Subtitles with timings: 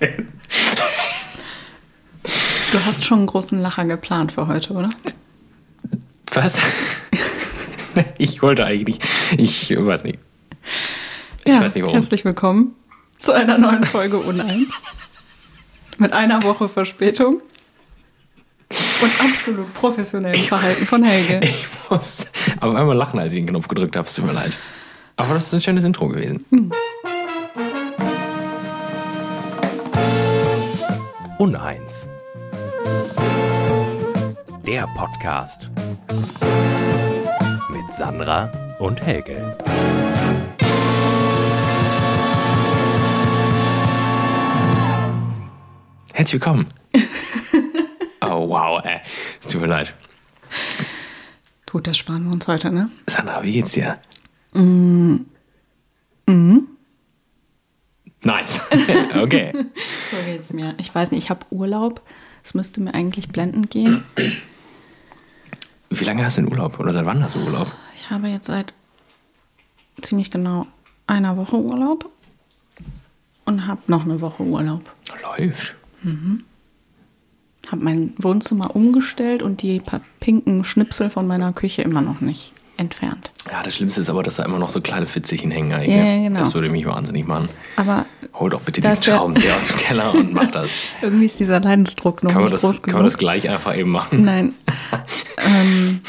[2.72, 4.88] Du hast schon einen großen Lacher geplant für heute, oder?
[6.34, 6.60] Was?
[8.18, 8.98] ich wollte eigentlich,
[9.38, 10.18] ich weiß nicht.
[11.44, 11.96] Ich ja, weiß nicht warum.
[11.96, 12.74] Herzlich willkommen
[13.18, 14.68] zu einer neuen Folge Uneins.
[15.98, 17.40] Mit einer Woche Verspätung
[19.00, 21.40] und absolut professionellem Verhalten von Helge.
[21.46, 22.26] Ich muss
[22.60, 24.08] auf einmal lachen, als ich den Knopf gedrückt habe.
[24.08, 24.56] Es tut mir leid.
[25.14, 26.44] Aber das ist ein schönes Intro gewesen.
[31.46, 32.08] Uneins.
[34.66, 35.70] Der Podcast.
[37.70, 38.50] Mit Sandra
[38.80, 39.56] und Helge.
[46.14, 46.66] Herzlich willkommen.
[48.22, 48.98] Oh, wow, ey.
[49.40, 49.94] Es tut mir leid.
[51.70, 52.90] Gut, das sparen wir uns heute, ne?
[53.06, 54.00] Sandra, wie geht's dir?
[58.26, 58.60] Nice.
[59.22, 59.52] okay.
[60.10, 60.74] So geht's mir.
[60.78, 62.02] Ich weiß nicht, ich habe Urlaub.
[62.42, 64.02] Es müsste mir eigentlich blendend gehen.
[65.90, 66.80] Wie lange hast du den Urlaub?
[66.80, 67.72] Oder seit wann hast du Urlaub?
[67.94, 68.74] Ich habe jetzt seit
[70.02, 70.66] ziemlich genau
[71.06, 72.10] einer Woche Urlaub
[73.44, 74.82] und habe noch eine Woche Urlaub.
[75.22, 75.76] Läuft.
[77.70, 82.52] Habe mein Wohnzimmer umgestellt und die paar pinken Schnipsel von meiner Küche immer noch nicht
[82.76, 83.30] entfernt.
[83.50, 85.70] Ja, das Schlimmste ist aber, dass da immer noch so kleine Fitzelchen hängen.
[85.70, 85.86] Ja, ne?
[85.88, 86.38] ja, genau.
[86.38, 87.48] Das würde mich wahnsinnig machen.
[87.76, 90.70] Aber Hol doch bitte Da diesen Schraubenzieher aus dem Keller und mach das.
[91.02, 92.98] irgendwie ist dieser Leidensdruck noch Kann nicht das, groß kann genug.
[92.98, 94.24] man das gleich einfach eben machen?
[94.24, 94.54] Nein.
[95.38, 96.00] ähm,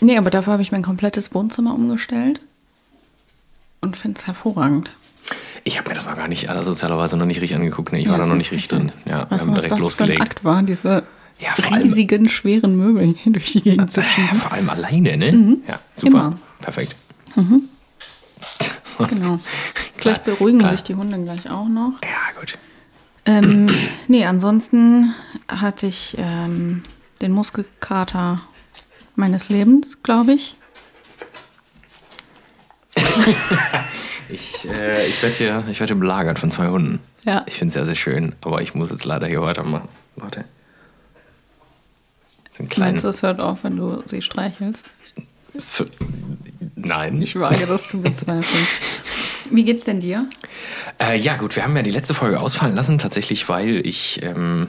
[0.00, 2.40] nee, aber dafür habe ich mein komplettes Wohnzimmer umgestellt
[3.80, 4.92] und finde es hervorragend.
[5.64, 7.92] Ich habe mir das noch gar nicht, aller sozialerweise noch nicht richtig angeguckt.
[7.92, 7.98] Ne?
[7.98, 8.92] Ich war Ja, da ist noch nicht richtig drin.
[9.04, 10.22] Ja, wir haben du, was direkt das für ein losgelegt.
[10.22, 11.02] Akt war, diese
[11.38, 14.36] Ja, vor allem- riesigen, schweren Möbel hier durch die Gegend zu Äh, schieben?
[14.38, 15.58] vor allem alleine, ne?
[15.68, 16.08] Ja, super.
[16.08, 16.38] Immer.
[16.60, 16.96] Perfekt.
[19.10, 19.40] Genau.
[19.98, 20.72] Vielleicht beruhigen klar.
[20.72, 21.92] sich die Hunde gleich auch noch.
[22.02, 22.56] Ja, gut.
[23.26, 23.68] Ähm,
[24.08, 25.14] nee, ansonsten
[25.48, 26.82] hatte ich ähm,
[27.20, 28.40] den Muskelkater
[29.16, 30.56] meines Lebens, glaube ich.
[34.28, 36.98] Ich, äh, ich werde hier, ich werd hier belagert von zwei Hunden.
[37.24, 37.44] Ja.
[37.46, 39.88] Ich finde es sehr, sehr schön, aber ich muss jetzt leider hier weitermachen.
[40.16, 40.44] Warte.
[42.58, 42.92] Einen kleinen.
[42.92, 44.86] Meinst du, es hört auf, wenn du sie streichelst?
[45.54, 45.84] F-
[46.74, 47.20] Nein.
[47.22, 48.66] Ich wage das zu bezweifeln.
[49.50, 50.28] Wie geht's denn dir?
[51.00, 54.68] Äh, ja, gut, wir haben ja die letzte Folge ausfallen lassen, tatsächlich, weil ich, ähm,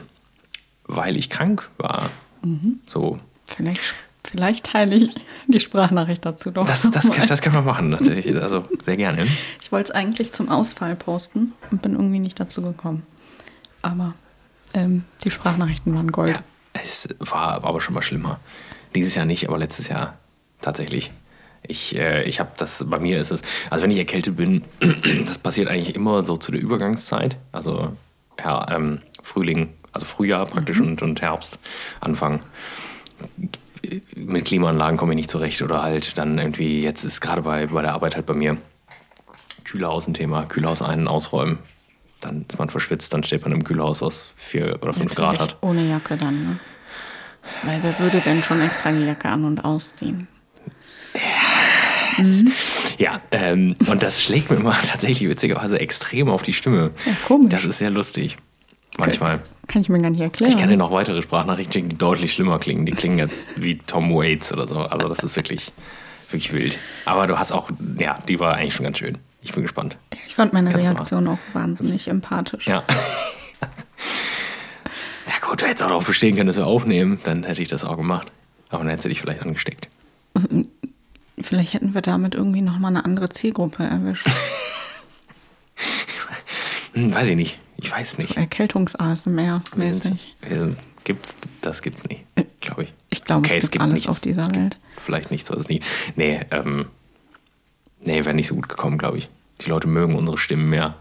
[0.84, 2.10] weil ich krank war.
[2.42, 2.78] Mhm.
[2.86, 3.18] So.
[3.46, 3.94] Vielleicht,
[4.24, 5.14] vielleicht teile ich
[5.46, 6.66] die Sprachnachricht dazu doch.
[6.66, 8.34] Das, das, kann, das können wir machen, natürlich.
[8.40, 9.26] Also sehr gerne.
[9.60, 13.04] Ich wollte es eigentlich zum Ausfall posten und bin irgendwie nicht dazu gekommen.
[13.82, 14.14] Aber
[14.74, 16.36] ähm, die Sprachnachrichten waren Gold.
[16.36, 16.42] Ja,
[16.82, 18.40] es war aber schon mal schlimmer.
[18.94, 20.18] Dieses Jahr nicht, aber letztes Jahr
[20.60, 21.10] tatsächlich.
[21.62, 24.64] Ich, äh, ich habe das, bei mir ist es, also wenn ich erkältet bin,
[25.26, 27.36] das passiert eigentlich immer so zu der Übergangszeit.
[27.52, 27.92] Also
[28.38, 31.58] ja, ähm, Frühling, also Frühjahr praktisch und, und Herbst,
[32.00, 32.40] Anfang.
[34.14, 37.82] Mit Klimaanlagen komme ich nicht zurecht oder halt dann irgendwie, jetzt ist gerade bei, bei
[37.82, 38.56] der Arbeit halt bei mir
[39.64, 41.58] Kühlhaus ein Thema, Kühlhaus ein- ausräumen.
[42.20, 45.52] Dann ist man verschwitzt, dann steht man im Kühlhaus, was vier oder fünf Grad Vielleicht
[45.52, 45.62] hat.
[45.62, 46.58] Ohne Jacke dann, ne?
[47.62, 50.28] Weil wer würde denn schon extra die Jacke an- und ausziehen?
[52.98, 56.90] Ja, ähm, und das schlägt mir immer tatsächlich witzigerweise extrem auf die Stimme.
[57.06, 57.50] Ja, komisch.
[57.50, 58.36] Das ist sehr lustig.
[58.96, 59.42] Manchmal.
[59.68, 60.50] Kann ich mir gar nicht erklären.
[60.50, 62.86] Ich kann dir noch weitere Sprachnachrichten schicken, die deutlich schlimmer klingen.
[62.86, 64.78] Die klingen jetzt wie Tom Waits oder so.
[64.80, 65.72] Also das ist wirklich,
[66.30, 66.78] wirklich wild.
[67.04, 69.18] Aber du hast auch, ja, die war eigentlich schon ganz schön.
[69.48, 69.96] Ich bin gespannt.
[70.26, 72.66] Ich fand meine Kannst Reaktion auch wahnsinnig empathisch.
[72.66, 72.84] Ja.
[75.26, 77.18] Ja gut, du hättest auch darauf bestehen können, dass wir aufnehmen.
[77.24, 78.30] Dann hätte ich das auch gemacht.
[78.68, 79.88] Aber dann hättest du dich vielleicht angesteckt.
[81.40, 84.26] Vielleicht hätten wir damit irgendwie nochmal eine andere Zielgruppe erwischt.
[86.94, 87.60] Hm, weiß ich nicht.
[87.76, 88.36] Ich weiß nicht.
[88.36, 90.36] Erkältungs-ASMR Wir sind- mäßig.
[90.40, 92.24] wir sind- Gibt's, das gibt's nicht,
[92.60, 92.92] glaube ich.
[93.10, 94.08] Ich glaube, Okay, es es gibt alles nichts.
[94.08, 94.76] auf dieser Welt.
[94.96, 95.84] Vielleicht nicht, so ist es nicht.
[96.16, 96.86] Nee, ähm,
[98.00, 99.28] nee, wäre nicht so gut gekommen, glaube ich.
[99.60, 100.94] Die Leute mögen unsere Stimmen mehr.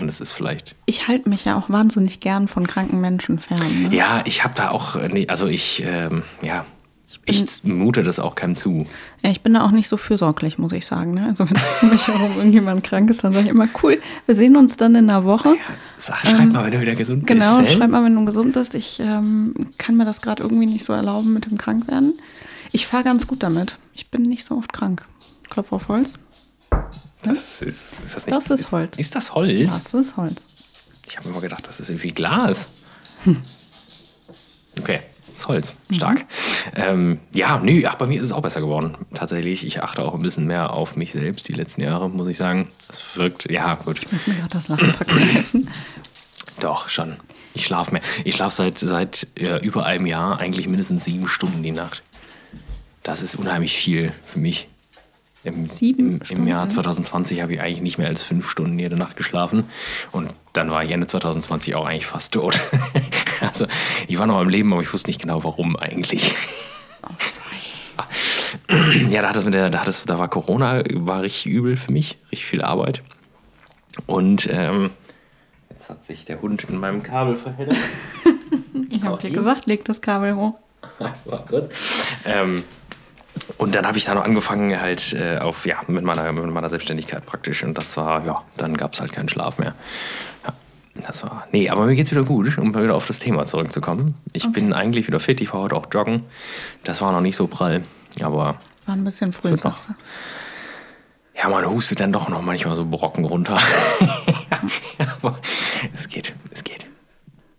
[0.00, 0.74] Und es ist vielleicht.
[0.86, 3.88] Ich halte mich ja auch wahnsinnig gern von kranken Menschen fern.
[3.88, 3.94] Ne?
[3.94, 6.64] Ja, ich habe da auch, äh, also ich, ähm, ja,
[7.24, 8.86] ich mute das auch keinem zu.
[9.22, 11.14] Ja, ich bin da auch nicht so fürsorglich, muss ich sagen.
[11.14, 11.26] Ne?
[11.26, 14.56] Also wenn um mich herum irgendjemand krank ist, dann sage ich immer, cool, wir sehen
[14.56, 15.54] uns dann in einer Woche.
[15.98, 17.70] Sag, schreib mal, wenn du wieder gesund Genau, bist.
[17.72, 17.76] ne?
[17.76, 18.74] schreib mal, wenn du gesund bist.
[18.74, 22.14] Ich ähm, kann mir das gerade irgendwie nicht so erlauben mit dem Krankwerden.
[22.72, 23.78] Ich fahre ganz gut damit.
[23.94, 25.04] Ich bin nicht so oft krank.
[25.50, 26.18] Klopf auf Holz.
[27.26, 28.36] Das ist, ist das nicht.
[28.36, 28.98] Das ist Holz.
[28.98, 29.66] Ist das Holz?
[29.66, 30.46] Das ist Holz.
[31.08, 32.68] Ich habe immer gedacht, das ist irgendwie Glas.
[33.24, 33.42] Hm.
[34.78, 35.00] Okay,
[35.34, 35.74] ist Holz.
[35.90, 36.24] Stark.
[36.74, 38.96] Ähm, ja, nö, ach, bei mir ist es auch besser geworden.
[39.14, 42.36] Tatsächlich, ich achte auch ein bisschen mehr auf mich selbst die letzten Jahre, muss ich
[42.36, 42.70] sagen.
[42.88, 44.02] Das wirkt, ja, gut.
[44.02, 45.70] Ich muss mir gerade das Lachen verkneifen.
[46.60, 47.16] Doch, schon.
[47.54, 48.02] Ich schlafe mehr.
[48.24, 52.02] Ich schlafe seit, seit äh, über einem Jahr eigentlich mindestens sieben Stunden die Nacht.
[53.02, 54.68] Das ist unheimlich viel für mich.
[55.46, 59.16] Im, Sieben im, Jahr 2020 habe ich eigentlich nicht mehr als fünf Stunden jede Nacht
[59.16, 59.70] geschlafen.
[60.10, 62.58] Und dann war ich Ende 2020 auch eigentlich fast tot.
[63.40, 63.68] also
[64.08, 66.34] ich war noch am Leben, aber ich wusste nicht genau warum eigentlich.
[69.10, 71.76] Ja, da hat es mit der, da hat es, da war Corona, war richtig übel
[71.76, 73.02] für mich, richtig viel Arbeit.
[74.06, 74.90] Und ähm,
[75.70, 77.76] jetzt hat sich der Hund in meinem Kabel verheddert.
[78.90, 80.54] Ich habe dir gesagt, leg das Kabel hoch.
[81.24, 81.74] War kurz.
[82.24, 82.62] Ähm,
[83.58, 86.68] und dann habe ich da noch angefangen, halt äh, auf, ja, mit meiner, mit meiner
[86.68, 87.62] Selbstständigkeit praktisch.
[87.64, 89.74] Und das war, ja, dann gab es halt keinen Schlaf mehr.
[90.46, 90.52] Ja,
[91.06, 91.46] das war.
[91.52, 94.14] Nee, aber mir geht's wieder gut, um mal wieder auf das Thema zurückzukommen.
[94.32, 96.24] Ich bin eigentlich wieder fit, ich war heute auch joggen.
[96.84, 97.82] Das war noch nicht so prall.
[98.22, 98.56] Aber
[98.86, 99.72] War ein bisschen früh, du.
[101.34, 103.58] ja, man hustet dann doch noch manchmal so Brocken runter.
[105.22, 105.38] aber
[105.92, 106.86] es geht, es geht.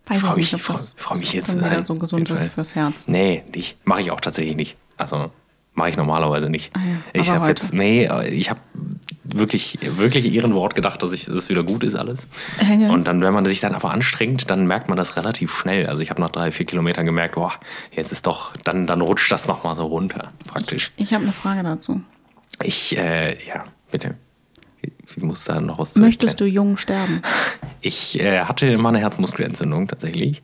[0.08, 1.84] Weiß ich mich- nicht, freu- freu mich jetzt dann wieder ein.
[1.84, 3.08] so gesund ist fürs Herz.
[3.08, 3.44] Nee.
[3.84, 4.78] Mache ich auch tatsächlich nicht.
[4.96, 5.32] Also
[5.78, 6.76] mache ich normalerweise nicht.
[6.76, 8.60] Ah ja, ich habe jetzt, nee, ich habe
[9.24, 12.28] wirklich, wirklich ihren Wort gedacht, dass ich, es wieder gut ist alles.
[12.80, 12.90] Ja.
[12.90, 15.86] Und dann, wenn man sich dann aber anstrengt, dann merkt man das relativ schnell.
[15.88, 17.54] Also ich habe nach drei, vier Kilometern gemerkt, boah,
[17.92, 20.92] jetzt ist doch, dann, dann rutscht das nochmal so runter, praktisch.
[20.98, 22.02] Ich habe eine Frage dazu.
[22.64, 24.16] Ich, äh, ja, bitte.
[24.82, 27.22] Ich muss da noch was Möchtest du jung sterben?
[27.82, 30.42] Ich äh, hatte mal eine Herzmuskelentzündung tatsächlich.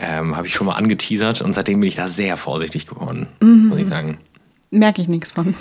[0.00, 3.66] Ähm, Habe ich schon mal angeteasert und seitdem bin ich da sehr vorsichtig geworden, Mhm.
[3.68, 4.18] muss ich sagen.
[4.70, 5.54] Merke ich nichts von.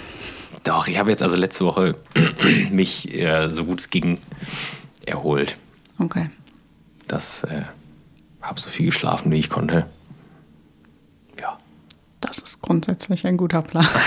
[0.63, 1.98] Doch, ich habe jetzt also letzte Woche
[2.71, 4.19] mich äh, so gut es ging
[5.06, 5.57] erholt.
[6.00, 6.30] Okay.
[7.07, 7.63] Das äh,
[8.42, 9.88] habe so viel geschlafen, wie ich konnte.
[11.39, 11.57] Ja.
[12.21, 13.88] Das ist grundsätzlich ein guter Plan.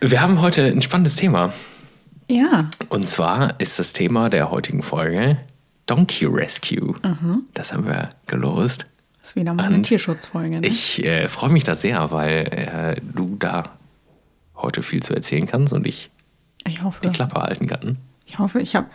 [0.00, 1.52] Wir haben heute ein spannendes Thema.
[2.30, 2.68] Ja.
[2.88, 5.38] Und zwar ist das Thema der heutigen Folge
[5.86, 6.96] Donkey Rescue.
[7.54, 8.86] Das haben wir gelost.
[9.26, 10.60] Das ist wieder mal eine Tierschutzfolge.
[10.60, 10.68] Ne?
[10.68, 13.70] Ich äh, freue mich da sehr, weil äh, du da
[14.54, 16.12] heute viel zu erzählen kannst und ich
[16.64, 17.98] ich hoffe, die Klappe halten kann.
[18.24, 18.86] ich hoffe, ich habe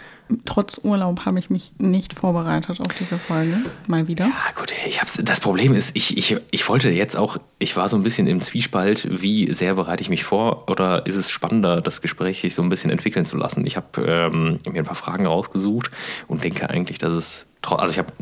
[0.46, 3.58] trotz Urlaub habe ich mich nicht vorbereitet auf diese Folge.
[3.90, 4.28] Mal wieder.
[4.28, 7.90] Ah, gut, ich hab's, das Problem ist, ich, ich, ich wollte jetzt auch, ich war
[7.90, 11.82] so ein bisschen im Zwiespalt, wie sehr bereite ich mich vor oder ist es spannender,
[11.82, 13.66] das Gespräch sich so ein bisschen entwickeln zu lassen?
[13.66, 15.92] Ich habe ähm, mir ein paar Fragen rausgesucht
[16.30, 18.14] und denke eigentlich, dass es, also ich habe,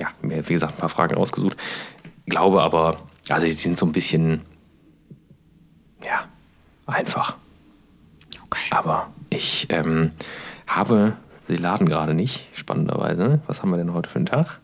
[0.00, 1.56] ja, mir, wie gesagt, ein paar Fragen rausgesucht,
[2.26, 4.42] glaube aber, also sie sind so ein bisschen,
[6.04, 6.26] ja,
[6.86, 7.36] einfach.
[8.44, 8.68] Okay.
[8.70, 10.12] Aber ich ähm,
[10.66, 11.16] habe,
[11.46, 13.40] sie laden gerade nicht, spannenderweise.
[13.46, 14.60] Was haben wir denn heute für einen Tag?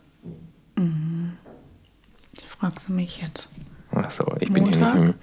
[2.59, 3.47] Fragst du mich jetzt?
[3.91, 4.93] Achso, ich bin Montag?
[4.93, 5.17] hier nicht.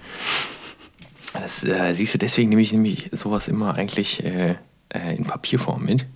[1.33, 4.55] Das äh, siehst du, deswegen nehme ich nämlich sowas immer eigentlich äh,
[4.89, 6.07] äh, in Papierform mit.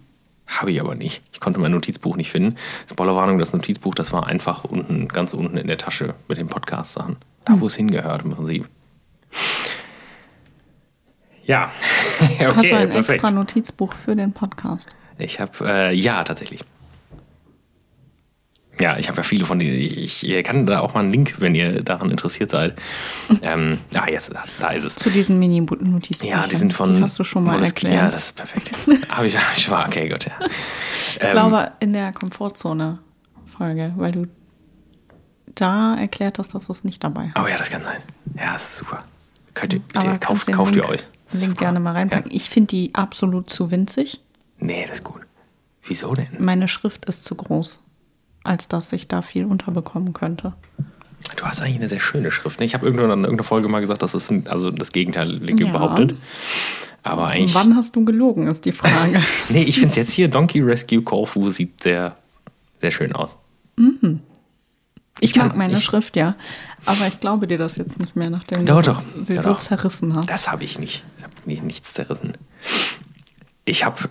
[0.51, 1.21] Habe ich aber nicht.
[1.31, 2.57] Ich konnte mein Notizbuch nicht finden.
[2.89, 7.15] Spoilerwarnung, das Notizbuch, das war einfach unten, ganz unten in der Tasche mit den Podcast-Sachen.
[7.45, 8.67] Da, wo es hingehört im Prinzip.
[11.45, 11.71] Ja,
[12.21, 13.09] okay, Hast du ein perfekt.
[13.09, 14.89] extra Notizbuch für den Podcast?
[15.17, 16.63] Ich habe, äh, ja, tatsächlich.
[18.81, 19.75] Ja, ich habe ja viele von denen.
[19.75, 22.75] Ich, ich kann da auch mal einen Link, wenn ihr daran interessiert seid.
[23.43, 24.95] ähm, ah, jetzt, da ist es.
[24.95, 26.41] Zu diesen Mini-Notizbüchern.
[26.41, 26.95] Ja, die sind von.
[26.95, 27.93] Die hast du schon mal Moleskine.
[27.93, 28.15] Ja, erklärt.
[28.15, 28.71] das ist perfekt.
[29.09, 29.85] Habe ich, hab ich schon mal.
[29.85, 30.33] Okay, gut, ja.
[31.13, 34.27] ich glaube, in der Komfortzone-Folge, weil du
[35.53, 37.43] da erklärt hast, dass du es nicht dabei hast.
[37.43, 38.01] Oh ja, das kann sein.
[38.35, 39.03] Ja, das ist super.
[39.53, 41.01] Könnt ihr, Aber bitte, kannst kauft, kauft Link, ihr euch.
[41.27, 41.65] Ist Link super.
[41.65, 42.31] gerne mal reinpacken.
[42.31, 42.35] Ja.
[42.35, 44.21] Ich finde die absolut zu winzig.
[44.57, 45.21] Nee, das ist gut.
[45.83, 46.29] Wieso denn?
[46.39, 47.83] Meine Schrift ist zu groß,
[48.43, 50.53] als dass ich da viel unterbekommen könnte.
[51.35, 52.59] Du hast eigentlich eine sehr schöne Schrift.
[52.59, 52.65] Ne?
[52.65, 55.71] Ich habe irgendwann in irgendeiner Folge mal gesagt, dass es ein, also das Gegenteil Ja.
[55.71, 56.17] behauptet.
[57.03, 57.53] Aber eigentlich.
[57.55, 59.21] Wann hast du gelogen, ist die Frage.
[59.49, 62.15] Nee, ich finde es jetzt hier, Donkey Rescue Corfu sieht sehr,
[62.79, 63.35] sehr schön aus.
[65.19, 66.35] Ich kann- mag meine ich- Schrift, ja.
[66.85, 69.01] Aber ich glaube dir das jetzt nicht mehr, nachdem Doch, du doch.
[69.21, 69.59] sie Ja, so doch.
[69.59, 70.29] zerrissen hast.
[70.29, 71.03] Das habe ich nicht.
[71.17, 72.33] Ich habe nie- nichts zerrissen.
[73.65, 74.09] Ich habe,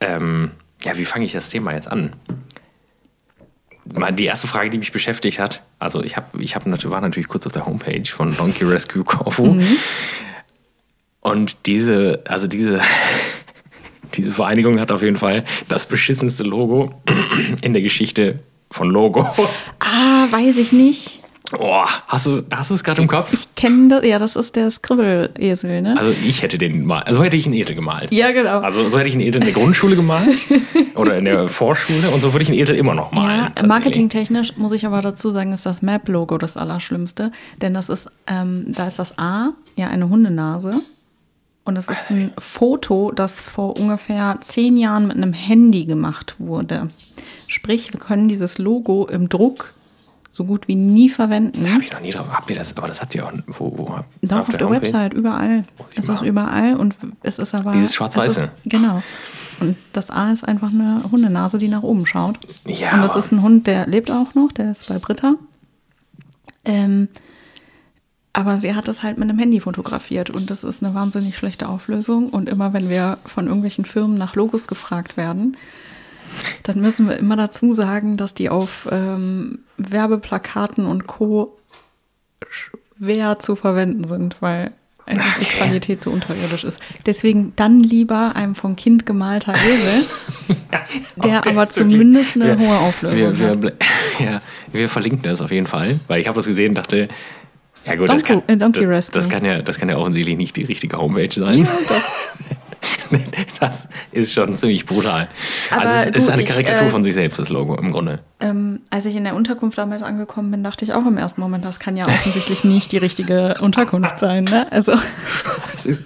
[0.00, 2.12] ähm, ja, wie fange ich das Thema jetzt an?
[4.12, 7.46] Die erste Frage, die mich beschäftigt hat, also ich, hab, ich hab, war natürlich kurz
[7.46, 9.60] auf der Homepage von Donkey Rescue Corfu.
[11.20, 12.80] Und diese, also diese,
[14.14, 16.94] diese Vereinigung hat auf jeden Fall das beschissenste Logo
[17.62, 18.40] in der Geschichte
[18.70, 19.72] von Logos.
[19.80, 21.22] Ah, weiß ich nicht.
[21.58, 23.32] Oh, hast du hast du es gerade im Kopf?
[23.32, 25.96] Ich kenne das, ja, das ist der Skribbel-Esel, ne?
[25.98, 28.12] Also ich hätte den mal, also so hätte ich einen Esel gemalt.
[28.12, 28.60] ja, genau.
[28.60, 30.38] Also so hätte ich einen Esel in der Grundschule gemalt
[30.96, 33.52] oder in der Vorschule und so würde ich einen Esel immer noch malen.
[33.56, 37.32] ja, marketingtechnisch muss ich aber dazu sagen, ist das Map-Logo das Allerschlimmste.
[37.62, 40.72] Denn das ist, ähm, da ist das A ja eine Hundenase
[41.64, 46.88] Und es ist ein Foto, das vor ungefähr zehn Jahren mit einem Handy gemacht wurde.
[47.46, 49.74] Sprich, wir können dieses Logo im Druck
[50.38, 51.68] so gut wie nie verwenden.
[51.70, 52.26] Habe ich noch nie drauf.
[52.30, 52.74] Habt ihr das?
[52.76, 53.32] Aber das habt ihr auch.
[53.48, 55.64] Wo, wo habt, Doch, auf, der, Website, überall.
[55.96, 57.72] Es ist überall und es ist aber.
[57.72, 58.48] Dieses es Schwarz-Weiße.
[58.64, 59.02] Genau.
[59.58, 62.38] Und das A ist einfach eine Hundenase, die nach oben schaut.
[62.64, 65.34] Ja, und das ist ein Hund, der lebt auch noch, der ist bei Britta.
[66.64, 67.08] Ähm,
[68.32, 71.68] aber sie hat es halt mit einem Handy fotografiert und das ist eine wahnsinnig schlechte
[71.68, 72.30] Auflösung.
[72.30, 75.56] Und immer wenn wir von irgendwelchen Firmen nach Logos gefragt werden,
[76.62, 81.56] dann müssen wir immer dazu sagen, dass die auf ähm, Werbeplakaten und Co.
[82.50, 84.72] schwer zu verwenden sind, weil
[85.06, 85.56] einfach die Okay.
[85.58, 86.80] Qualität so unterirdisch ist.
[87.06, 90.04] Deswegen dann lieber ein vom Kind gemalter Esel,
[91.16, 93.74] der Oh, aber zumindest eine wir- hohe Auflösung wir, wir, hat.
[94.20, 94.42] ja,
[94.72, 97.08] wir verlinken das auf jeden Fall, weil ich habe das gesehen und dachte,
[97.86, 99.14] ja gut, das kann, äh, Donkey das, Rescue.
[99.20, 101.66] das, kann ja, das kann ja offensichtlich nicht die richtige Homepage sein.
[103.60, 105.28] das ist schon ziemlich brutal.
[105.70, 107.90] also Aber es ist du, eine ich, Karikatur äh, von sich selbst, das Logo im
[107.90, 108.20] Grunde.
[108.40, 111.64] Ähm, als ich in der Unterkunft damals angekommen bin, dachte ich auch im ersten Moment,
[111.64, 114.44] das kann ja offensichtlich nicht die richtige Unterkunft sein.
[114.44, 114.66] Ne?
[114.70, 114.92] Also
[115.72, 116.02] Das ist,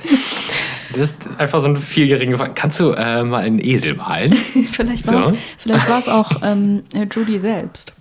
[0.93, 2.53] das ist einfach so ein vierjähriger Fall.
[2.55, 4.33] Kannst du äh, mal einen Esel malen?
[4.73, 5.13] vielleicht So.
[5.13, 7.95] war es vielleicht war's auch ähm, Judy selbst.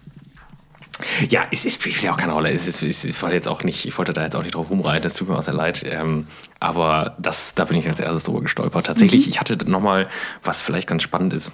[1.29, 2.51] Ja, es, es spielt ja auch keine Rolle.
[2.51, 4.69] Es ist, es, ich, wollte jetzt auch nicht, ich wollte da jetzt auch nicht drauf
[4.69, 5.83] rumreiten, das tut mir auch sehr leid.
[5.85, 6.27] Ähm,
[6.59, 8.85] aber das, da bin ich als erstes drüber gestolpert.
[8.85, 10.09] Tatsächlich, ich hatte nochmal,
[10.43, 11.51] was vielleicht ganz spannend ist.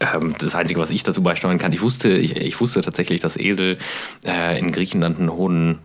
[0.00, 3.36] Ähm, das Einzige, was ich dazu beisteuern kann, ich wusste, ich, ich wusste tatsächlich, dass
[3.36, 3.78] Esel
[4.24, 5.78] äh, in Griechenland einen hohen,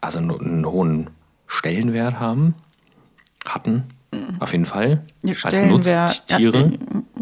[0.00, 1.10] also einen, einen hohen
[1.46, 2.54] Stellenwert haben.
[3.46, 3.84] Hatten,
[4.40, 5.04] auf jeden Fall.
[5.42, 6.72] Als Nutztiere.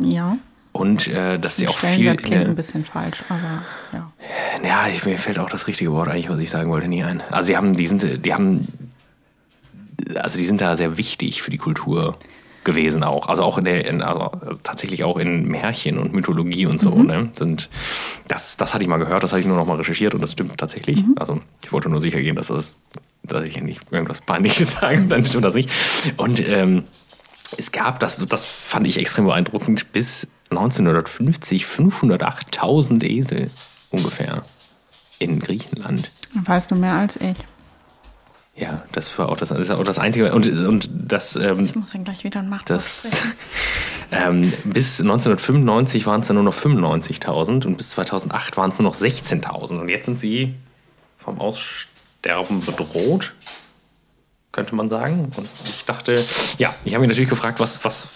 [0.00, 0.38] Ja,
[0.76, 2.16] Und äh, dass sie auch viel.
[2.16, 4.12] Klingt der- ein bisschen falsch, aber ja.
[4.66, 7.22] Ja, ich, mir fällt auch das richtige Wort eigentlich, was ich sagen wollte, nie ein.
[7.30, 8.66] Also sie haben, die sind, die haben,
[10.16, 12.18] also die sind da sehr wichtig für die Kultur
[12.64, 13.28] gewesen auch.
[13.28, 14.30] Also auch in der, in, also
[14.64, 16.90] tatsächlich auch in Märchen und Mythologie und so.
[16.90, 17.28] Ne?
[17.34, 17.70] Sind,
[18.26, 20.32] das, das hatte ich mal gehört, das hatte ich nur noch mal recherchiert und das
[20.32, 21.02] stimmt tatsächlich.
[21.16, 22.76] Also ich wollte nur sicher gehen, dass das,
[23.22, 25.70] dass ich nicht irgendwas Peinliches sage, dann stimmt das nicht.
[26.16, 26.82] Und ähm,
[27.56, 33.50] es gab, das, das fand ich extrem beeindruckend, bis 1950 508.000 Esel
[33.90, 34.42] ungefähr
[35.18, 36.10] in Griechenland.
[36.34, 37.36] Weißt du mehr als ich?
[38.54, 40.32] Ja, das war auch das, das, ist auch das Einzige.
[40.32, 42.64] Und, und das, ähm, Ich muss ihn gleich wieder machen.
[42.66, 43.22] das
[44.10, 48.90] ähm, bis 1995 waren es dann nur noch 95.000 und bis 2008 waren es nur
[48.90, 49.78] noch 16.000.
[49.78, 50.54] Und jetzt sind sie
[51.18, 53.34] vom Aussterben bedroht,
[54.52, 55.30] könnte man sagen.
[55.36, 55.48] Und
[55.86, 56.22] dachte,
[56.58, 58.08] ja, ich habe mich natürlich gefragt, was, was,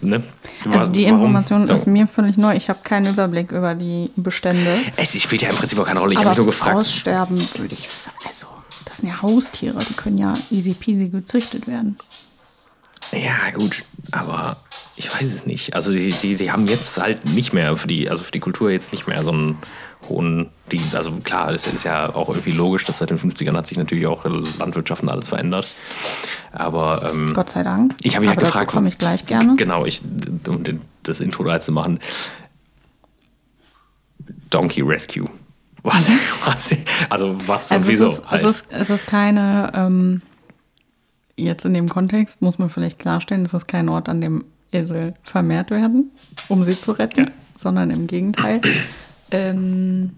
[0.00, 0.22] ne?
[0.70, 2.54] Also die warum- Information ist mir völlig neu.
[2.54, 4.78] Ich habe keinen Überblick über die Bestände.
[4.96, 6.12] Es spielt ja im Prinzip auch keine Rolle.
[6.12, 6.76] Ich habe mich nur gefragt.
[6.76, 7.88] aussterben würde ich.
[8.26, 8.46] Also,
[8.84, 11.98] das sind ja Haustiere, die können ja easy peasy gezüchtet werden.
[13.12, 14.56] Ja, gut, aber
[14.96, 15.74] ich weiß es nicht.
[15.74, 18.70] Also sie, sie, sie haben jetzt halt nicht mehr für die, also für die Kultur
[18.70, 19.58] jetzt nicht mehr so einen
[20.08, 23.66] hohen, die, also klar, es ist ja auch irgendwie logisch, dass seit den 50ern hat
[23.66, 24.24] sich natürlich auch
[24.58, 25.66] Landwirtschaft und alles verändert.
[26.52, 27.94] Aber ähm, Gott sei Dank.
[28.02, 28.70] ich habe Aber halt gefragt.
[28.70, 29.56] Komme ich gleich gerne.
[29.56, 30.02] Genau, ich,
[30.46, 30.62] um
[31.02, 31.98] das Intro da zu machen.
[34.50, 35.28] Donkey Rescue.
[35.82, 36.10] Was?
[36.44, 36.74] was
[37.10, 38.06] also was Also und wieso?
[38.06, 38.44] es, ist, halt.
[38.44, 40.22] es, ist, es ist keine, ähm,
[41.36, 45.14] jetzt in dem Kontext muss man vielleicht klarstellen, es ist kein Ort, an dem Esel
[45.22, 46.10] vermehrt werden,
[46.48, 47.30] um sie zu retten, Ja.
[47.54, 48.60] sondern im Gegenteil.
[49.30, 50.16] Ähm,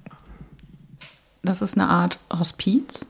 [1.43, 3.09] das ist eine Art Hospiz,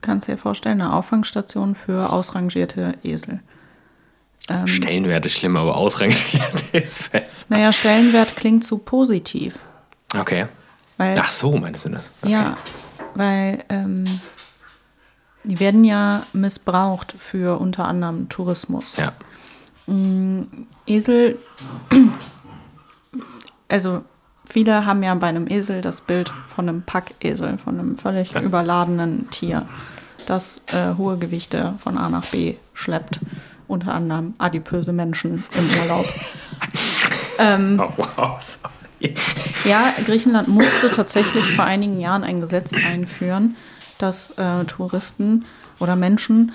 [0.00, 3.40] kannst du dir vorstellen, eine Auffangstation für ausrangierte Esel.
[4.64, 7.46] Stellenwert ist schlimm, aber ausrangiert ist besser.
[7.48, 9.58] Naja, Stellenwert klingt zu positiv.
[10.18, 10.46] Okay.
[10.96, 12.10] Weil, Ach so, meinst du das?
[12.22, 12.32] Okay.
[12.32, 12.56] Ja,
[13.14, 14.04] weil ähm,
[15.44, 18.96] die werden ja missbraucht für unter anderem Tourismus.
[18.96, 19.12] Ja.
[20.86, 21.38] Esel,
[23.68, 24.04] also
[24.44, 29.30] viele haben ja bei einem Esel das Bild von einem Packesel, von einem völlig überladenen
[29.30, 29.66] Tier,
[30.26, 33.20] das äh, hohe Gewichte von A nach B schleppt.
[33.68, 36.06] Unter anderem adipöse Menschen im Urlaub.
[37.38, 38.40] Oh, wow.
[38.40, 39.14] Sorry.
[39.64, 43.56] Ja, Griechenland musste tatsächlich vor einigen Jahren ein Gesetz einführen,
[43.98, 45.44] dass äh, Touristen
[45.80, 46.52] oder Menschen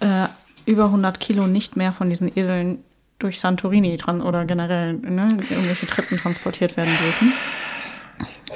[0.00, 0.28] äh,
[0.64, 2.78] über 100 Kilo nicht mehr von diesen Eseln
[3.18, 7.32] durch Santorini dran oder generell ne, irgendwelche Treppen transportiert werden dürfen.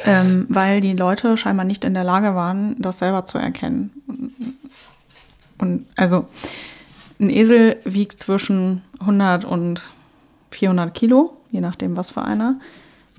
[0.05, 3.91] Ähm, weil die Leute scheinbar nicht in der Lage waren, das selber zu erkennen.
[5.59, 6.29] Und also
[7.19, 9.89] ein Esel wiegt zwischen 100 und
[10.51, 12.61] 400 Kilo, je nachdem was für einer,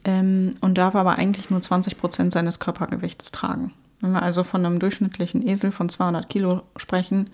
[0.05, 3.74] ähm, und darf aber eigentlich nur 20 Prozent seines Körpergewichts tragen.
[4.00, 7.29] Wenn wir also von einem durchschnittlichen Esel von 200 Kilo sprechen,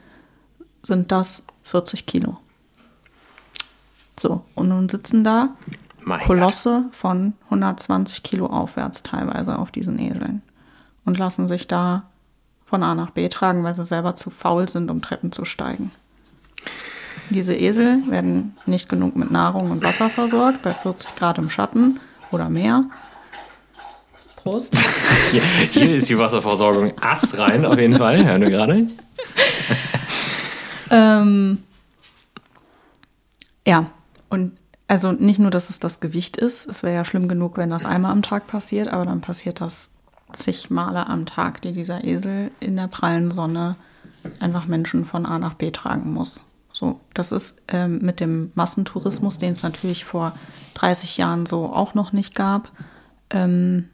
[0.81, 2.37] sind das 40 Kilo.
[4.19, 5.49] So, und nun sitzen da
[6.03, 10.41] Mein Kolosse von 120 Kilo aufwärts teilweise auf diesen Eseln
[11.03, 12.03] und lassen sich da
[12.65, 15.91] von A nach B tragen, weil sie selber zu faul sind, um Treppen zu steigen.
[17.29, 21.99] Diese Esel werden nicht genug mit Nahrung und Wasser versorgt, bei 40 Grad im Schatten
[22.31, 22.85] oder mehr.
[24.35, 24.77] Prost.
[25.31, 28.23] Hier, hier ist die Wasserversorgung astrein, auf jeden Fall.
[28.23, 28.87] Hören wir gerade.
[30.91, 31.63] Ähm,
[33.65, 33.87] ja,
[34.35, 34.51] und
[34.87, 37.85] also nicht nur, dass es das Gewicht ist, es wäre ja schlimm genug, wenn das
[37.85, 39.91] einmal am Tag passiert, aber dann passiert das
[40.33, 43.77] zig Male am Tag, die dieser Esel in der prallen Sonne
[44.39, 46.43] einfach Menschen von A nach B tragen muss.
[46.73, 50.33] So, das ist ähm, mit dem Massentourismus, den es natürlich vor
[50.73, 52.69] 30 Jahren so auch noch nicht gab.
[53.29, 53.89] Ähm,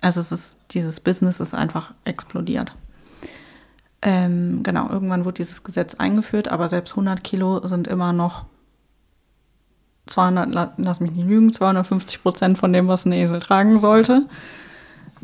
[0.00, 2.72] also es ist, dieses Business ist einfach explodiert.
[4.02, 8.46] Ähm, genau, irgendwann wurde dieses Gesetz eingeführt, aber selbst 100 Kilo sind immer noch
[10.08, 14.22] 200, la- lass mich nicht lügen, 250 Prozent von dem, was ein Esel tragen sollte.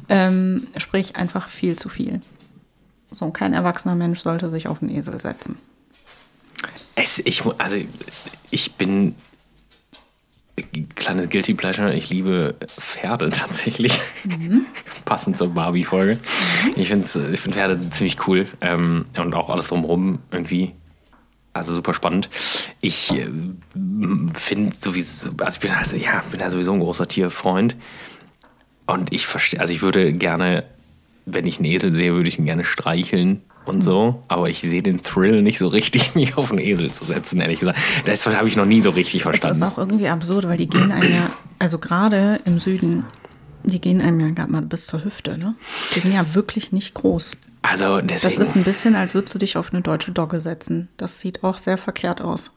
[0.08, 2.20] Ähm, sprich, einfach viel zu viel.
[3.10, 5.56] So, kein erwachsener Mensch sollte sich auf einen Esel setzen.
[6.96, 7.76] Es, ich, also,
[8.50, 9.14] ich bin
[10.94, 11.94] kleines Guilty Pleasure.
[11.94, 14.00] Ich liebe Pferde tatsächlich.
[15.04, 16.18] Passend zur Barbie-Folge.
[16.76, 18.46] Ich finde ich find Pferde ziemlich cool.
[18.60, 20.72] Ähm, und auch alles drumherum irgendwie.
[21.54, 22.28] Also super spannend.
[22.80, 23.28] Ich äh,
[24.34, 27.76] finde sowieso, also ich bin halt, ja, bin halt sowieso ein großer Tierfreund.
[28.86, 30.64] Und ich verstehe, also ich würde gerne,
[31.26, 34.22] wenn ich einen Esel sehe, würde ich ihn gerne streicheln und so.
[34.28, 37.60] Aber ich sehe den Thrill nicht so richtig, mich auf einen Esel zu setzen, ehrlich
[37.60, 37.78] gesagt.
[38.04, 39.62] Das habe ich noch nie so richtig Das ist verstanden.
[39.62, 41.30] auch irgendwie absurd, weil die gehen einem ja,
[41.60, 43.04] also gerade im Süden,
[43.62, 45.54] die gehen einem ja gerade mal bis zur Hüfte, ne?
[45.94, 47.36] Die sind ja wirklich nicht groß.
[47.66, 48.42] Also Das deswegen.
[48.42, 50.88] ist ein bisschen, als würdest du dich auf eine deutsche Dogge setzen.
[50.98, 52.50] Das sieht auch sehr verkehrt aus.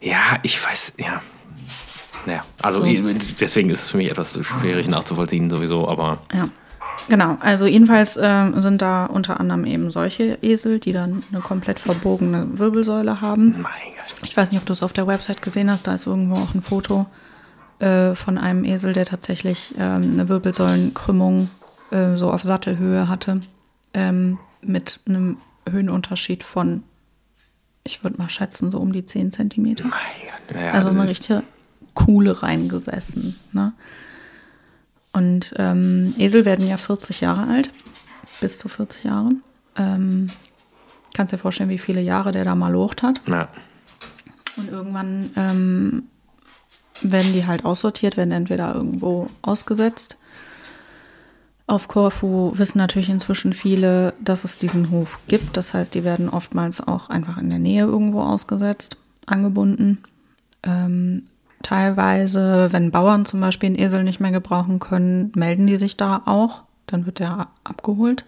[0.00, 1.22] Ja, ich weiß, ja.
[2.26, 2.88] Naja, also So.
[3.40, 6.48] deswegen ist es für mich etwas schwierig nachzuvollziehen sowieso, aber Ja.
[7.08, 11.80] Genau, also jedenfalls ähm, sind da unter anderem eben solche Esel, die dann eine komplett
[11.80, 13.52] verbogene Wirbelsäule haben.
[13.62, 13.64] mein
[13.96, 14.22] Gott.
[14.28, 16.54] Ich weiß nicht, ob du es auf der Website gesehen hast, da ist irgendwo auch
[16.54, 17.06] ein Foto
[17.80, 21.50] äh, von einem Esel, der tatsächlich ähm, eine Wirbelsäulenkrümmung
[21.90, 23.40] äh, so auf Sattelhöhe hatte,
[23.94, 26.82] ähm, mit einem Höhenunterschied von,
[27.84, 29.84] ich würde mal schätzen, so um die 10 Zentimeter.
[30.52, 31.42] Naja, Also eine das- richtige
[31.94, 33.38] Kuhle reingesessen.
[33.52, 33.72] Ne?
[35.12, 37.70] Und ähm, Esel werden ja 40 Jahre alt,
[38.40, 39.42] bis zu 40 Jahren.
[39.76, 40.26] Ähm,
[41.14, 43.20] kannst dir vorstellen, wie viele Jahre der da mal locht hat.
[43.26, 43.48] ja.
[44.58, 46.02] Und irgendwann ähm,
[47.00, 50.18] werden die halt aussortiert, werden entweder irgendwo ausgesetzt.
[51.72, 55.56] Auf Korfu wissen natürlich inzwischen viele, dass es diesen Hof gibt.
[55.56, 60.02] Das heißt, die werden oftmals auch einfach in der Nähe irgendwo ausgesetzt, angebunden.
[60.62, 61.22] Ähm,
[61.62, 66.20] teilweise, wenn Bauern zum Beispiel einen Esel nicht mehr gebrauchen können, melden die sich da
[66.26, 66.64] auch.
[66.86, 68.26] Dann wird der abgeholt.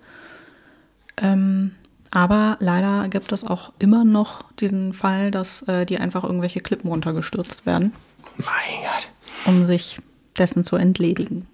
[1.18, 1.72] Ähm,
[2.10, 6.88] aber leider gibt es auch immer noch diesen Fall, dass äh, die einfach irgendwelche Klippen
[6.88, 7.92] runtergestürzt werden,
[8.38, 9.10] Mein Gott.
[9.44, 9.98] um sich
[10.38, 11.46] dessen zu entledigen.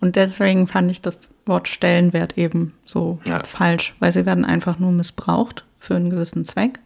[0.00, 3.42] Und deswegen fand ich das Wort Stellenwert eben so Ja.
[3.44, 6.78] falsch, weil sie werden einfach nur missbraucht für einen gewissen Zweck.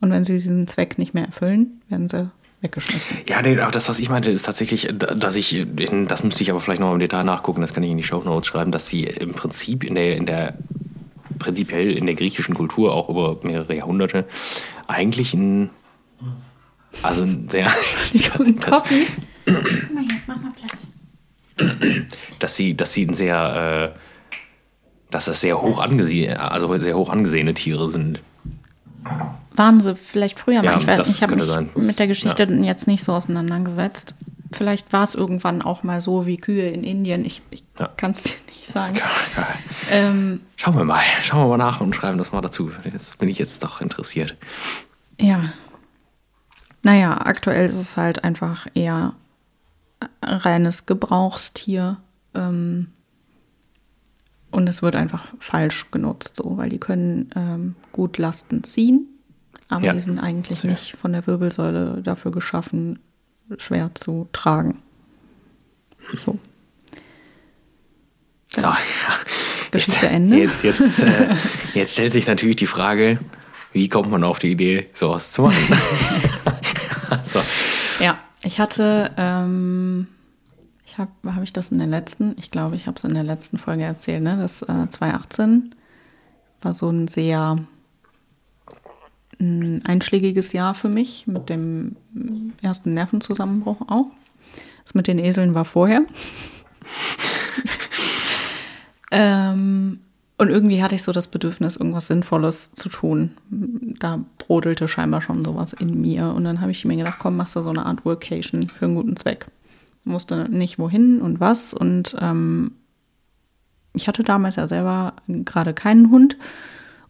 [0.00, 3.18] Und wenn sie diesen Zweck nicht mehr erfüllen, werden sie weggeschmissen.
[3.28, 6.50] Ja, nee, aber das, was ich meinte, ist tatsächlich, dass ich, in, das müsste ich
[6.50, 8.88] aber vielleicht noch im Detail nachgucken, das kann ich in die Show Notes schreiben, dass
[8.88, 10.54] sie im Prinzip in der, in der,
[11.38, 14.24] prinzipiell in der griechischen Kultur auch über mehrere Jahrhunderte
[14.86, 15.70] eigentlich ein,
[17.02, 17.66] also ein sehr,
[18.12, 19.06] das, Coffee?
[22.38, 23.98] Dass sie, dass sie ein sehr, äh,
[25.10, 28.20] dass das sehr hoch angesehen, also sehr hoch angesehene Tiere sind.
[29.54, 30.72] Waren sie vielleicht früher mal.
[30.72, 31.70] Ja, ich weiß das nicht, ich habe mich sein.
[31.76, 34.14] mit der Geschichte jetzt nicht so auseinandergesetzt.
[34.52, 37.24] Vielleicht war es irgendwann auch mal so wie Kühe in Indien.
[37.24, 37.88] Ich, ich Ja.
[37.96, 38.96] kann es dir nicht sagen.
[38.96, 39.48] Ja,
[39.90, 42.70] Ähm, Schauen wir mal, schauen wir mal nach und schreiben das mal dazu.
[42.92, 44.36] Jetzt bin ich jetzt doch interessiert.
[45.20, 45.52] ja.
[46.82, 49.14] Naja, aktuell ist es halt einfach eher
[50.22, 51.98] reines Gebrauchstier.
[52.34, 52.88] Ähm,
[54.50, 59.06] und es wird einfach falsch genutzt, so, weil die können ähm, gut Lasten ziehen,
[59.68, 59.92] aber Ja.
[59.92, 60.70] die sind eigentlich Sehr.
[60.70, 62.98] nicht von der Wirbelsäule dafür geschaffen,
[63.58, 64.82] schwer zu tragen.
[66.16, 66.38] So.
[68.54, 68.76] So, ja.
[69.70, 70.36] Geschichte jetzt, Ende.
[70.38, 71.34] Jetzt, jetzt, äh,
[71.74, 73.18] jetzt stellt sich natürlich die Frage,
[73.72, 75.56] wie kommt man auf die Idee, sowas zu machen?
[77.22, 77.40] so.
[78.00, 80.06] Ja, ich hatte, ähm,
[80.84, 83.24] ich habe, habe ich das in der letzten, ich glaube, ich habe es in der
[83.24, 84.36] letzten Folge erzählt, ne?
[84.36, 85.74] Das äh, 2018
[86.62, 87.58] war so ein sehr
[89.38, 91.96] ein einschlägiges Jahr für mich mit dem
[92.62, 94.06] ersten Nervenzusammenbruch auch.
[94.84, 96.02] Das mit den Eseln war vorher.
[99.10, 100.00] ähm,
[100.38, 103.30] und irgendwie hatte ich so das Bedürfnis, irgendwas Sinnvolles zu tun.
[103.50, 106.28] Da brodelte scheinbar schon sowas in mir.
[106.28, 108.96] Und dann habe ich mir gedacht, komm, machst du so eine Art Workation für einen
[108.96, 109.46] guten Zweck.
[110.04, 111.72] Ich wusste nicht wohin und was.
[111.72, 112.72] Und ähm,
[113.94, 116.36] ich hatte damals ja selber gerade keinen Hund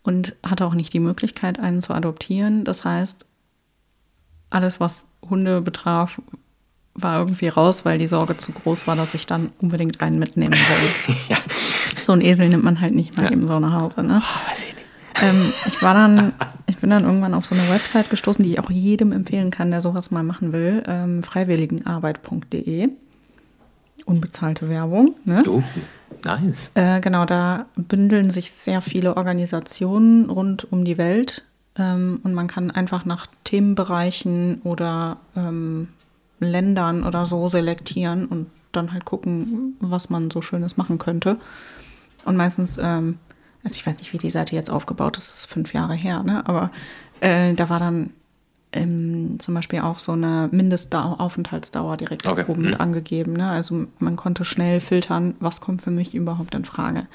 [0.04, 2.62] und hatte auch nicht die Möglichkeit, einen zu adoptieren.
[2.62, 3.26] Das heißt,
[4.50, 6.20] alles, was Hunde betraf,
[6.94, 10.54] war irgendwie raus, weil die Sorge zu groß war, dass ich dann unbedingt einen mitnehmen
[11.08, 11.16] will.
[11.28, 11.38] ja.
[12.06, 13.32] So ein Esel nimmt man halt nicht mal ja.
[13.32, 14.00] eben so nach Hause.
[14.04, 14.22] Ne?
[14.22, 14.86] Oh, weiß ich nicht.
[15.22, 16.34] Ähm, ich war dann,
[16.68, 19.72] ich bin dann irgendwann auf so eine Website gestoßen, die ich auch jedem empfehlen kann,
[19.72, 20.84] der sowas mal machen will.
[20.86, 22.90] Ähm, freiwilligenarbeit.de.
[24.04, 25.16] Unbezahlte Werbung.
[25.24, 25.40] Ne?
[25.48, 25.64] Oh,
[26.24, 26.70] nice.
[26.74, 31.42] Äh, genau, da bündeln sich sehr viele Organisationen rund um die Welt.
[31.76, 35.88] Ähm, und man kann einfach nach Themenbereichen oder ähm,
[36.38, 41.38] Ländern oder so selektieren und dann halt gucken, was man so Schönes machen könnte.
[42.26, 43.18] Und meistens, ähm,
[43.64, 46.22] also ich weiß nicht, wie die Seite jetzt aufgebaut ist, das ist fünf Jahre her,
[46.22, 46.46] ne?
[46.46, 46.70] aber
[47.20, 48.10] äh, da war dann
[48.72, 52.44] ähm, zum Beispiel auch so eine Mindestaufenthaltsdauer direkt okay.
[52.46, 52.66] oben mhm.
[52.70, 53.32] mit angegeben.
[53.32, 53.48] Ne?
[53.48, 57.06] Also man konnte schnell filtern, was kommt für mich überhaupt in Frage.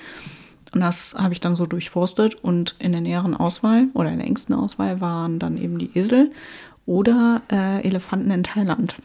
[0.73, 4.27] Und das habe ich dann so durchforstet und in der näheren Auswahl oder in der
[4.27, 6.31] engsten Auswahl waren dann eben die Esel
[6.85, 8.95] oder äh, Elefanten in Thailand.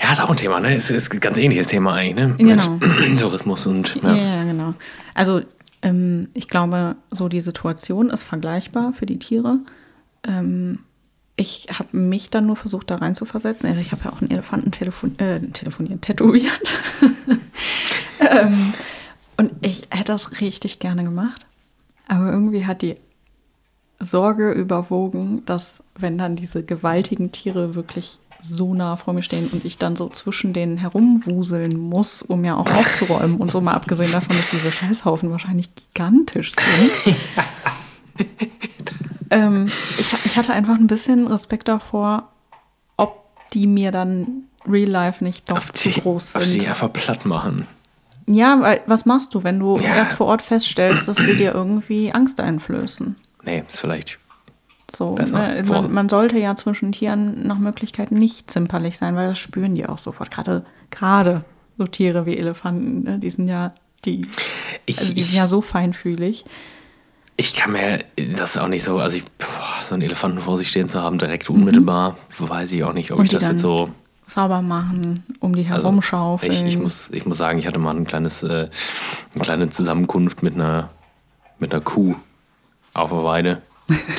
[0.00, 0.74] Ja, ist auch ein Thema, ne?
[0.74, 2.34] Es ist ein ganz ähnliches Thema eigentlich, ne?
[2.38, 2.78] Genau.
[3.18, 3.96] Tourismus und.
[4.02, 4.74] Ja, ja, genau.
[5.14, 5.42] Also
[5.82, 9.58] ähm, ich glaube, so die Situation ist vergleichbar für die Tiere.
[10.26, 10.80] Ähm,
[11.36, 13.66] ich habe mich dann nur versucht, da rein zu versetzen.
[13.66, 16.60] Also ich habe ja auch einen Elefanten telefon äh, telefoniert, tätowiert.
[18.20, 18.72] ähm,
[19.36, 21.46] und ich hätte das richtig gerne gemacht.
[22.08, 22.96] Aber irgendwie hat die
[23.98, 29.64] Sorge überwogen, dass wenn dann diese gewaltigen Tiere wirklich so nah vor mir stehen und
[29.64, 34.12] ich dann so zwischen denen herumwuseln muss, um ja auch aufzuräumen und so mal abgesehen
[34.12, 37.16] davon, dass diese Scheißhaufen wahrscheinlich gigantisch sind.
[39.30, 42.30] ähm, ich, ich, hatte einfach ein bisschen Respekt davor,
[42.96, 46.42] ob die mir dann real life nicht doch ob zu die, groß sind.
[46.42, 47.66] Ob sie einfach platt machen.
[48.26, 49.94] Ja, weil was machst du, wenn du ja.
[49.94, 53.14] erst vor Ort feststellst, dass sie dir irgendwie Angst einflößen?
[53.44, 54.18] Nee, ist vielleicht
[54.94, 55.62] so, ne?
[55.66, 59.86] man, man, sollte ja zwischen Tieren nach Möglichkeit nicht zimperlich sein, weil das spüren die
[59.86, 60.30] auch sofort.
[60.30, 61.44] Gerade, gerade
[61.76, 63.18] so Tiere wie Elefanten, ne?
[63.18, 64.26] die sind ja, die,
[64.86, 66.44] ich, also die sind ja so feinfühlig.
[67.36, 67.98] Ich kann mir
[68.34, 71.18] das auch nicht so, also ich, boah, so einen Elefanten vor sich stehen zu haben,
[71.18, 72.48] direkt unmittelbar, mhm.
[72.48, 73.90] weiß ich auch nicht, ob Und ich das jetzt so
[74.26, 76.50] sauber machen, um die also, herumschaufeln.
[76.50, 78.68] Also ich, ich, muss, ich muss sagen, ich hatte mal ein kleines, äh,
[79.34, 80.90] eine kleine Zusammenkunft mit einer,
[81.58, 82.14] mit einer Kuh
[82.94, 83.62] auf der Weide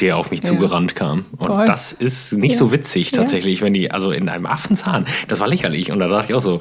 [0.01, 0.49] der auf mich ja.
[0.49, 1.25] zugerannt kam.
[1.37, 1.65] Und Toll.
[1.65, 2.57] das ist nicht ja.
[2.57, 3.65] so witzig tatsächlich, ja.
[3.65, 5.91] wenn die, also in einem Affenzahn, das war lächerlich.
[5.91, 6.59] Und da dachte ich auch so,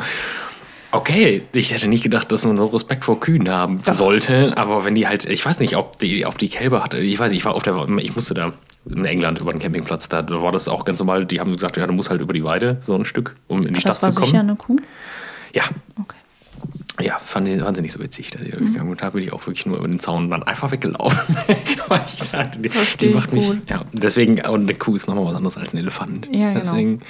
[0.92, 4.94] okay, ich hätte nicht gedacht, dass man so Respekt vor Kühen haben sollte, aber wenn
[4.94, 7.54] die halt, ich weiß nicht, ob die, ob die Kälber hatte, ich weiß, ich war
[7.54, 8.52] auf der, ich musste da
[8.88, 11.86] in England über den Campingplatz, da war das auch ganz normal, die haben gesagt, ja,
[11.86, 14.00] du musst halt über die Weide so ein Stück, um in die das Stadt zu
[14.00, 14.14] kommen.
[14.14, 14.76] Das war sicher eine Kuh?
[15.52, 15.64] Ja.
[16.00, 16.16] Okay.
[17.00, 18.88] Ja, fand ich wahnsinnig so witzig, dass ich mhm.
[18.88, 21.36] und da bin ich auch wirklich nur über den Zaun und dann einfach weggelaufen.
[21.88, 23.48] Weil ich dachte, die, die macht mich.
[23.48, 23.60] Cool.
[23.68, 26.26] Ja, deswegen, und eine Kuh ist nochmal was anderes als ein Elefant.
[26.32, 26.60] Ja, genau.
[26.60, 27.00] Deswegen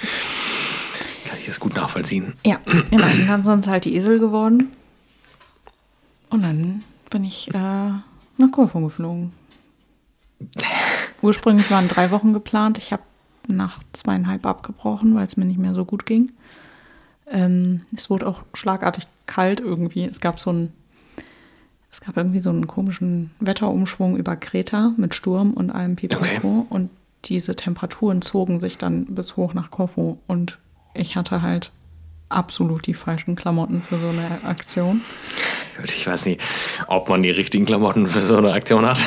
[1.25, 2.33] kann ich das gut nachvollziehen.
[2.45, 3.05] Ja, genau.
[3.05, 4.67] Und dann sind es halt die Esel geworden.
[6.29, 9.31] Und dann bin ich äh, nach Korfu geflogen.
[11.21, 12.77] Ursprünglich waren drei Wochen geplant.
[12.77, 13.03] Ich habe
[13.47, 16.31] nach zweieinhalb abgebrochen, weil es mir nicht mehr so gut ging.
[17.29, 20.05] Ähm, es wurde auch schlagartig kalt irgendwie.
[20.05, 20.73] Es gab so ein,
[21.91, 26.25] es gab irgendwie so einen komischen Wetterumschwung über Kreta mit Sturm und allem Pipapo.
[26.25, 26.65] Okay.
[26.69, 26.89] Und
[27.25, 30.17] diese Temperaturen zogen sich dann bis hoch nach Korfu.
[30.27, 30.59] Und
[30.93, 31.71] ich hatte halt
[32.29, 35.01] absolut die falschen Klamotten für so eine Aktion.
[35.83, 36.41] Ich weiß nicht,
[36.87, 39.05] ob man die richtigen Klamotten für so eine Aktion hat.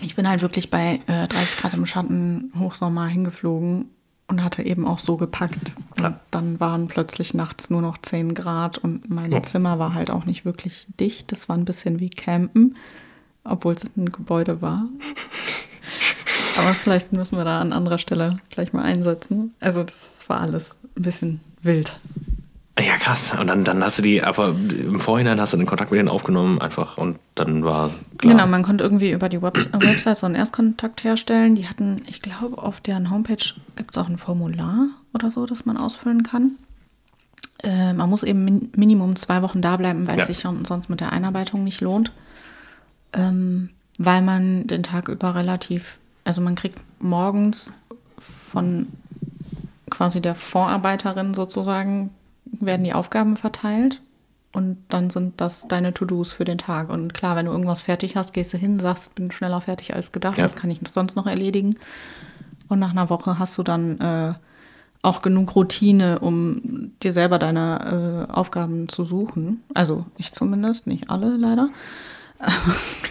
[0.00, 3.90] Ich bin halt wirklich bei äh, 30 Grad im Schatten Hochsommer hingeflogen
[4.32, 5.74] und hatte eben auch so gepackt.
[5.90, 6.20] Und ja.
[6.30, 9.40] dann waren plötzlich nachts nur noch 10 Grad und mein oh.
[9.40, 11.30] Zimmer war halt auch nicht wirklich dicht.
[11.32, 12.76] Das war ein bisschen wie Campen,
[13.44, 14.88] obwohl es ein Gebäude war.
[16.58, 19.54] Aber vielleicht müssen wir da an anderer Stelle gleich mal einsetzen.
[19.60, 21.98] Also das war alles ein bisschen wild.
[22.84, 23.34] Ja, krass.
[23.38, 26.08] Und dann, dann hast du die, aber im Vorhinein hast du den Kontakt mit denen
[26.08, 28.34] aufgenommen einfach und dann war klar.
[28.34, 31.54] Genau, man konnte irgendwie über die Web Website so einen Erstkontakt herstellen.
[31.54, 35.64] Die hatten, ich glaube, auf deren Homepage gibt es auch ein Formular oder so, das
[35.64, 36.52] man ausfüllen kann.
[37.62, 40.34] Äh, man muss eben min Minimum zwei Wochen da bleiben, weil es ja.
[40.34, 42.12] sich sonst mit der Einarbeitung nicht lohnt.
[43.12, 47.72] Ähm, weil man den Tag über relativ also man kriegt morgens
[48.18, 48.88] von
[49.90, 52.10] quasi der Vorarbeiterin sozusagen,
[52.52, 54.00] werden die Aufgaben verteilt
[54.52, 56.90] und dann sind das deine To-Dos für den Tag.
[56.90, 60.12] Und klar, wenn du irgendwas fertig hast, gehst du hin, sagst, bin schneller fertig als
[60.12, 60.44] gedacht, Ja.
[60.44, 61.76] das kann ich sonst noch erledigen.
[62.68, 64.34] Und nach einer Woche hast du dann äh,
[65.02, 69.62] auch genug Routine, um dir selber deine äh, Aufgaben zu suchen.
[69.74, 71.70] Also ich zumindest, nicht alle leider.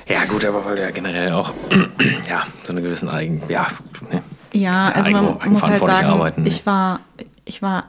[0.08, 1.54] Ja, gut, aber weil du ja generell auch
[2.30, 3.42] ja, so eine gewissen Eigen.
[3.50, 3.68] Ja,
[4.12, 4.22] ne?
[4.54, 6.50] Ja, also man muss halt sagen, arbeiten, ne?
[6.50, 7.00] ich war,
[7.46, 7.86] ich war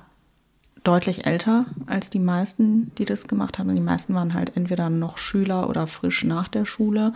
[0.85, 3.75] deutlich älter als die meisten, die das gemacht haben.
[3.75, 7.13] Die meisten waren halt entweder noch Schüler oder frisch nach der Schule.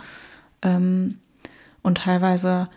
[0.61, 1.19] Ähm,
[1.81, 2.69] und teilweise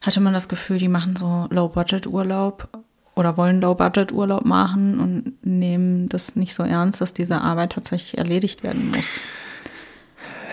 [0.00, 2.68] hatte man das Gefühl, die machen so Low-Budget-Urlaub
[3.14, 8.62] oder wollen Low-Budget-Urlaub machen und nehmen das nicht so ernst, dass diese Arbeit tatsächlich erledigt
[8.62, 9.20] werden muss.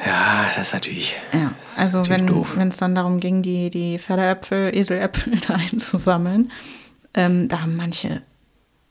[0.05, 1.15] Ja, das ist natürlich.
[1.33, 6.51] Ja, also natürlich wenn es dann darum ging, die, die Pferdeäpfel, Eseläpfel da einzusammeln,
[7.13, 8.21] ähm, da haben manche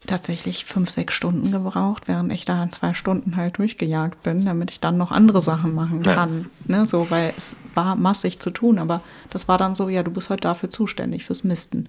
[0.07, 4.71] tatsächlich fünf, sechs Stunden gebraucht, während ich da in zwei Stunden halt durchgejagt bin, damit
[4.71, 6.15] ich dann noch andere Sachen machen Ja.
[6.15, 6.47] kann.
[6.67, 6.87] Ne?
[6.87, 10.31] So, weil es war massig zu tun, aber das war dann so, ja, du bist
[10.31, 11.89] heute dafür zuständig, fürs Misten.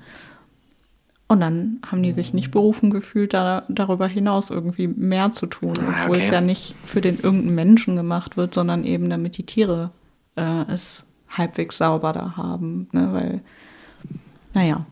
[1.30, 5.74] Und dann haben die sich nicht berufen gefühlt, da, darüber hinaus irgendwie mehr zu tun,
[5.80, 6.26] Ah, obwohl okay.
[6.26, 9.92] es ja nicht für den irgendeinen Menschen gemacht wird, sondern eben damit die Tiere
[10.36, 12.88] äh, es halbwegs sauber da haben.
[12.94, 13.10] Ne?
[13.12, 13.42] Weil,
[14.58, 14.84] naja,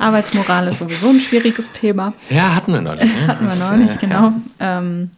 [0.00, 2.12] Arbeitsmoral ist sowieso ein schwieriges Thema.
[2.28, 3.14] Ja, hatten wir neulich.
[3.14, 3.26] Ne?
[3.28, 4.32] Hatten wir neulich, äh, genau.
[4.58, 5.10] Ähm,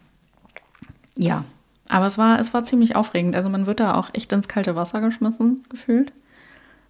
[1.16, 1.44] ja,
[1.88, 3.34] aber es war, es war ziemlich aufregend.
[3.34, 6.12] Also man wird da auch echt ins kalte Wasser geschmissen, gefühlt.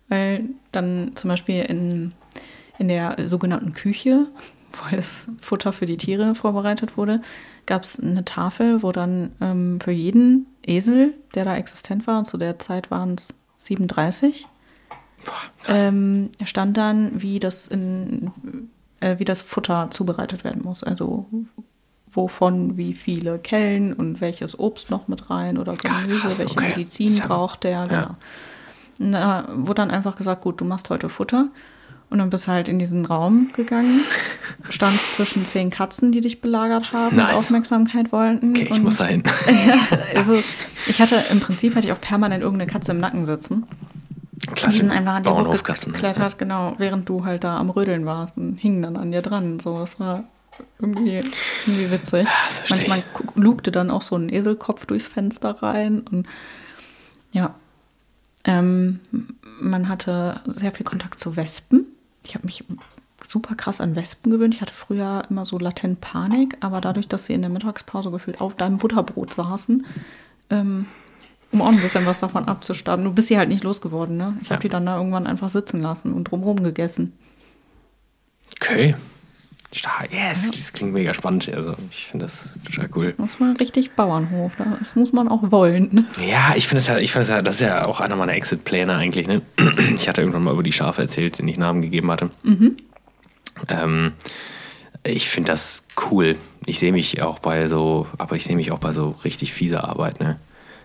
[0.08, 2.10] Weil dann zum Beispiel in,
[2.80, 4.26] in der sogenannten Küche,
[4.72, 7.22] wo das Futter für die Tiere vorbereitet wurde,
[7.66, 12.24] gab es eine Tafel, wo dann ähm, für jeden Esel, der da existent war, und
[12.24, 14.48] zu der Zeit waren es 37,
[15.24, 18.30] Boah, ähm, stand dann, wie das in
[19.00, 20.82] äh, wie das Futter zubereitet werden muss.
[20.82, 21.26] Also
[22.08, 26.68] wovon wie viele Kellen und welches Obst noch mit rein oder Gemüse, krass, welche okay.
[26.70, 28.00] Medizin ja- braucht der, genau.
[28.00, 28.16] ja.
[28.98, 31.48] Da wurde dann einfach gesagt, gut, du machst heute Futter.
[32.10, 34.02] Und dann bist du halt in diesen Raum gegangen,
[34.70, 37.30] standst zwischen zehn Katzen, die dich belagert haben Nice.
[37.30, 38.50] und Aufmerksamkeit wollten.
[38.50, 39.24] okay, ich und muss dahin.
[40.14, 40.34] also
[40.86, 43.66] ich hatte im Prinzip hatte ich auch permanent irgendeine Katze im Nacken sitzen.
[44.46, 45.92] Die sind einfach an dir Bauernhofkatzen.
[45.92, 45.98] ne?
[45.98, 49.60] hochgeklettert, genau, während du halt da am Rödeln warst und hingen dann an dir dran.
[49.60, 50.24] So, das war
[50.78, 51.22] irgendwie,
[51.66, 52.28] irgendwie witzig.
[52.68, 53.02] Manchmal
[53.34, 56.26] lugte dann auch so ein Eselkopf durchs Fenster rein und
[57.32, 57.54] ja.
[58.46, 59.00] Ähm,
[59.60, 61.86] man hatte sehr viel Kontakt zu Wespen.
[62.26, 62.64] Ich habe mich
[63.26, 64.54] super krass an Wespen gewöhnt.
[64.54, 68.40] Ich hatte früher immer so latent Panik, aber dadurch, dass sie in der Mittagspause gefühlt
[68.40, 69.86] auf deinem Butterbrot saßen,
[70.50, 70.86] ähm,
[71.54, 73.04] um auch ein bisschen was davon abzustaben.
[73.04, 74.36] Du bist sie halt nicht losgeworden, ne?
[74.42, 74.60] Ich habe Ja.
[74.60, 77.12] die dann da irgendwann einfach sitzen lassen und drumherum gegessen.
[78.60, 78.94] Okay.
[79.72, 80.12] Stark.
[80.12, 81.52] Yes, das klingt mega spannend.
[81.52, 83.14] Also, ich finde das total cool.
[83.18, 84.52] Das war richtig Bauernhof.
[84.78, 85.88] Das muss man auch wollen.
[85.90, 86.04] Ne?
[86.24, 88.34] Ja, ich finde es ja, ich finde es ja, das ist ja auch einer meiner
[88.34, 89.26] Exit-Pläne eigentlich.
[89.26, 89.42] Ne?
[89.94, 92.30] Ich hatte irgendwann mal über die Schafe erzählt, denen ich Namen gegeben hatte.
[93.68, 94.12] Ähm,
[95.02, 96.36] ich finde das cool.
[96.66, 99.88] Ich sehe mich auch bei so, aber ich sehe mich auch bei so richtig fieser
[99.88, 100.20] Arbeit.
[100.20, 100.38] Ne?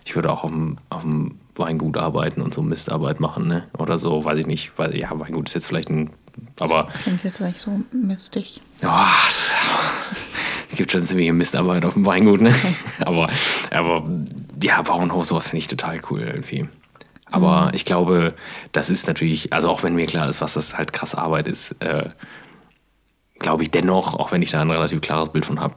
[0.04, 3.64] Ich würde auch auf dem, auf dem Weingut arbeiten und so Mistarbeit machen, ne?
[3.78, 4.72] Oder so, weiß ich nicht.
[4.76, 6.10] Weil, ja, Weingut ist jetzt vielleicht ein,
[6.58, 8.60] aber Klingt jetzt echt so mistig.
[8.84, 8.88] Oh,
[10.70, 12.54] es gibt schon ziemliche Mistarbeit auf dem Weingut, ne?
[13.00, 13.28] Aber,
[13.70, 14.08] aber
[14.62, 16.68] ja, Bauernhof, sowas finde ich total cool irgendwie.
[17.30, 18.34] Aber ich glaube,
[18.72, 21.72] das ist natürlich, also auch wenn mir klar ist, was das halt krass Arbeit ist,
[21.80, 22.10] äh,
[23.38, 25.76] glaube ich dennoch, auch wenn ich da ein relativ klares Bild von habe,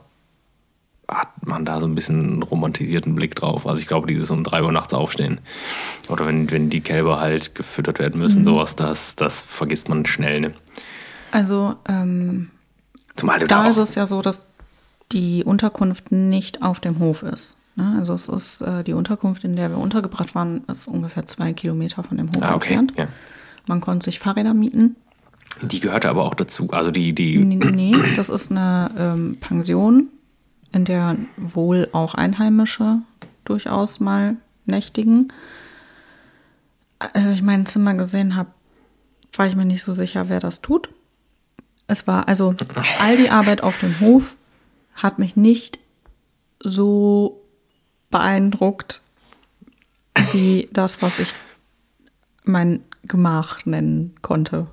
[1.07, 3.67] hat man da so ein bisschen einen romantisierten Blick drauf.
[3.67, 5.39] Also ich glaube, dieses um drei Uhr nachts aufstehen
[6.09, 10.39] oder wenn, wenn die Kälber halt gefüttert werden müssen, sowas, das, das vergisst man schnell,
[10.39, 10.53] ne?
[11.31, 12.51] Also, ähm,
[13.15, 14.45] Zumal du da da ist es ja so, dass
[15.11, 17.57] die Unterkunft nicht auf dem Hof ist.
[17.75, 17.95] Ne?
[17.99, 22.03] Also es ist äh, die Unterkunft, in der wir untergebracht waren, ist ungefähr zwei Kilometer
[22.03, 22.93] von dem Hof ah, okay, entfernt.
[22.97, 23.07] ja.
[23.65, 24.95] Man konnte sich Fahrräder mieten.
[25.61, 26.69] Die gehörte aber auch dazu.
[26.71, 27.37] Also die, die.
[27.37, 30.09] Nee, nee, das ist eine ähm, Pension,
[30.73, 33.01] in der wohl auch Einheimische
[33.45, 35.31] durchaus mal nächtigen.
[36.99, 38.49] Als ich mein Zimmer gesehen habe,
[39.33, 40.89] war ich mir nicht so sicher, wer das tut.
[41.87, 42.55] Es war also
[42.99, 44.35] all die Arbeit auf dem Hof
[44.95, 45.79] hat mich nicht
[46.59, 47.41] so
[48.09, 49.01] beeindruckt
[50.31, 51.33] wie das, was ich
[52.43, 54.67] mein Gemach nennen konnte.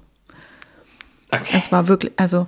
[1.31, 1.57] Okay.
[1.57, 2.47] Es war wirklich, also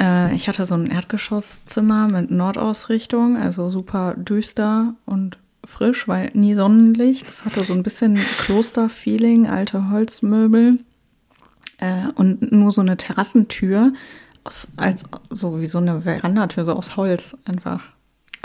[0.00, 6.54] äh, ich hatte so ein Erdgeschosszimmer mit Nordausrichtung, also super düster und frisch, weil nie
[6.54, 7.28] Sonnenlicht.
[7.28, 10.78] Das hatte so ein bisschen Kloster-Feeling, alte Holzmöbel.
[11.78, 13.92] Äh, und nur so eine Terrassentür,
[14.44, 17.82] aus, als, so wie so eine Verandatür, so aus Holz einfach.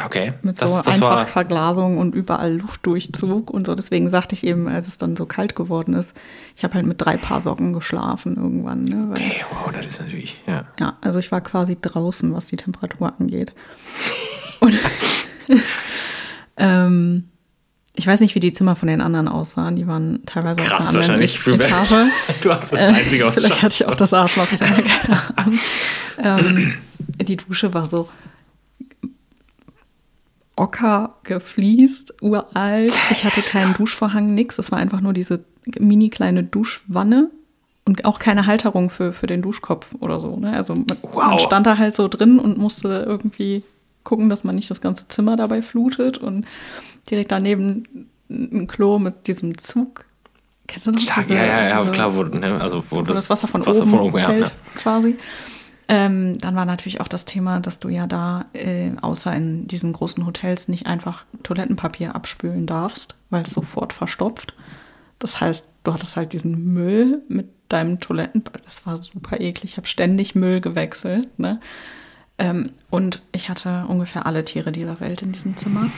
[0.06, 0.34] Okay.
[0.42, 3.76] Mit das, so das war, Einfachverglasung und überall Luftdurchzug und so.
[3.76, 6.16] Deswegen sagte ich eben, als es dann so kalt geworden ist,
[6.56, 8.84] ich habe halt mit drei Paar Socken geschlafen irgendwann.
[8.84, 9.08] Ne?
[9.10, 10.66] Weil, okay, wow, das ist natürlich, ja.
[10.80, 13.54] Ja, also ich war quasi draußen, was die Temperatur angeht.
[14.60, 14.74] Und
[16.58, 17.26] ähm,
[17.96, 19.76] ich weiß nicht, wie die Zimmer von den anderen aussahen.
[19.76, 21.46] Die waren teilweise Krass, auf einer wahrscheinlich.
[21.48, 22.10] Etage.
[22.42, 25.60] Du hast das Äh, einzige aus Vielleicht hatte ich auch das Arschlochzimmer, keine Ahnung.
[26.24, 26.74] ähm,
[27.22, 28.08] die Dusche war so
[30.60, 32.94] ocker gefliest, uralt.
[33.12, 34.60] Ich hatte keinen Duschvorhang, nix.
[34.60, 35.44] Es war einfach nur diese
[35.80, 37.30] mini kleine Duschwanne
[37.86, 40.36] und auch keine Halterung für, für den Duschkopf oder so.
[40.38, 40.54] Ne?
[40.56, 40.98] Also man, man
[41.32, 41.40] Wow.
[41.40, 43.64] stand da halt so drin und musste irgendwie
[44.04, 46.46] gucken, dass man nicht das ganze Zimmer dabei flutet und
[47.10, 50.06] direkt daneben ein Klo mit diesem Zug.
[50.68, 51.00] Kennst du noch?
[51.00, 53.48] Stark, diese- ja, ja, ja, diese- klar, wo, ne, also wo, wo das, das, Wasser
[53.48, 54.54] von Wasser oben, von oben fällt, ja.
[54.76, 55.18] quasi.
[55.92, 59.92] Ähm, dann war natürlich auch das Thema, dass du ja da, äh, außer in diesen
[59.92, 64.54] großen Hotels, nicht einfach Toilettenpapier abspülen darfst, weil es sofort verstopft.
[65.18, 68.62] Das heißt, du hattest halt diesen Müll mit deinem Toilettenpapier.
[68.66, 69.72] Das war super eklig.
[69.72, 71.40] Ich habe ständig Müll gewechselt.
[71.40, 71.60] Ne?
[72.38, 75.90] Ähm, und ich hatte ungefähr alle Tiere dieser Welt in diesem Zimmer.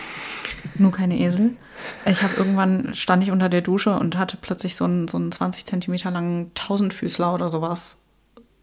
[0.75, 1.57] Nur keine Esel.
[2.05, 5.33] Ich habe irgendwann stand ich unter der Dusche und hatte plötzlich so einen, so einen
[5.33, 7.97] 20 Zentimeter langen Tausendfüßler oder sowas.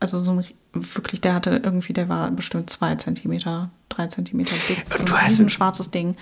[0.00, 4.84] Also so ein wirklich, der hatte irgendwie, der war bestimmt zwei Zentimeter, drei Zentimeter dick.
[4.96, 6.16] So du ein hast ein- schwarzes Ding.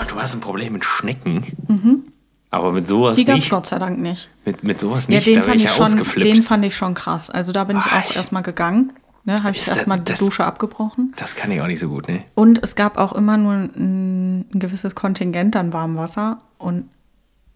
[0.00, 2.12] Und du hast ein Problem mit Schnecken.
[2.50, 3.20] Aber mit sowas Mhm.
[3.20, 3.50] Die gab es nicht.
[3.50, 4.30] Gott sei Dank nicht.
[4.44, 6.26] Mit, mit sowas Ja, nicht, den da fand ich ja schon, ausgeflippt.
[6.36, 7.28] den fand ich schon krass.
[7.30, 8.92] Also da bin ich Ah, auch erstmal gegangen.
[9.24, 11.12] Ne, habe ich erstmal die Dusche abgebrochen.
[11.16, 12.20] das kann ich auch nicht so gut, ne?
[12.34, 16.40] Und es gab auch immer nur ein, ein gewisses Kontingent an warmem Wasser.
[16.56, 16.88] Und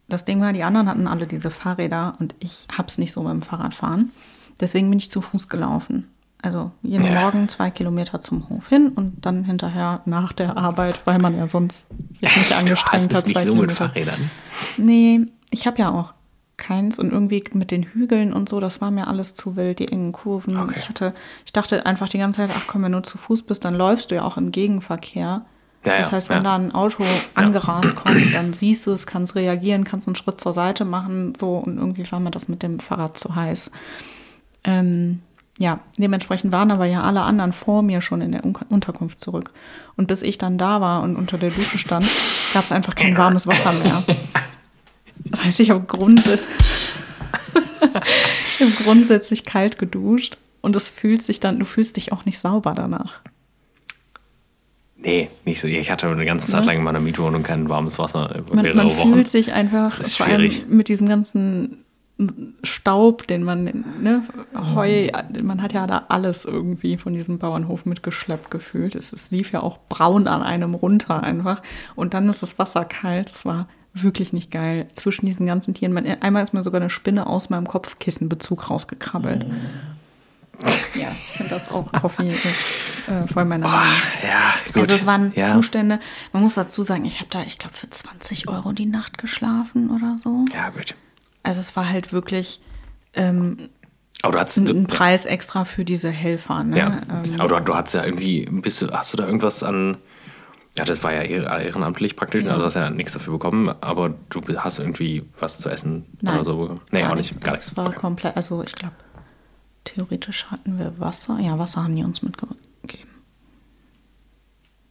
[0.09, 3.40] das Ding war, die anderen hatten alle diese Fahrräder und ich hab's nicht so beim
[3.40, 4.11] Fahrradfahren.
[4.61, 6.09] Deswegen bin ich zu Fuß gelaufen.
[6.42, 7.20] Also jeden Ja.
[7.20, 11.48] Morgen zwei Kilometer zum Hof hin und dann hinterher nach der Arbeit, weil man ja
[11.48, 13.26] sonst sich nicht angestrengt es hat.
[13.26, 13.74] nicht zwei so mit Kilometer.
[13.76, 14.31] Fahrrädern.
[14.76, 16.14] Nee, ich habe ja auch
[16.57, 19.88] keins und irgendwie mit den Hügeln und so, das war mir alles zu wild, die
[19.88, 20.57] engen Kurven.
[20.59, 20.74] Okay.
[20.76, 21.14] Ich hatte,
[21.46, 24.11] ich dachte einfach die ganze Zeit, ach komm, wenn du zu Fuß bist, dann läufst
[24.11, 25.42] du ja auch im Gegenverkehr.
[25.85, 26.42] Ja, das heißt, wenn ja.
[26.44, 27.02] da ein Auto
[27.35, 31.57] angerast kommt, dann siehst du es, kannst reagieren, kannst einen Schritt zur Seite machen, so
[31.57, 33.72] und irgendwie war mir das mit dem Fahrrad zu heiß.
[34.62, 35.22] Ähm,
[35.59, 39.51] ja, dementsprechend waren aber ja alle anderen vor mir schon in der Un Unterkunft zurück.
[39.97, 42.07] Und bis ich dann da war und unter der Dusche stand,
[42.55, 44.05] gab es einfach kein warmes Wasser mehr.
[45.25, 46.41] Das heißt, ich habe Grund ich
[48.67, 52.75] hab grundsätzlich kalt geduscht und es fühlt sich dann, du fühlst dich auch nicht sauber
[52.75, 53.21] danach.
[54.97, 55.67] Nee, nicht so.
[55.67, 59.27] Ich hatte eine ganze Zeit lang in meiner Mietwohnung kein warmes Wasser Man, man fühlt
[59.27, 60.65] sich einfach Das ist schwierig.
[60.69, 61.82] mit diesem ganzen
[62.62, 63.64] Staub, den man,
[64.00, 64.22] ne,
[64.74, 65.08] Heu,
[65.42, 68.94] man hat ja da alles irgendwie von diesem Bauernhof mitgeschleppt gefühlt.
[68.94, 71.62] Es, es lief ja auch braun an einem runter einfach.
[71.94, 73.30] Und dann ist das Wasser kalt.
[73.30, 74.88] Das war wirklich nicht geil.
[74.94, 75.92] Zwischen diesen ganzen Tieren.
[75.92, 79.46] Man, einmal ist mir sogar eine Spinne aus meinem Kopfkissenbezug rausgekrabbelt.
[80.94, 82.46] Ja, ich finde das auch Coffee ist
[83.08, 83.94] äh, voll meine Meinung.
[84.22, 84.82] Ja, gut.
[84.82, 85.52] Also es waren ja.
[85.52, 85.98] Zustände,
[86.32, 89.90] man muss dazu sagen, ich habe da, ich glaube, für 20 Euro die Nacht geschlafen
[89.90, 90.44] oder so.
[90.54, 90.94] Ja, gut.
[91.42, 92.61] Also es war halt wirklich
[93.14, 93.68] ähm,
[94.22, 94.59] Aber du hattest.
[94.59, 96.62] ein Preis extra für diese Helfer.
[96.64, 96.78] Ne?
[96.78, 97.00] ja.
[97.24, 98.44] Ähm, Aber du, du hattest ja irgendwie.
[98.50, 99.98] Bist du, hast du da irgendwas an.
[100.78, 102.44] Ja, das war ja ehrenamtlich praktisch.
[102.44, 102.52] Ja.
[102.52, 103.74] Also hast ja nichts dafür bekommen.
[103.83, 106.81] Aber du hast irgendwie was zu essen Nein, oder so bekommen.
[106.90, 107.38] Nee, auch nicht.
[107.42, 107.68] Gar nichts.
[107.68, 107.96] Es war Okay.
[107.96, 108.94] komplett, also ich glaube,
[109.85, 111.38] theoretisch hatten wir Wasser.
[111.40, 112.57] Ja, Wasser haben die uns mitgegeben.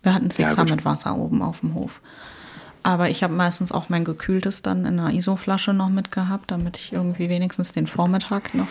[0.04, 0.72] Wir hatten Sixer gut.
[0.72, 2.02] mit Wasser oben auf dem Hof.
[2.84, 6.94] Aber ich habe meistens auch mein gekühltes dann in einer ISO-Flasche noch mitgehabt, damit ich
[6.94, 8.68] irgendwie wenigstens den Vormittag noch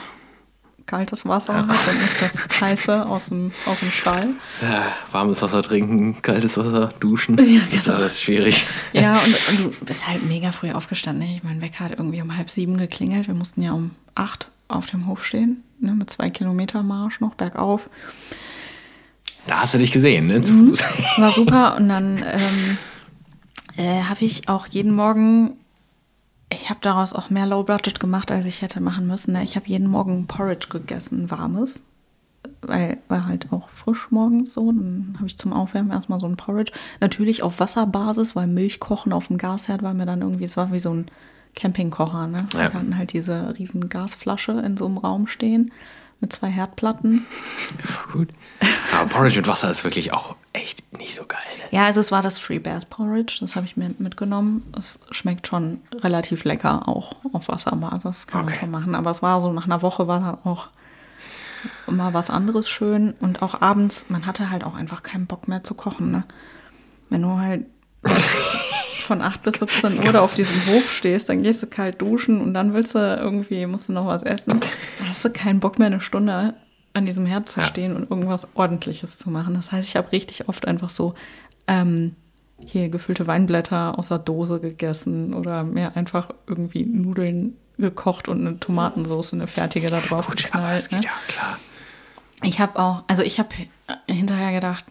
[0.86, 4.30] kaltes Wasser habe und nicht das heiße aus dem, aus dem Stall.
[4.60, 7.36] Ja, warmes Wasser trinken, kaltes Wasser duschen.
[7.36, 7.98] das ist genau.
[7.98, 8.66] alles schwierig.
[8.92, 11.28] Ja, und, und du bist halt mega früh aufgestanden.
[11.28, 11.36] ne?
[11.36, 13.28] Ich mein Wecker hat irgendwie um halb sieben geklingelt.
[13.28, 17.34] Wir mussten ja um acht auf dem Hof stehen, ne, mit zwei Kilometer Marsch noch
[17.34, 17.88] bergauf.
[19.46, 20.42] Da hast du dich gesehen, ne?
[20.42, 20.68] Zu Mhm.
[20.70, 20.82] Fuß.
[21.18, 21.76] War super.
[21.76, 22.78] Und dann ähm,
[23.80, 25.56] äh, habe ich auch jeden Morgen,
[26.52, 29.32] ich habe daraus auch mehr Low Budget gemacht, als ich hätte machen müssen.
[29.32, 29.42] Ne?
[29.42, 31.84] Ich habe jeden Morgen Porridge gegessen, warmes.
[32.62, 34.70] Weil war halt auch frisch morgens so.
[34.70, 36.72] Dann habe ich zum Aufwärmen erstmal so ein Porridge.
[37.00, 40.72] Natürlich auf Wasserbasis, weil Milch kochen auf dem Gasherd war mir dann irgendwie, es war
[40.72, 41.06] wie so ein
[41.54, 42.26] Campingkocher.
[42.26, 42.46] Ne?
[42.52, 42.58] Ja.
[42.58, 45.72] Wir hatten halt diese riesen Gasflasche in so einem Raum stehen
[46.20, 47.24] mit zwei Herdplatten.
[47.84, 48.28] Voll gut.
[48.94, 51.38] Aber Porridge mit Wasser ist wirklich auch echt nicht so geil.
[51.58, 51.64] Ne?
[51.70, 54.72] Ja, also es war das Free Bears Porridge, das habe ich mir mitgenommen.
[54.76, 58.60] Es schmeckt schon relativ lecker, auch auf Wasserbasis kann man Okay.
[58.60, 58.94] schon machen.
[58.94, 60.68] Aber es war so, nach einer Woche war dann auch
[61.86, 63.14] immer was anderes schön.
[63.20, 66.10] Und auch abends, man hatte halt auch einfach keinen Bock mehr zu kochen.
[66.10, 66.24] Ne?
[67.10, 67.66] Wenn du halt
[69.02, 72.40] von 8 bis 17 Uhr da auf diesem Hof stehst, dann gehst du kalt duschen
[72.40, 74.60] und dann willst du irgendwie, musst du noch was essen.
[74.98, 76.54] Da hast du keinen Bock mehr, eine Stunde
[76.92, 77.66] an diesem Herd zu Ja.
[77.66, 79.54] stehen und irgendwas Ordentliches zu machen.
[79.54, 81.14] Das heißt, ich habe richtig oft einfach so
[81.66, 82.16] ähm,
[82.64, 88.58] hier gefüllte Weinblätter aus der Dose gegessen oder mir einfach irgendwie Nudeln gekocht und eine
[88.60, 90.88] Tomatensauce, eine fertige da drauf Gut, geknallt.
[90.90, 91.04] geht Ne?
[91.06, 91.58] ja klar.
[92.42, 93.48] Ich habe auch, also ich habe
[94.08, 94.84] hinterher gedacht,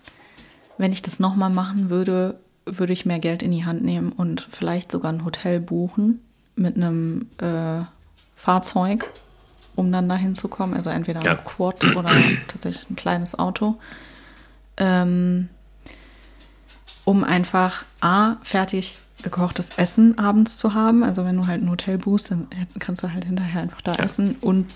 [0.77, 4.47] wenn ich das nochmal machen würde, würde ich mehr Geld in die Hand nehmen und
[4.51, 6.21] vielleicht sogar ein Hotel buchen
[6.55, 7.81] mit einem äh,
[8.35, 9.09] Fahrzeug,
[9.79, 10.73] um dann dahin zu kommen.
[10.73, 11.31] Also entweder Ja.
[11.37, 12.11] ein Quad oder
[12.47, 13.75] tatsächlich ein kleines Auto.
[14.77, 15.49] Ähm,
[17.05, 21.03] um einfach A, fertig gekochtes Essen abends zu haben.
[21.03, 22.47] Also wenn du halt ein Hotel buchst, dann
[22.79, 24.03] kannst du halt hinterher einfach da Ja.
[24.03, 24.67] essen und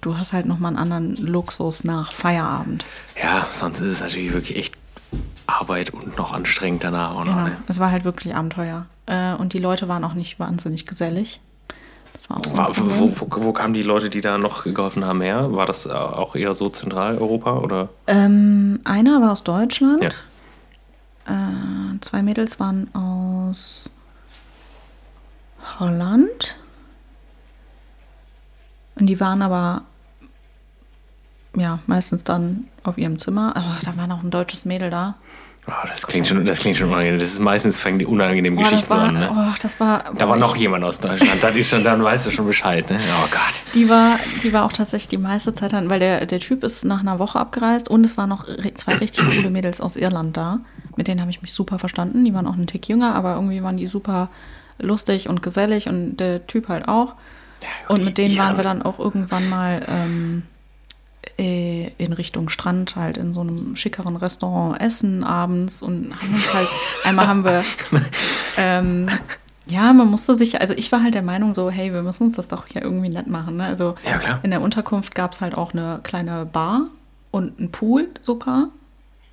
[0.00, 2.84] du hast halt nochmal einen anderen Luxus nach Feierabend.
[3.22, 4.74] Ja, sonst ist es natürlich wirklich echt
[5.46, 7.12] Arbeit und noch anstrengend danach.
[7.14, 7.44] Noch, Genau.
[7.44, 7.56] ne?
[7.66, 8.86] Es war halt wirklich Abenteuer.
[9.06, 11.40] Äh, und die Leute waren auch nicht wahnsinnig gesellig.
[12.28, 15.52] War wo, wo, wo kamen die Leute, die da noch geholfen haben, her?
[15.52, 17.88] War das äh, auch eher so Zentraleuropa oder?
[18.06, 20.00] Ähm, einer war aus Deutschland.
[20.02, 20.10] Ja.
[21.26, 23.90] Äh, zwei Mädels waren aus
[25.78, 26.56] Holland.
[28.96, 29.82] Und die waren aber
[31.56, 33.56] ja meistens dann auf ihrem Zimmer.
[33.56, 35.16] Aber da war noch ein deutsches Mädel da.
[35.70, 37.18] Oh, das klingt schon, das klingt schon unangenehm.
[37.18, 39.14] Das ist meistens fängen die unangenehmen Boah, das Geschichten war, an.
[39.14, 39.30] Ne?
[39.32, 41.42] oh, das war, Da war noch jemand aus Deutschland.
[41.42, 42.88] Das ist schon, dann weißt du schon Bescheid.
[42.90, 42.98] Ne?
[42.98, 43.62] Oh Gott.
[43.74, 46.84] Die war, die war auch tatsächlich die meiste Zeit dann, weil der, der Typ ist
[46.84, 50.60] nach einer Woche abgereist und es waren noch zwei richtig coole Mädels aus Irland da.
[50.96, 52.24] Mit denen habe ich mich super verstanden.
[52.24, 54.28] Die waren auch einen Tick jünger, aber irgendwie waren die super
[54.78, 57.14] lustig und gesellig und der Typ halt auch.
[57.62, 60.49] Ja, Und mit denen waren wir dann auch irgendwann mal ähm, äh,
[61.36, 66.68] in Richtung Strand, halt in so einem schickeren Restaurant essen abends und haben uns halt,
[67.04, 67.62] einmal haben wir,
[68.56, 69.08] ähm,
[69.66, 72.36] ja, man musste sich, also ich war halt der Meinung so, hey, wir müssen uns
[72.36, 73.56] das doch hier irgendwie nett machen.
[73.56, 73.64] Ne?
[73.64, 76.86] Also Ja, in der Unterkunft gab es halt auch eine kleine Bar
[77.30, 78.68] und einen Pool sogar.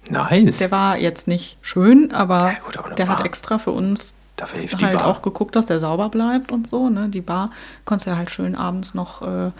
[0.09, 0.59] Nice.
[0.59, 3.25] Der war jetzt nicht schön, aber, Ja, gut, der hat Bar.
[3.25, 5.07] extra für uns Dafür hilft die halt Bar.
[5.07, 6.89] auch geguckt, dass der sauber bleibt und so.
[6.89, 7.09] Ne?
[7.09, 7.51] Die Bar
[7.85, 9.51] konntest du ja halt schön abends noch äh,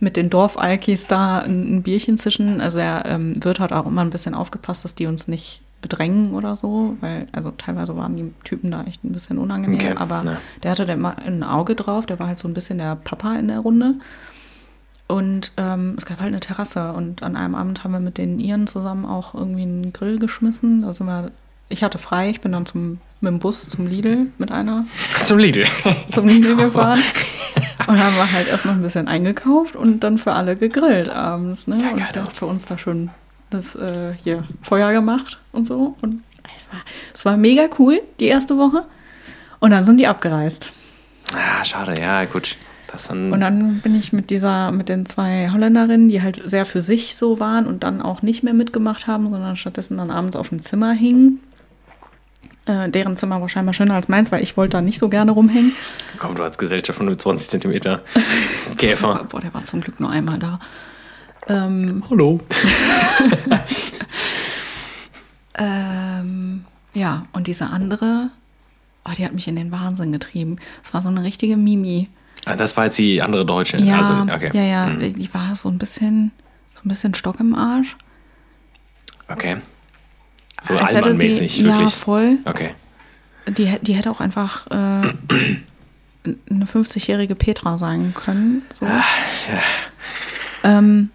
[0.00, 2.60] mit den Dorfalkis da ein, ein Bierchen zischen.
[2.60, 6.32] Also er ähm, Wirt hat auch immer ein bisschen aufgepasst, dass die uns nicht bedrängen
[6.32, 10.22] oder so, weil also teilweise waren die Typen da echt ein bisschen unangenehm, Okay, aber
[10.22, 10.38] ne.
[10.62, 13.34] der hatte da immer ein Auge drauf, der war halt so ein bisschen der Papa
[13.34, 13.96] in der Runde.
[15.08, 18.40] Und ähm, es gab halt eine Terrasse und an einem Abend haben wir mit den
[18.40, 20.82] Iren zusammen auch irgendwie einen Grill geschmissen.
[20.82, 21.32] Da sind wir,
[21.68, 24.84] ich hatte frei, ich bin dann zum, mit dem Bus zum Lidl mit einer
[25.22, 25.64] Zum Lidl.
[26.10, 27.02] zum Lidl gefahren.
[27.86, 31.66] Und haben wir halt erstmal ein bisschen eingekauft und dann für alle gegrillt abends.
[31.66, 31.78] Ne?
[31.80, 33.10] Ja, und der hat für uns da schon
[33.50, 35.96] das äh, hier Feuer gemacht und so.
[36.02, 36.80] Und es war,
[37.14, 38.84] es war mega cool, die erste Woche.
[39.60, 40.68] Und dann sind die abgereist.
[41.34, 41.94] Ah, schade.
[42.00, 42.56] Ja, gut.
[42.90, 46.66] Das dann, Und dann bin ich mit dieser, mit den zwei Holländerinnen, die halt sehr
[46.66, 50.36] für sich so waren und dann auch nicht mehr mitgemacht haben, sondern stattdessen dann abends
[50.36, 51.40] auf dem Zimmer hingen.
[52.66, 55.32] Äh, deren Zimmer war scheinbar schöner als meins, weil ich wollte da nicht so gerne
[55.32, 55.72] rumhängen.
[56.18, 58.02] komm, du als Gesellschaft von 20 Zentimeter
[58.78, 59.24] Käfer.
[59.28, 60.60] Boah, der war zum Glück nur einmal da.
[61.48, 62.38] Ähm, Hallo.
[65.58, 68.30] ähm, ja, und diese andere,
[69.04, 70.58] oh, die hat mich in den Wahnsinn getrieben.
[70.84, 72.08] Es war so eine richtige Mimi.
[72.44, 73.78] Ah, das war jetzt die andere Deutsche.
[73.78, 74.50] Ja, Also, okay.
[74.52, 76.32] ja, ja, Hm, die war so ein bisschen,
[76.74, 77.96] so ein bisschen Stock im Arsch.
[79.28, 79.58] Okay.
[80.62, 81.94] So Als hätte sie- allmannmäßig, Ja, wirklich.
[81.94, 82.38] voll.
[82.46, 82.70] Okay.
[83.48, 84.74] Die, die hätte auch einfach äh,
[86.50, 88.62] eine 50-jährige Petra sein können.
[88.72, 88.86] So.
[88.86, 89.02] Ah,
[90.64, 91.10] ähm,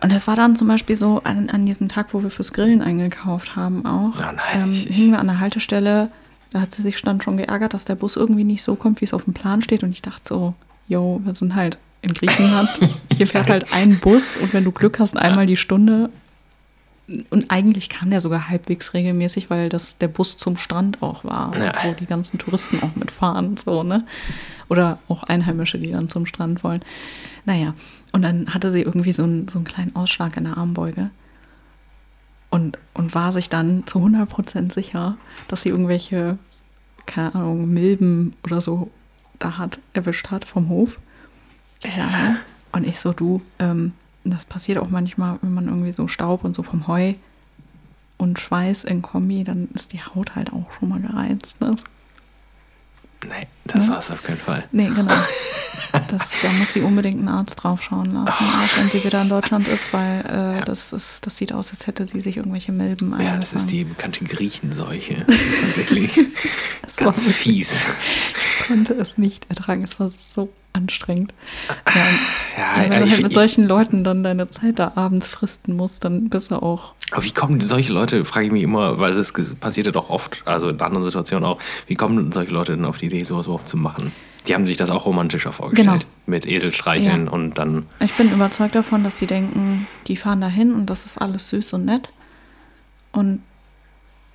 [0.00, 2.82] und das war dann zum Beispiel so an, an diesem Tag, wo wir fürs Grillen
[2.82, 4.12] eingekauft haben auch.
[4.16, 6.10] Oh nein, ähm, hingen wir an der Haltestelle.
[6.50, 9.04] Da hat sie sich dann schon geärgert, dass der Bus irgendwie nicht so kommt, wie
[9.06, 9.82] es auf dem Plan steht.
[9.82, 10.54] Und ich dachte so,
[10.86, 12.68] yo, wir sind halt in Griechenland.
[13.16, 16.10] Hier fährt halt ein Bus und wenn du Glück hast, einmal die Stunde.
[17.30, 21.56] Und eigentlich kam der sogar halbwegs regelmäßig, weil das der Bus zum Strand auch war,
[21.56, 21.72] Ja.
[21.84, 24.04] wo die ganzen Touristen auch mitfahren, so, ne?
[24.68, 26.80] Oder auch Einheimische, die dann zum Strand wollen.
[27.44, 27.74] Naja,
[28.10, 31.10] und dann hatte sie irgendwie so einen, so einen kleinen Ausschlag in der Armbeuge
[32.50, 36.38] und, und war sich dann zu 100% sicher, dass sie irgendwelche,
[37.06, 38.90] keine Ahnung, Milben oder so
[39.38, 40.98] da hat, erwischt hat vom Hof.
[41.84, 42.36] Ja.
[42.72, 43.92] Und ich so, du, ähm,
[44.30, 47.14] das passiert auch manchmal, wenn man irgendwie so Staub und so vom Heu
[48.18, 51.60] und Schweiß in Kombi, dann ist die Haut halt auch schon mal gereizt.
[51.60, 51.76] Ne?
[53.28, 53.92] Nee, das Ne?
[53.92, 54.64] war es auf keinen Fall.
[54.72, 55.12] Nee, genau.
[56.08, 59.66] Das, da muss sie unbedingt einen Arzt draufschauen lassen, auch wenn sie wieder in Deutschland
[59.66, 63.16] ist, weil äh, das, ist, das sieht aus, als hätte sie sich irgendwelche Milben Ja,
[63.16, 63.40] eingefangen.
[63.40, 65.24] das ist die bekannte Griechenseuche.
[65.62, 66.14] Tatsächlich.
[66.82, 67.86] Das war Ganz fies.
[68.60, 69.84] Ich konnte es nicht ertragen.
[69.84, 71.34] Es war so anstrengend.
[71.94, 72.02] Ja,
[72.56, 76.04] Ja, ja, wenn du halt mit solchen Leuten dann deine Zeit da abends fristen musst,
[76.04, 76.94] dann bist du auch.
[77.10, 80.42] aber wie kommen solche Leute, frage ich mich immer, weil es passiert ja doch oft,
[80.46, 83.68] also in anderen Situationen auch, wie kommen solche Leute denn auf die Idee, sowas überhaupt
[83.68, 84.12] zu machen?
[84.46, 85.88] Die haben sich das auch romantischer vorgestellt.
[85.88, 86.10] Genau.
[86.26, 87.32] Mit Eselstreicheln Ja.
[87.32, 91.18] und dann, Ich bin überzeugt davon, dass die denken, die fahren dahin und das ist
[91.18, 92.10] alles süß und nett.
[93.10, 93.40] Und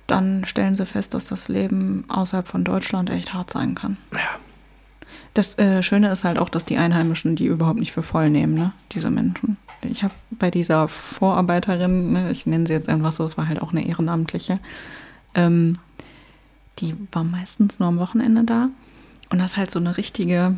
[0.08, 3.96] dann stellen sie fest, dass das Leben außerhalb von Deutschland echt hart sein kann.
[4.12, 4.18] ja,
[5.34, 8.54] Das äh, Schöne ist halt auch, dass die Einheimischen die überhaupt nicht für voll nehmen,
[8.54, 8.72] ne?
[8.92, 9.56] diese Menschen.
[9.82, 13.60] Ich habe bei dieser Vorarbeiterin, ne, ich nenne sie jetzt einfach so, es war halt
[13.60, 14.60] auch eine ehrenamtliche,
[15.34, 15.78] ähm,
[16.78, 18.68] die war meistens nur am Wochenende da.
[19.30, 20.56] Und das ist halt so eine richtige,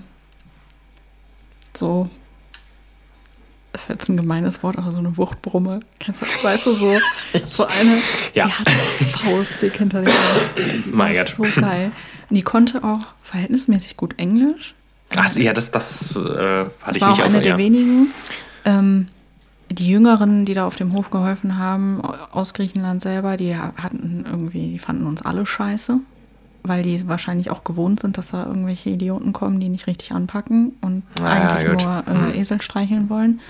[1.77, 2.09] so,
[3.75, 5.81] ist jetzt ein gemeines Wort, aber so eine Wuchtbrumme.
[5.99, 6.45] Kennst du das?
[6.45, 6.99] Weißt du, so,
[7.45, 7.97] so eine,
[8.35, 8.47] Ja.
[8.47, 10.85] die hat so faustdick hinter den Ohren.
[10.93, 11.49] Mein Das Gott.
[11.49, 11.91] So geil.
[12.31, 14.75] Und die konnte auch verhältnismäßig gut Englisch.
[15.16, 17.59] Ach, ja, das, das äh, hatte ich war nicht auch auf eine der ja.
[17.59, 18.09] wenigen.
[18.64, 19.09] Ähm,
[19.70, 24.72] die Jüngeren, die da auf dem Hof geholfen haben, aus Griechenland selber, die hatten irgendwie,
[24.72, 25.99] die fanden uns alle scheiße,
[26.67, 30.73] weil die wahrscheinlich auch gewohnt sind, dass da irgendwelche Idioten kommen, die nicht richtig anpacken
[30.81, 31.83] und Ah, ja, eigentlich gut.
[31.83, 32.41] nur äh, Hm.
[32.41, 33.41] Esel streicheln wollen.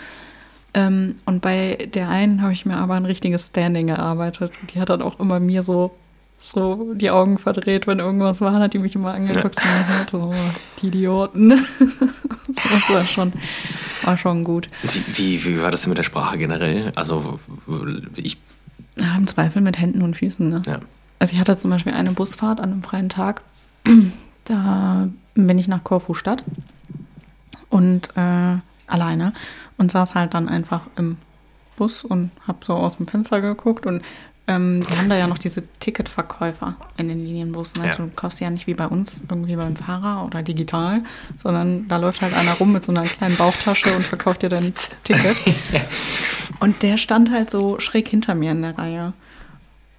[0.74, 4.50] Ähm, und bei der einen habe ich mir aber ein richtiges Standing erarbeitet.
[4.74, 5.94] Die hat dann auch immer mir so,
[6.40, 10.34] so die Augen verdreht, wenn irgendwas war, hat die mich immer angeguckt und gesagt, so,
[10.82, 11.50] die Idioten.
[12.70, 13.32] das war schon,
[14.02, 14.68] war schon gut.
[14.82, 16.90] Wie, wie, wie war das denn mit der Sprache generell?
[16.96, 17.38] Also,
[18.16, 18.36] ich,
[18.98, 20.48] Ja, Im Zweifel mit Händen und Füßen.
[20.48, 20.62] Ne?
[20.66, 20.80] ja.
[21.24, 23.40] Also ich hatte zum Beispiel eine Busfahrt an einem freien Tag.
[24.46, 26.44] Da bin ich nach Korfu Stadt
[27.70, 29.32] und äh, alleine
[29.78, 31.16] und saß halt dann einfach im
[31.76, 34.02] Bus und habe so aus dem Fenster geguckt und
[34.46, 37.80] ähm, die haben da ja noch diese Ticketverkäufer in den Linienbussen.
[37.82, 38.04] Also Ja.
[38.06, 41.02] du kaufst ja nicht wie bei uns irgendwie beim Fahrer oder digital,
[41.38, 44.74] sondern da läuft halt einer rum mit so einer kleinen Bauchtasche und verkauft dir dein
[45.04, 45.38] Ticket.
[46.60, 49.14] Und der stand halt so schräg hinter mir in der Reihe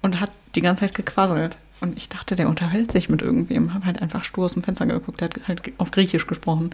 [0.02, 1.58] und hat die ganze Zeit gequasselt.
[1.80, 3.74] Und ich dachte, der unterhält sich mit irgendwem.
[3.74, 5.20] Hab halt einfach stur aus dem Fenster geguckt.
[5.20, 6.70] Der hat halt auf Griechisch gesprochen.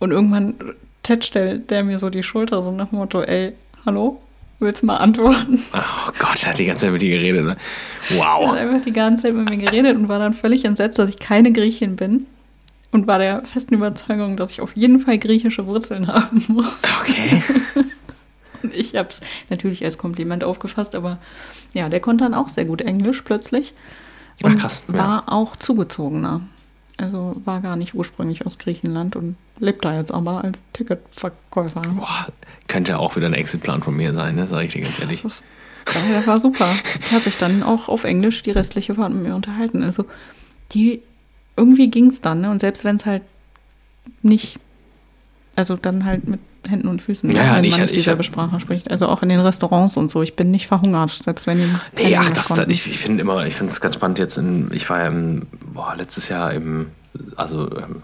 [0.00, 0.54] Und irgendwann
[1.02, 3.52] tätscht der mir so die Schulter, so nach dem Motto, ey,
[3.86, 4.20] hallo,
[4.58, 5.62] willst du mal antworten?
[5.72, 7.44] Oh Gott, er hat die ganze Zeit mit dir geredet.
[7.44, 7.56] Ne?
[8.10, 8.50] Er Wow.
[8.52, 11.18] hat einfach die ganze Zeit mit mir geredet und war dann völlig entsetzt, dass ich
[11.18, 12.26] keine Griechin bin.
[12.90, 16.76] Und war der festen Überzeugung, dass ich auf jeden Fall griechische Wurzeln haben muss.
[17.00, 17.42] Okay.
[18.74, 21.18] Ich habe es natürlich als Kompliment aufgefasst, aber
[21.72, 23.74] ja, der konnte dann auch sehr gut Englisch plötzlich.
[24.42, 24.98] Ach, Und krass, ja.
[24.98, 26.42] war auch zugezogener.
[26.96, 31.82] Also war gar nicht ursprünglich aus Griechenland und lebt da jetzt aber als Ticketverkäufer.
[31.82, 32.26] Boah,
[32.68, 34.46] könnte auch wieder ein Exitplan von mir sein, ne?
[34.46, 35.22] sage ich dir ganz ehrlich.
[35.22, 35.42] Das,
[35.92, 36.66] ja, das war super.
[36.66, 39.82] Er hat sich dann auch auf Englisch die restliche Fahrt mit mir unterhalten.
[39.82, 40.04] Also
[40.72, 41.02] die,
[41.56, 42.42] irgendwie ging es dann.
[42.42, 42.50] Ne?
[42.50, 43.22] Und selbst wenn es halt
[44.22, 44.58] nicht,
[45.56, 46.40] also dann halt mit
[46.70, 47.56] Händen und Füßen, Ja, ne?
[47.56, 48.90] wenn ich- man nicht ich dieselbe Sprache spricht.
[48.90, 50.22] Also auch in den Restaurants und so.
[50.22, 51.68] Ich bin nicht verhungert, selbst wenn die
[52.02, 52.70] Nee, ach, das, konnten.
[52.70, 55.46] ich, ich finde immer, ich finde es ganz spannend jetzt in, ich war ja im,
[55.72, 56.88] boah, letztes Jahr im,
[57.36, 58.02] also ähm,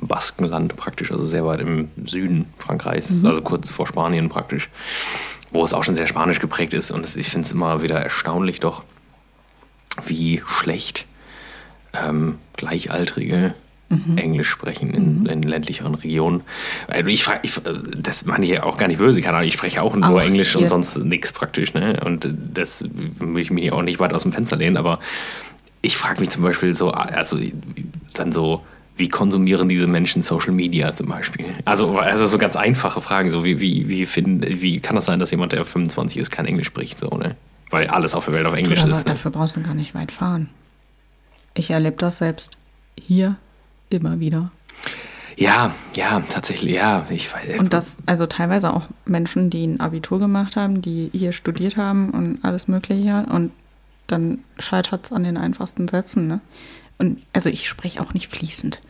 [0.00, 3.26] Baskenland praktisch, also sehr weit im Süden Frankreichs, Mhm.
[3.26, 4.68] also kurz vor Spanien praktisch,
[5.50, 7.98] wo es auch schon sehr spanisch geprägt ist und es, ich finde es immer wieder
[8.00, 8.84] erstaunlich doch,
[10.04, 11.06] wie schlecht
[11.94, 13.54] ähm, Gleichaltrige
[13.88, 14.18] Mhm.
[14.18, 16.42] Englisch sprechen in, in ländlicheren Regionen.
[16.88, 19.54] Also ich frage, äh, das meine ich ja auch gar nicht böse, keine Ahnung, ich
[19.54, 20.68] spreche auch nur Auch Englisch und hier.
[20.68, 22.00] sonst nichts praktisch, ne?
[22.04, 24.98] Und das will ich mich auch nicht weit aus dem Fenster lehnen, aber
[25.82, 27.38] ich frage mich zum Beispiel so, also
[28.14, 28.62] dann so,
[28.96, 31.46] wie konsumieren diese Menschen Social Media zum Beispiel?
[31.64, 35.20] Also, also so ganz einfache Fragen, so wie, wie, wie, finden, wie kann das sein,
[35.20, 37.36] dass jemand, der 25 ist, kein Englisch spricht, so, ne?
[37.70, 39.06] Weil alles auf der Welt auf Englisch aber ist.
[39.06, 39.12] Ne?
[39.12, 40.48] dafür brauchst du gar nicht weit fahren.
[41.54, 42.56] Ich erlebe das selbst
[43.00, 43.36] hier
[43.90, 44.50] immer wieder.
[45.36, 47.06] Ja, ja, tatsächlich, ja.
[47.10, 51.32] Ich weiß, Und das, also teilweise auch Menschen, die ein Abitur gemacht haben, die hier
[51.32, 53.26] studiert haben und alles Mögliche.
[53.30, 53.52] Und
[54.06, 56.26] dann scheitert es an den einfachsten Sätzen.
[56.26, 56.40] Ne?
[56.98, 58.80] Und also ich spreche auch nicht fließend.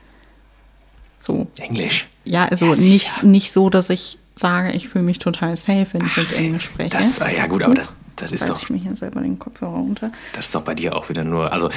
[1.18, 1.49] So.
[1.59, 2.09] Englisch.
[2.24, 6.07] Ja, also Ja, nicht, nicht so, dass ich sage, ich fühle mich total safe, wenn
[6.07, 6.90] ich jetzt Englisch spreche.
[6.90, 10.11] Das, ja gut, aber das, Das ist doch, ich mir hier selber den Kopfhörer runter.
[10.33, 11.71] das ist doch bei dir auch wieder nur, also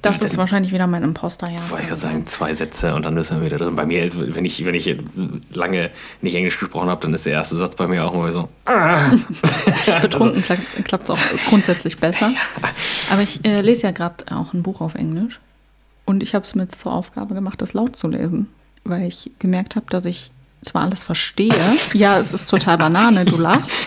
[0.00, 1.58] Das die- ist wahrscheinlich wieder mein Imposter, ja.
[1.68, 3.74] wollte ich gerade sagen, zwei Sätze und dann ist er wieder drin.
[3.76, 4.96] Bei mir ist, wenn ich, wenn ich
[5.52, 8.48] lange nicht Englisch gesprochen habe, dann ist der erste Satz bei mir auch immer so.
[10.02, 10.42] Betrunken
[10.84, 11.18] klappt es auch
[11.48, 12.32] grundsätzlich besser.
[13.10, 15.40] Aber ich äh, lese ja gerade auch ein Buch auf Englisch.
[16.04, 18.48] Und ich habe es mir jetzt zur Aufgabe gemacht, das laut zu lesen.
[18.84, 20.30] Weil ich gemerkt habe, dass ich
[20.62, 21.54] zwar alles verstehe.
[21.92, 23.86] ja, es ist total Banane, du lachst.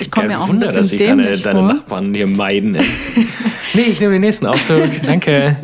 [0.00, 1.68] Ich komme mir auch Wunder, ein dass bisschen sich deine, dämlich deine vor.
[1.74, 2.72] Nachbarn hier meiden.
[3.74, 4.90] nee, ich nehme den nächsten Aufzug.
[5.06, 5.56] Danke.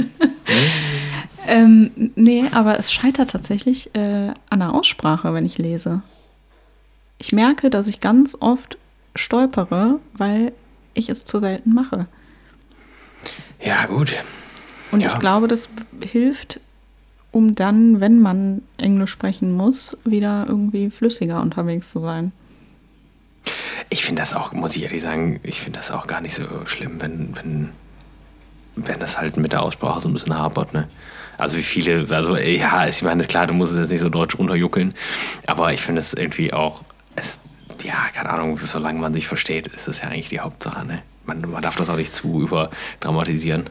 [1.48, 6.02] Ähm, nee, aber es scheitert tatsächlich äh, an der Aussprache, wenn ich lese.
[7.18, 8.78] Ich merke, dass ich ganz oft
[9.16, 10.52] stolpere, weil
[10.94, 12.06] ich es zu selten mache.
[13.62, 14.12] Ja, gut.
[14.92, 15.12] Und Ja.
[15.12, 15.68] ich glaube, das
[16.00, 16.60] hilft,
[17.32, 22.32] um dann, wenn man Englisch sprechen muss, wieder irgendwie flüssiger unterwegs zu sein.
[23.88, 26.44] Ich finde das auch, muss ich ehrlich sagen, ich finde das auch gar nicht so
[26.66, 27.70] schlimm, wenn, wenn,
[28.76, 30.88] wenn das halt mit der Aussprache so ein bisschen hapert, ne?
[31.38, 34.38] Also wie viele, also ja, ich meine, klar, du musst es jetzt nicht so deutsch
[34.38, 34.94] runterjuckeln,
[35.46, 36.84] aber ich finde es irgendwie auch,
[37.16, 37.38] es,
[37.82, 41.02] ja, keine Ahnung, solange man sich versteht, ist das ja eigentlich die Hauptsache, ne?
[41.24, 43.70] Man, man darf das auch nicht zu überdramatisieren.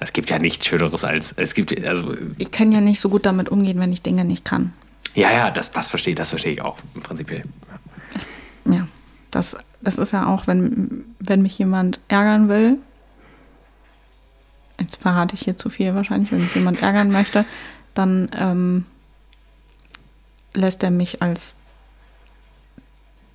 [0.00, 3.24] Es gibt ja nichts Schöneres als, es gibt, also, Ich kann ja nicht so gut
[3.24, 4.72] damit umgehen, wenn ich Dinge nicht kann.
[5.14, 7.44] ja, ja, das, das verstehe das verstehe ich auch, im Prinzip.
[8.64, 8.86] Ja,
[9.30, 12.78] das, das ist ja auch, wenn, wenn mich jemand ärgern will.
[14.78, 17.44] Jetzt verrate ich hier zu viel wahrscheinlich, wenn mich jemand ärgern möchte,
[17.94, 18.86] dann ähm,
[20.54, 21.54] lässt er mich als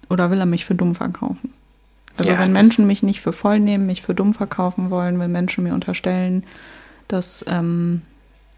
[0.10, 1.54] oder will er mich für dumm verkaufen.
[2.18, 5.32] Also Ja, wenn Menschen mich nicht für voll nehmen, mich für dumm verkaufen wollen, wenn
[5.32, 6.44] Menschen mir unterstellen,
[7.08, 8.02] dass ähm,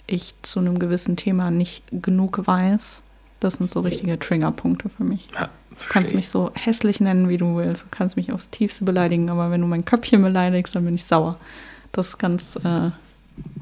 [0.07, 3.01] ich zu einem gewissen Thema nicht genug weiß,
[3.39, 5.29] das sind so richtige Triggerpunkte für mich.
[5.33, 5.49] Ja,
[5.79, 6.31] Du kannst mich ich.
[6.31, 7.83] so hässlich nennen, wie du willst.
[7.83, 11.05] Du kannst mich aufs Tiefste beleidigen, aber wenn du mein Köpfchen beleidigst, dann bin ich
[11.05, 11.39] sauer.
[11.91, 12.91] Das ist ganz, äh,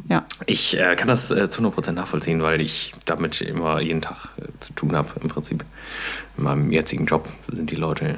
[0.09, 0.25] ja.
[0.45, 4.47] Ich äh, kann das äh, zu 100% nachvollziehen, weil ich damit immer jeden Tag äh,
[4.59, 5.63] zu tun habe, im Prinzip.
[6.37, 8.17] In meinem jetzigen Job sind die Leute,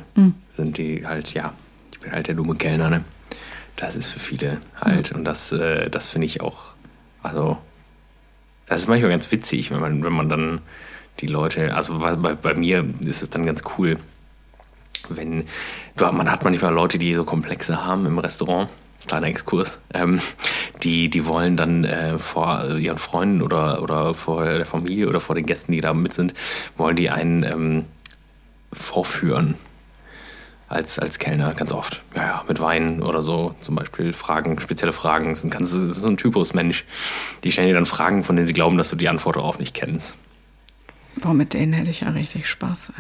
[0.50, 1.54] sind die halt, ja,
[1.92, 3.04] ich bin halt der dumme Kellner, ne?
[3.76, 5.12] Das ist für viele halt.
[5.14, 6.74] Und das, äh, das finde ich auch,
[7.24, 7.58] also,
[8.68, 10.62] das ist manchmal ganz witzig, wenn man, wenn man dann
[11.20, 13.98] die Leute, also bei, bei- mir ist es dann ganz cool,
[15.10, 15.46] wenn
[15.98, 18.70] man hat manchmal Leute, die so Komplexe haben im Restaurant,
[19.08, 20.20] kleiner Exkurs, ähm,
[20.84, 25.36] die, die wollen dann äh, vor ihren Freunden oder, oder vor der Familie oder vor
[25.36, 26.34] den Gästen, die da mit sind,
[26.78, 27.86] wollen die einen ähm,
[28.72, 29.56] vorführen
[30.68, 32.02] als, als Kellner ganz oft.
[32.16, 35.30] Ja, ja, mit Wein oder so, zum Beispiel Fragen, spezielle Fragen.
[35.30, 36.86] Das ist ein, ganz, das ist ein Typus Mensch.
[37.44, 39.74] Die stellen dir dann Fragen, von denen sie glauben, dass du die Antwort darauf nicht
[39.74, 40.16] kennst.
[41.18, 42.94] Boah, mit denen hätte ich ja richtig Spaß.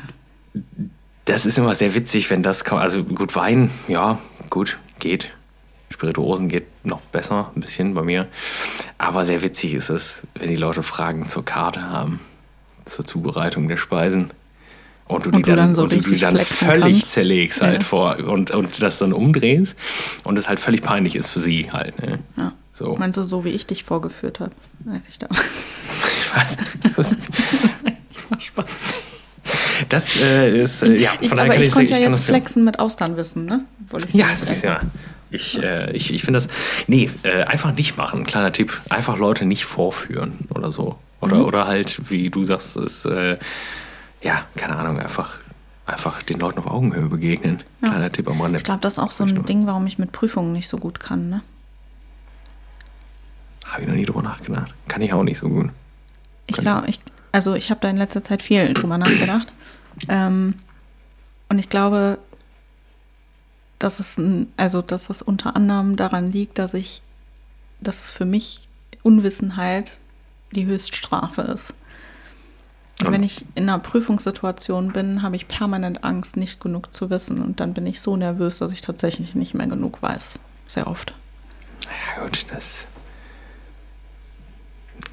[1.26, 2.82] Das ist immer sehr witzig, wenn das kommt.
[2.82, 4.18] Also gut, Wein, ja,
[4.49, 5.32] gut, geht.
[5.91, 8.28] Spirituosen geht noch besser, ein bisschen bei mir.
[8.97, 12.20] Aber sehr witzig ist es, wenn die Leute Fragen zur Karte haben,
[12.86, 14.30] zur Zubereitung der Speisen.
[15.07, 17.12] Und du, Und die du dann, dann so und du die dann völlig kannst.
[17.14, 17.86] zerlegst halt Ja.
[17.86, 19.76] vor und, und das dann umdrehst
[20.24, 21.99] und es halt völlig peinlich ist für sie halt.
[21.99, 22.20] Ne?
[22.38, 22.53] Ja.
[22.74, 22.95] So.
[22.95, 24.51] Meinst du, so wie ich dich vorgeführt habe?
[24.88, 25.28] Hätte ich da.
[26.36, 26.57] Was?
[26.95, 27.16] Das,
[28.39, 28.65] Spaß.
[29.89, 32.03] das äh, ist, äh, ja, Ich, von daher aber kann ich ich, konnte ja ich
[32.03, 33.65] kann jetzt flexen mit Austernwissen, ne?
[33.97, 34.82] Ich Ja, das ist ja.
[35.32, 36.47] Ich, äh, ich, ich finde das.
[36.88, 38.23] Nee, äh, einfach nicht machen.
[38.25, 38.82] Kleiner Tipp.
[38.89, 40.97] Einfach Leute nicht vorführen oder so.
[41.21, 41.45] Oder, Mhm.
[41.45, 43.38] oder halt, wie du sagst, ist, äh,
[44.21, 45.36] ja, keine Ahnung, einfach,
[45.86, 47.61] einfach den Leuten auf Augenhöhe begegnen.
[47.82, 47.89] Ja.
[47.89, 48.57] Kleiner Tipp am Rande.
[48.57, 50.99] Ich glaube, das ist auch so ein Ding, warum ich mit Prüfungen nicht so gut
[50.99, 51.41] kann, ne?
[53.67, 54.73] Habe ich noch nie drüber nachgedacht.
[54.88, 55.69] Kann ich auch nicht so gut.
[56.47, 56.99] Ich glaube, ich,
[57.32, 59.51] also ich habe da in letzter Zeit viel drüber nachgedacht.
[60.07, 60.55] Ähm,
[61.49, 62.19] und ich glaube,
[63.80, 67.01] dass es, ein, also dass es unter anderem daran liegt, dass ich,
[67.82, 68.67] dass es für mich
[69.03, 69.99] Unwissenheit
[70.51, 71.73] die Höchststrafe ist.
[73.01, 77.41] Und wenn ich in einer Prüfungssituation bin, habe ich permanent Angst, nicht genug zu wissen.
[77.41, 80.38] Und dann bin ich so nervös, dass ich tatsächlich nicht mehr genug weiß.
[80.67, 81.13] Sehr oft.
[81.86, 82.89] Ja, gut, das.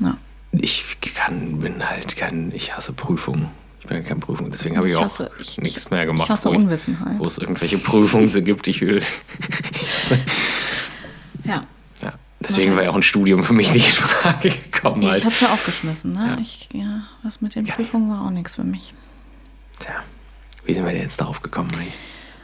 [0.00, 0.18] Ja.
[0.60, 0.84] Ich
[1.14, 2.52] kann, bin halt kein.
[2.54, 3.48] Ich hasse Prüfungen.
[3.80, 4.50] Ich bin kein Prüfung.
[4.50, 6.26] Deswegen habe ich, Ich auch hasse- ich- nichts mehr gemacht.
[6.26, 7.18] Ich hasse wo ich- Unwissenheit.
[7.18, 8.66] wo es irgendwelche Prüfungen so gibt.
[8.68, 9.02] Ich will.
[11.44, 11.60] Ja.
[12.02, 12.12] ja.
[12.40, 15.02] Deswegen war ja auch ein Studium für mich nicht in Frage gekommen.
[15.02, 15.18] Ja, Halt.
[15.20, 16.34] ich habe es ja auch geschmissen, ne?
[16.36, 16.38] Ja.
[16.42, 18.92] Ich, ja, das mit den Prüfungen war auch nichts für mich.
[19.78, 19.94] Tja,
[20.64, 21.70] wie sind wir denn jetzt darauf gekommen?
[21.74, 21.94] eigentlich?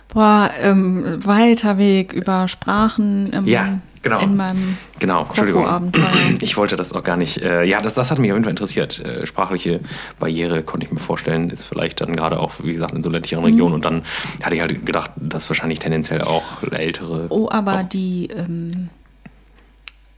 [0.09, 3.31] Boah, ähm, weiter Weg über Sprachen.
[3.33, 4.21] Ähm, Ja, Genau.
[4.21, 5.93] in meinem Genau, Entschuldigung.
[6.41, 7.39] Ich wollte das auch gar nicht.
[7.43, 8.99] Äh, ja, das, das hat mich auf jeden Fall interessiert.
[9.01, 9.81] Äh, sprachliche
[10.19, 13.45] Barriere konnte ich mir vorstellen, ist vielleicht dann gerade auch, wie gesagt, in so ländlicheren
[13.45, 13.51] Mhm.
[13.51, 13.75] Regionen.
[13.75, 14.03] Und dann
[14.43, 17.27] hatte ich halt gedacht, dass wahrscheinlich tendenziell auch ältere.
[17.31, 18.89] Oh, aber auch, die ähm,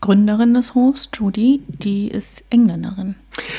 [0.00, 3.14] Gründerin des Hofs, Judy, die ist Engländerin.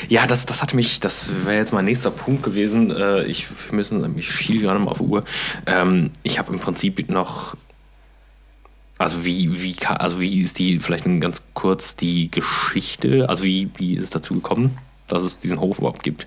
[0.08, 2.90] Ja, das, das hatte mich, das wäre jetzt mein nächster Punkt gewesen.
[2.92, 5.24] Äh, ich, wir müssen, ich schiel gerade mal auf die Uhr.
[5.66, 7.56] Ähm, ich habe im Prinzip noch,
[8.98, 13.94] also wie, wie, also wie ist die, vielleicht ganz kurz die Geschichte, also wie, wie
[13.94, 14.78] ist es dazu gekommen,
[15.08, 16.26] dass es diesen Hof überhaupt gibt?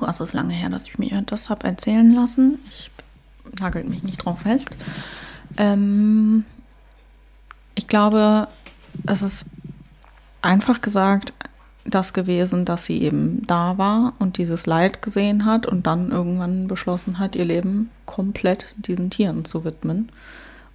[0.00, 2.58] Oh, es ist lange her, dass ich mir das habe erzählen lassen.
[2.70, 2.90] Ich
[3.60, 4.70] nagelt mich nicht drauf fest.
[5.56, 6.44] Ähm,
[7.74, 8.48] ich glaube,
[9.06, 9.46] es ist
[10.42, 11.32] einfach gesagt
[11.84, 16.66] das gewesen, dass sie eben da war und dieses Leid gesehen hat und dann irgendwann
[16.66, 20.10] beschlossen hat, ihr Leben komplett diesen Tieren zu widmen.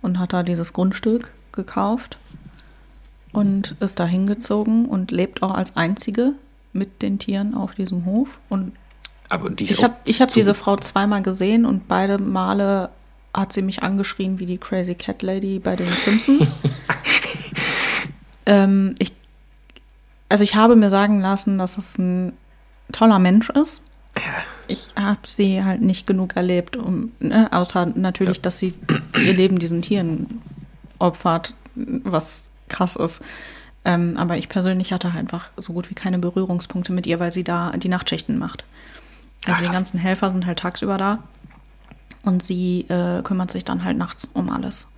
[0.02, 2.18] Und hat da dieses Grundstück gekauft
[3.32, 6.34] und ist da hingezogen und lebt auch als einzige
[6.74, 8.40] mit den Tieren auf diesem Hof.
[8.50, 8.74] Und
[9.52, 12.90] die ich habe hab diese Frau zweimal gesehen und beide Male
[13.34, 16.58] hat sie mich angeschrien wie die Crazy Cat Lady bei den Simpsons.
[18.46, 19.14] ähm, ich,
[20.28, 22.34] also ich habe mir sagen lassen, dass es ein
[22.92, 23.84] toller Mensch ist.
[24.72, 28.44] Ich habe sie halt nicht genug erlebt, um, ne, außer natürlich, Ja.
[28.44, 28.74] dass sie
[29.16, 30.42] ihr Leben diesen Tieren
[31.00, 33.22] opfert, was krass ist.
[33.84, 37.44] Ähm, aber ich persönlich hatte einfach so gut wie keine Berührungspunkte mit ihr, weil sie
[37.44, 38.64] da die Nachtschichten macht.
[39.46, 41.18] Also Ach, die ganzen Helfer sind halt tagsüber da
[42.24, 44.92] und sie äh, kümmert sich dann halt nachts um alles.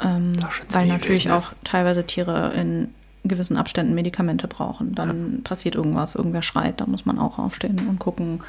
[0.00, 1.34] Ähm, ist schon weil ziemlich natürlich ne?
[1.34, 2.94] auch teilweise Tiere in
[3.24, 4.94] gewissen Abständen Medikamente brauchen.
[4.94, 8.42] Dann passiert irgendwas, irgendwer schreit, da muss man auch aufstehen und gucken.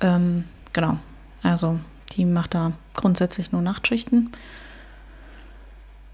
[0.00, 0.98] Ähm, genau.
[1.42, 1.78] Also
[2.12, 4.30] die macht da grundsätzlich nur Nachtschichten.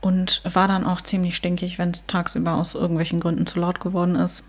[0.00, 4.16] Und war dann auch ziemlich stinkig, wenn es tagsüber aus irgendwelchen Gründen zu laut geworden
[4.16, 4.44] ist.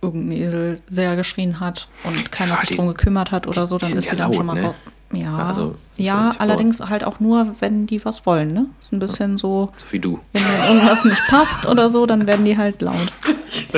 [0.00, 4.08] Irgendein Esel sehr geschrien hat und keiner sich drum gekümmert hat oder so, dann ist
[4.08, 4.66] sie ja dann schon laut, mal ne?
[4.68, 4.74] raus.
[5.12, 8.66] Ja, Also, ja allerdings halt auch nur, wenn die was wollen, ne?
[8.80, 10.18] Ist ein bisschen so, So wie du.
[10.32, 13.12] wenn denen irgendwas nicht passt oder so, dann werden die halt laut.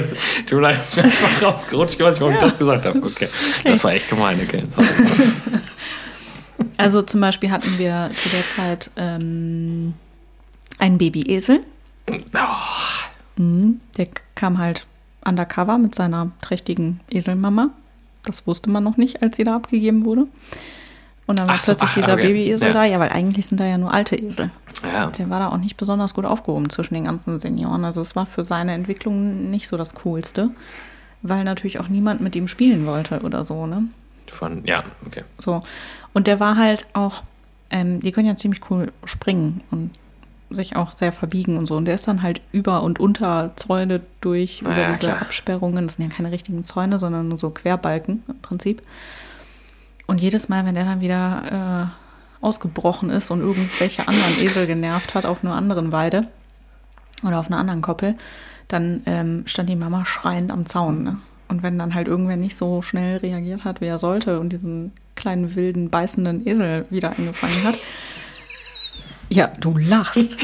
[0.47, 1.95] Tut mir leid, ist mir einfach rausgerutscht.
[1.95, 3.03] Ich weiß nicht, warum ich das gesagt habe.
[3.03, 3.29] Okay.
[3.65, 4.65] Das war echt gemein, okay.
[6.77, 9.95] Also zum Beispiel hatten wir zu der Zeit ähm,
[10.79, 11.61] einen Babyesel.
[12.11, 12.17] Oh,
[13.37, 13.81] Mhm.
[13.97, 14.07] Der
[14.37, 14.87] kam halt
[15.25, 17.71] undercover mit seiner trächtigen Eselmama.
[18.25, 20.27] Das wusste man noch nicht, als sie da abgegeben wurde.
[21.27, 22.29] Und dann war so, plötzlich ach, dieser okay.
[22.29, 22.75] Babyesel Ja.
[22.75, 22.85] da.
[22.85, 24.51] Ja, weil eigentlich sind da ja nur alte Esel.
[24.93, 25.07] ja.
[25.11, 27.85] Der war da auch nicht besonders gut aufgehoben zwischen den ganzen Senioren.
[27.85, 30.51] Also es war für seine Entwicklung nicht so das Coolste,
[31.23, 33.85] weil natürlich auch niemand mit ihm spielen wollte oder so, ne?
[34.27, 35.23] Von, ja, okay.
[35.39, 35.63] So.
[36.13, 37.23] Und der war halt auch,
[37.71, 39.91] ähm, die können ja ziemlich cool springen und
[40.51, 41.77] sich auch sehr verbiegen und so.
[41.77, 45.23] Und der ist dann halt über und unter Zäune durch, über ja, diese klar.
[45.23, 45.87] Absperrungen.
[45.87, 48.83] Das sind ja keine richtigen Zäune, sondern nur so Querbalken im Prinzip.
[50.07, 55.15] Und jedes Mal, wenn der dann wieder äh, ausgebrochen ist und irgendwelche anderen Esel genervt
[55.15, 56.29] hat auf einer anderen Weide
[57.23, 58.17] oder auf einer anderen Koppel,
[58.69, 61.05] dann ähm, stand die Mama schreiend am Zaun.
[61.05, 61.17] Ne?
[61.49, 64.93] Und wenn dann halt irgendwer nicht so schnell reagiert hat, wie er sollte und diesen
[65.15, 67.79] kleinen, wilden, beißenden Esel wieder eingefangen hat.
[69.35, 70.37] Ja, du lachst.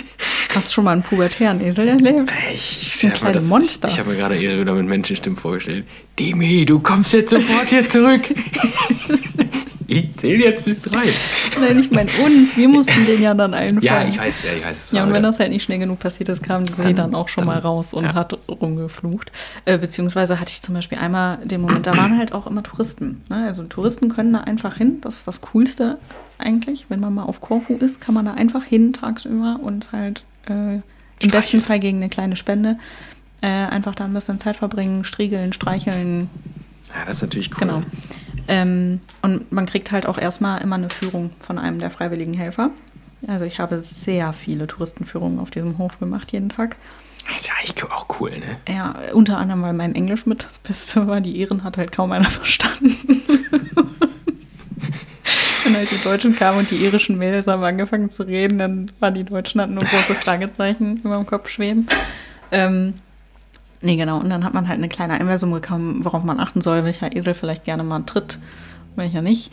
[0.52, 2.28] Hast schon mal einen pubertären Esel erlebt?
[2.52, 3.86] Ich, Ein kleines das- Monster.
[3.86, 5.84] Ich, ich habe mir gerade Esel wieder mit Menschenstimmen vorgestellt.
[6.18, 8.22] Demi, du kommst jetzt sofort hier zurück.
[9.86, 11.04] ich zähle jetzt bis drei.
[11.60, 12.56] Nein, ich meine uns.
[12.56, 13.82] Wir mussten den ja dann einfangen.
[13.84, 14.90] Ja, ich weiß, ja, ich weiß.
[14.90, 17.46] Ja, und wenn das halt nicht schnell genug passiert ist, kam sie dann auch schon
[17.46, 18.14] dann- mal raus und ja.
[18.14, 19.30] hat rumgeflucht.
[19.66, 23.22] Äh, beziehungsweise hatte ich zum Beispiel einmal den Moment, da waren halt auch immer Touristen.
[23.30, 23.44] Ne?
[23.46, 25.00] Also Touristen können da einfach hin.
[25.02, 25.98] Das ist das Coolste
[26.40, 26.86] eigentlich.
[26.88, 30.80] Wenn man mal auf Korfu ist, kann man da einfach hin tagsüber und halt äh,
[31.20, 31.60] im besten.
[31.60, 32.78] Fall gegen eine kleine Spende
[33.42, 36.28] äh, einfach da ein bisschen Zeit verbringen, striegeln, streicheln,
[36.94, 37.58] ja, das ist natürlich cool.
[37.58, 37.82] Genau.
[38.48, 42.70] Ähm, und man kriegt halt auch erstmal immer eine Führung von einem der freiwilligen Helfer.
[43.26, 46.76] Also ich habe sehr viele Touristenführungen auf diesem Hof gemacht jeden Tag.
[47.26, 48.56] Das ist ja eigentlich auch cool, ne?
[48.68, 51.20] Ja, unter anderem, weil mein Englisch mit das Beste war.
[51.20, 52.96] Die Ehren hat halt kaum einer verstanden.
[55.70, 59.14] Wenn halt die Deutschen kamen und die irischen Mädels haben angefangen zu reden, dann waren
[59.14, 61.86] die Deutschen hatten nur große Fragezeichen über dem Kopf schweben.
[62.50, 62.94] Ähm,
[63.80, 64.18] nee, genau.
[64.18, 67.34] Und dann hat man halt eine kleine Einweisung bekommen, worauf man achten soll, welcher Esel
[67.34, 68.40] vielleicht gerne mal tritt,
[68.96, 69.52] welcher nicht.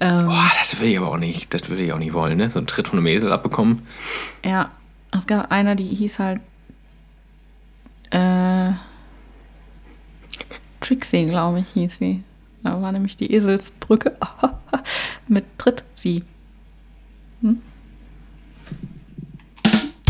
[0.00, 1.54] Ähm, Boah, das will ich aber auch nicht.
[1.54, 2.50] Das will ich auch nicht wollen, ne?
[2.50, 3.86] So einen Tritt von einem Esel abbekommen.
[4.44, 4.70] Ja,
[5.12, 6.40] es gab einer, die hieß halt
[8.10, 8.72] äh,
[10.80, 12.22] Trixie, glaube ich, hieß sie.
[12.64, 14.16] Da war nämlich die Eselsbrücke
[15.28, 16.24] mit Tritt sie.
[17.42, 17.60] Hm?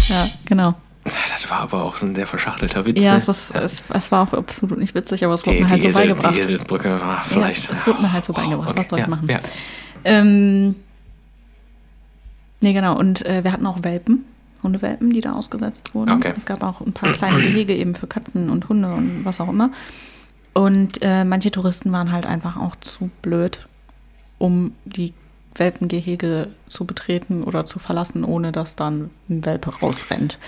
[0.09, 0.75] Ja, genau.
[1.05, 3.03] das war aber auch so ein sehr verschachtelter Witz.
[3.03, 3.19] Ja, ne?
[3.19, 5.83] es, ist, es, es war auch absolut nicht witzig, aber es wurde die, mir halt
[5.83, 6.35] so Esel, beigebracht.
[6.35, 7.65] die Eselsbrücke war vielleicht.
[7.67, 8.69] Ja, es, es wurde mir halt so Oh, beigebracht.
[8.71, 9.29] okay, Was soll ja, ich machen?
[9.29, 9.41] Ja.
[10.05, 10.77] Ähm,
[12.61, 12.97] nee, genau.
[12.97, 14.25] Und äh, wir hatten auch Welpen,
[14.63, 16.13] Hundewelpen, die da ausgesetzt wurden.
[16.13, 16.33] Okay.
[16.37, 19.49] Es gab auch ein paar kleine Gehege eben für Katzen und Hunde und was auch
[19.49, 19.71] immer.
[20.55, 23.67] Und äh, manche Touristen waren halt einfach auch zu blöd,
[24.39, 25.13] um die
[25.57, 30.39] Welpengehege zu betreten oder zu verlassen, ohne dass dann ein Welpe rausrennt.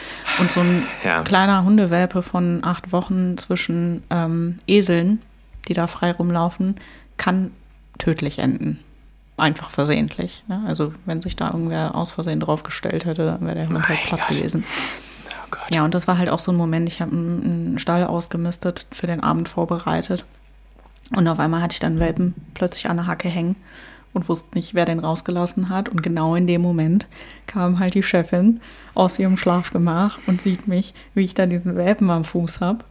[0.40, 1.22] Und so ein Ja.
[1.22, 5.20] kleiner Hundewelpe von acht Wochen zwischen ähm, Eseln,
[5.68, 6.76] die da frei rumlaufen,
[7.18, 7.50] kann
[7.98, 8.78] tödlich enden.
[9.36, 10.42] Einfach versehentlich.
[10.48, 10.62] Ne?
[10.66, 14.02] Also wenn sich da irgendwer aus Versehen drauf gestellt hätte, dann wäre der Hund halt
[14.04, 14.36] platt Gott.
[14.36, 14.64] gewesen.
[15.46, 15.70] Oh Gott.
[15.70, 19.06] Ja, und das war halt auch so ein Moment, ich habe einen Stall ausgemistet, für
[19.06, 20.24] den Abend vorbereitet.
[21.14, 23.56] Und auf einmal hatte ich dann Welpen plötzlich an der Hacke hängen
[24.12, 25.88] und wusste nicht, wer den rausgelassen hat.
[25.88, 27.06] Und genau in dem Moment
[27.46, 28.60] kam halt die Chefin
[28.94, 32.84] aus ihrem Schlafgemach und sieht mich, wie ich da diesen Welpen am Fuß habe.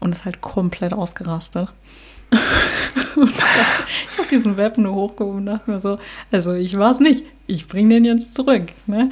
[0.00, 1.68] Und ist halt komplett ausgerastet.
[3.16, 5.98] Ich habe diesen Welpen nur hochgehoben und dachte mir so,
[6.32, 8.72] also ich war es nicht, ich bringe den jetzt zurück.
[8.86, 9.10] Ne?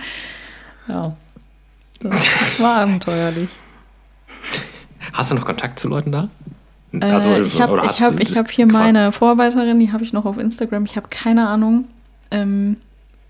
[0.89, 1.17] Ja,
[2.03, 3.49] das war abenteuerlich.
[5.13, 6.29] Hast du noch Kontakt zu Leuten da?
[6.93, 8.85] Äh, ich habe oder ich hast hab, ich hab hier gefragt?
[8.85, 10.85] meine Vorarbeiterin, die habe ich noch auf Instagram.
[10.85, 11.87] Ich habe keine Ahnung,
[12.31, 12.77] ähm,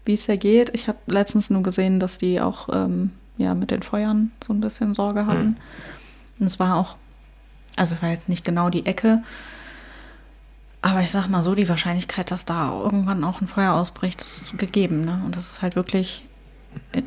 [0.05, 0.70] wie es da geht.
[0.75, 4.61] Ich habe letztens nur gesehen, dass die auch ähm, ja, mit den Feuern so ein
[4.61, 5.41] bisschen Sorge hatten.
[5.41, 5.57] Hm.
[6.41, 6.97] Und es war auch,
[7.77, 9.23] also es war jetzt nicht genau die Ecke,
[10.81, 14.59] aber ich sag mal so, die Wahrscheinlichkeit, dass da irgendwann auch ein Feuer ausbricht, ist
[14.59, 15.05] gegeben.
[15.05, 15.23] Ne?
[15.25, 16.25] Und das ist halt wirklich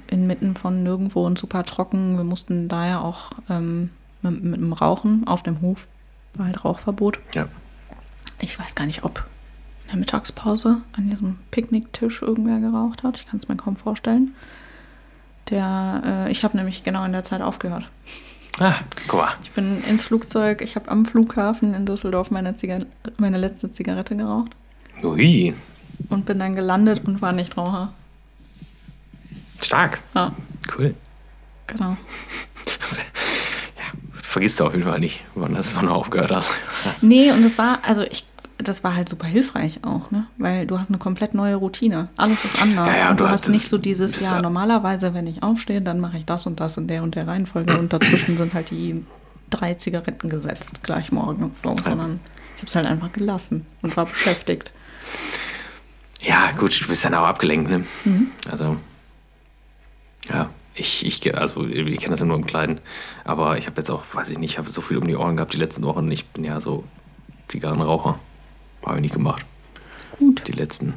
[0.08, 2.18] inmitten von nirgendwo und super trocken.
[2.18, 3.90] Wir mussten daher auch ähm,
[4.22, 5.88] mit, mit dem Rauchen auf dem Hof,
[6.36, 7.20] war halt Rauchverbot.
[7.34, 7.48] Ja.
[8.40, 9.26] Ich weiß gar nicht, ob
[9.84, 13.18] in der Mittagspause an diesem Picknicktisch irgendwer geraucht hat.
[13.18, 14.36] Ich kann es mir kaum vorstellen.
[15.50, 17.86] Der, äh, ich habe nämlich genau in der Zeit aufgehört.
[18.60, 18.76] Ah,
[19.08, 19.34] guck mal.
[19.44, 22.80] Ich bin ins Flugzeug, ich habe am Flughafen in Düsseldorf meine, Ziga
[23.18, 24.56] meine letzte Zigarette geraucht
[25.04, 25.54] Ui,
[26.10, 27.94] und bin dann gelandet und war nicht Raucher.
[29.62, 30.00] Stark.
[30.14, 30.32] Ja,
[30.78, 30.96] Cool.
[31.68, 31.96] genau.
[33.78, 33.84] ja,
[34.22, 36.52] vergisst du auf jeden Fall nicht, wann, das, wann du aufgehört hast.
[36.84, 38.26] Das- Nee, und das war, also ich,
[38.58, 40.28] das war halt super hilfreich auch, ne?
[40.38, 42.08] Weil du hast eine komplett neue Routine.
[42.18, 42.88] Alles ist anders.
[42.88, 46.00] Ja, ja, und du du hast nicht so dieses, ja, normalerweise, wenn ich aufstehe, dann
[46.00, 49.06] mache ich das und das in der und der Reihenfolge und dazwischen sind halt die
[49.50, 52.20] drei Zigaretten gesetzt, gleich morgens so, sondern
[52.56, 54.72] ich habe es halt einfach gelassen und war beschäftigt.
[56.22, 57.84] Ja, gut, du bist dann auch abgelenkt, ne?
[58.06, 58.28] Mhm.
[58.50, 58.78] Also,
[60.30, 62.80] ja, ich, ich, also, ich kenne das ja nur im Kleinen.
[63.24, 65.38] Aber ich habe jetzt auch, weiß ich nicht, ich habe so viel um die Ohren
[65.38, 66.12] gehabt die letzten Wochen.
[66.12, 66.84] Ich bin ja so
[67.48, 68.20] Zigarrenraucher.
[68.86, 69.46] Habe ich nicht gemacht.
[70.20, 70.48] Gut.
[70.48, 70.94] Die letzten.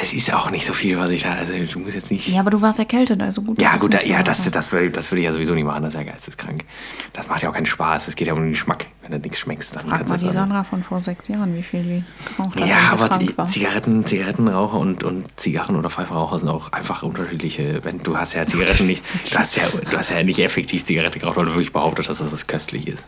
[0.00, 2.28] Das ist auch nicht so viel, was ich da, also, du musst jetzt nicht.
[2.28, 3.60] Ja, aber du warst erkältet, also gut.
[3.60, 4.24] Ja, gut, da, ja, war.
[4.24, 6.64] das, das, würde, das würde ich ja sowieso nicht machen, das ist ja geisteskrank.
[7.12, 8.86] Das macht ja auch keinen Spaß, es geht ja um den Geschmack.
[9.02, 11.62] Wenn du nichts schmeckst, dann Frag mal die das- Sandra von vor sechs Jahren, wie
[11.62, 12.04] viel die
[12.36, 13.46] geraucht hat, Ja, aber.
[13.46, 17.80] Zigaretten, Zigarettenraucher und, und Zigarren- oder Pfeifraucher sind auch einfach unterschiedliche.
[17.84, 21.18] Wenn, du hast ja Zigaretten nicht, du hast ja, du hast ja nicht effektiv Zigarette
[21.18, 23.06] geraucht, weil du wirklich behauptet hast, dass das köstlich ist.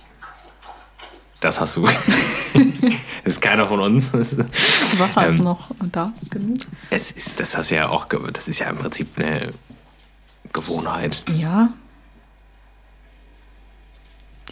[1.41, 1.83] Das hast du.
[1.85, 1.95] das
[3.25, 4.13] ist keiner von uns.
[4.13, 6.59] Das ist- Wasser ist ähm, noch da genug.
[6.91, 9.53] Es ist, das hast ja auch, das ist ja im Prinzip eine
[10.53, 11.23] Gewohnheit.
[11.37, 11.71] Ja.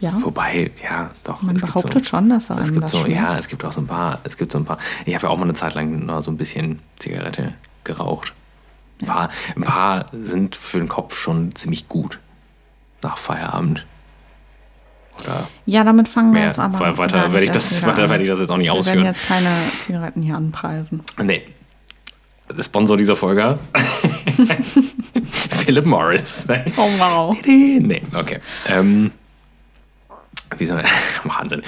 [0.01, 0.13] Ja.
[0.23, 1.43] Wobei, ja, doch.
[1.43, 3.17] Man behauptet so, schon, dass er es gibt das so, schmeckt.
[3.17, 4.79] ja, es gibt auch so ein paar, es gibt so ein paar.
[5.07, 8.33] Ich habe ja auch mal eine Zeit lang noch so ein bisschen Zigarette geraucht.
[9.03, 12.21] Ein paar, ein paar sind für den Kopf schon ziemlich gut
[13.03, 13.87] nach Feierabend.
[15.25, 16.47] Oder Ja, damit fangen wir mehr.
[16.49, 18.11] jetzt aber Weil weiter werde ich, das, weiter an.
[18.11, 19.05] werde ich das jetzt auch nicht Wir werden ausführen.
[19.05, 19.49] jetzt keine
[19.83, 21.03] Zigaretten hier anpreisen.
[21.23, 21.43] Nee.
[22.57, 23.59] Der Sponsor dieser Folge.
[25.65, 26.47] Philip Morris.
[26.77, 27.37] Oh, wow.
[27.47, 28.39] Nee, okay.
[28.69, 29.11] Ähm,
[30.57, 30.83] wie soll
[31.25, 31.63] Wahnsinn.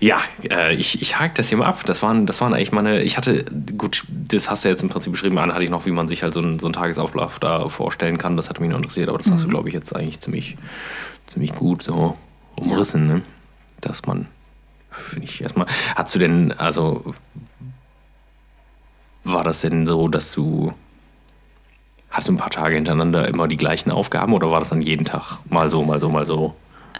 [0.00, 0.18] Ja,
[0.50, 1.82] äh, ich, ich hake das hier mal ab.
[1.86, 3.02] Das waren, das waren eigentlich meine.
[3.02, 3.44] Ich hatte,
[3.78, 5.38] gut, das hast du jetzt im Prinzip beschrieben.
[5.38, 8.18] An hatte ich noch, wie man sich halt so einen, so einen Tagesauflauf da vorstellen
[8.18, 8.36] kann.
[8.36, 10.56] Das hat mich noch interessiert, aber das hast du, glaube ich, jetzt eigentlich ziemlich,
[11.26, 12.16] ziemlich gut so
[12.58, 13.22] umrissen, ne?
[13.80, 14.26] Dass man,
[14.90, 15.66] finde ich erstmal.
[15.94, 17.14] Hast du denn, also,
[19.24, 20.72] war das denn so, dass du.
[22.10, 25.04] Hast du ein paar Tage hintereinander immer die gleichen Aufgaben oder war das dann jeden
[25.04, 26.54] Tag mal so, mal so, mal so?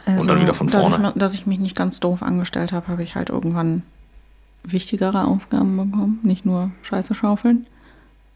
[0.04, 1.12] Und dann wieder von dadurch, vorne.
[1.16, 3.82] Dass ich mich nicht ganz doof angestellt habe, habe ich halt irgendwann
[4.62, 7.66] wichtigere Aufgaben bekommen, nicht nur Scheiße schaufeln.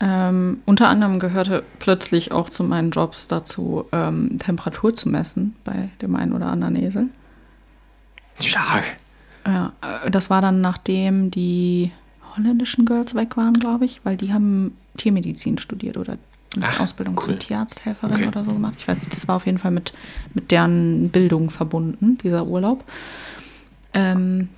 [0.02, 5.90] Ähm, unter anderem gehörte plötzlich auch zu meinen Jobs dazu, ähm, Temperatur zu messen bei
[6.00, 7.08] dem einen oder anderen Esel.
[8.40, 8.84] Stark.
[9.46, 11.90] Ja, äh, das war dann nachdem die
[12.34, 16.16] holländischen Girls weg waren, glaube ich, weil die haben Tiermedizin studiert oder
[16.56, 17.24] eine Ach, Ausbildung cool.
[17.26, 18.28] zur Tierarzthelferin Okay.
[18.28, 18.74] oder so gemacht.
[18.78, 19.92] Ich weiß nicht, das war auf jeden Fall mit,
[20.34, 22.84] mit deren Bildung verbunden, dieser Urlaub.
[23.92, 24.48] Ähm,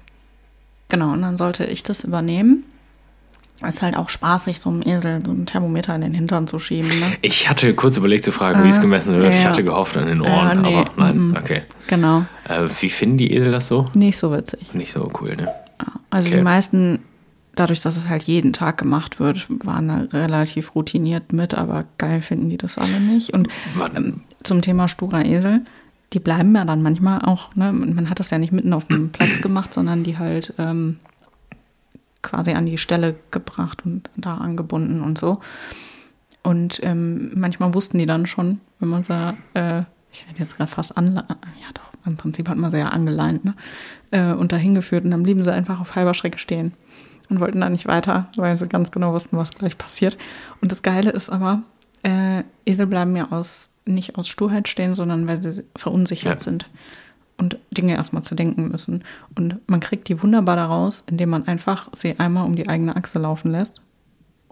[0.89, 2.65] genau, und dann sollte ich das übernehmen.
[3.69, 6.89] Ist halt auch spaßig, so einem Esel so ein Thermometer in den Hintern zu schieben.
[6.89, 7.07] Ne?
[7.23, 9.35] Ich hatte kurz überlegt zu fragen, wie es gemessen wird.
[9.35, 9.51] Ich ja.
[9.51, 11.37] hatte gehofft an den Ohren, Äh, nee, aber nein.
[11.39, 11.63] Okay.
[11.89, 13.85] Genau, Äh, wie finden die Esel das so?
[13.95, 14.75] nicht so witzig.
[14.75, 15.49] Nicht so cool, ne?
[16.11, 16.39] Also Okay.
[16.39, 16.99] die meisten,
[17.55, 22.23] dadurch, dass es halt jeden Tag gemacht wird, waren da relativ routiniert mit, aber geil
[22.23, 23.33] finden die das alle nicht.
[23.33, 23.49] Und
[23.97, 25.63] ähm, zum Thema sturer Esel,
[26.13, 29.11] die bleiben ja dann manchmal auch, ne, man hat das ja nicht mitten auf dem
[29.11, 30.99] Platz gemacht, sondern die halt ähm,
[32.23, 35.41] quasi an die Stelle gebracht und da angebunden und so.
[36.43, 40.71] Und ähm, manchmal wussten die dann schon, wenn man sah, äh, ich werde jetzt gerade
[40.71, 43.55] fast anle ja doch, im Prinzip hat man sie ja angeleint, ne?
[44.11, 46.73] Äh, und dahin geführt und dann blieben sie einfach auf halber Strecke stehen
[47.29, 50.19] und wollten da nicht weiter, weil sie ganz genau wussten, was gleich passiert.
[50.61, 51.63] Und das Geile ist aber,
[52.03, 56.43] äh, Esel bleiben ja aus, nicht aus Sturheit stehen, sondern weil sie verunsichert Ja.
[56.43, 56.69] sind
[57.43, 59.03] und Dinge erstmal zu denken müssen.
[59.37, 63.19] Und man kriegt die wunderbar daraus, indem man einfach sie einmal um die eigene Achse
[63.19, 63.81] laufen lässt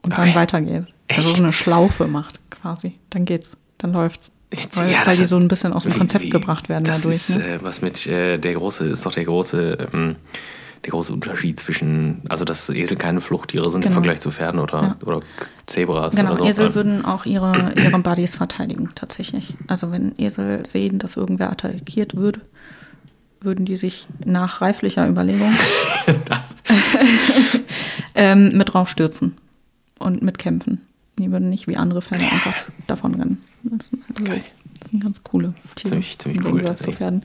[0.03, 0.35] und dann Okay.
[0.35, 0.85] weitergeht.
[1.09, 1.37] Also Echt?
[1.37, 2.99] so eine Schlaufe macht quasi.
[3.11, 4.33] Dann geht's, dann läuft's.
[4.53, 6.83] Jetzt- Weil, ja, weil die so ein bisschen aus dem Wie- Konzept wie- gebracht werden
[6.85, 7.15] das dadurch.
[7.17, 7.45] ist ne?
[7.55, 10.17] äh, was mit äh, der große, ist doch der große, ähm,
[10.85, 13.95] der große Unterschied zwischen, also dass Esel keine Fluchttiere sind im Genau.
[14.01, 14.97] Vergleich zu Pferden oder, Ja.
[15.07, 15.21] oder
[15.67, 16.45] Zebras Genau, oder so.
[16.51, 19.55] Esel würden auch ihre, ihre Buddies verteidigen, tatsächlich.
[19.69, 22.41] Also wenn Esel sehen, dass irgendwer attackiert wird,
[23.41, 25.53] würden die sich nach reiflicher Überlegung
[28.15, 29.37] ähm, mit draufstürzen
[29.99, 30.87] und mitkämpfen.
[31.19, 32.55] Die würden nicht wie andere Pferde einfach
[32.87, 33.43] davon rennen.
[33.63, 34.45] Das also, Geil.
[34.81, 35.91] das sind ganz coole Tiere.
[35.91, 36.93] ziemlich- ziemlich cool, zu.
[36.93, 37.23] Pferden.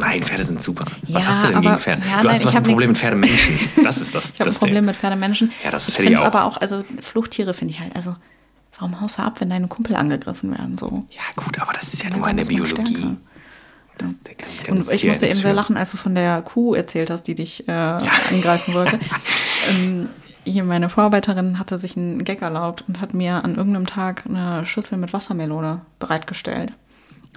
[0.00, 0.86] nein, Pferde sind super.
[1.06, 2.02] Ja, was hast du denn aber- gegen Pferde?
[2.08, 3.84] ja, du nein, hast hab ein Problem mit Pferdemenschen.
[3.84, 4.30] Das ist das.
[4.34, 4.84] Ich habe ein Problem Ding.
[4.86, 5.52] mit Pferdemenschen.
[5.62, 8.16] Ja, das ich finde es aber auch, also Fluchttiere finde ich halt, also
[8.78, 10.78] warum haust du ab, wenn deine Kumpel angegriffen werden?
[10.78, 11.06] So.
[11.10, 12.94] Ja, gut, aber das ist ja nur eine Biologie.
[12.94, 13.16] stärker.
[14.68, 17.34] Und ich musste ja eben sehr lachen, als du von der Kuh erzählt hast, die
[17.34, 18.98] dich äh, angreifen wollte.
[19.70, 20.08] ähm,
[20.44, 24.64] hier meine Vorarbeiterin hatte sich einen Gag erlaubt und hat mir an irgendeinem Tag eine
[24.64, 26.72] Schüssel mit Wassermelone bereitgestellt.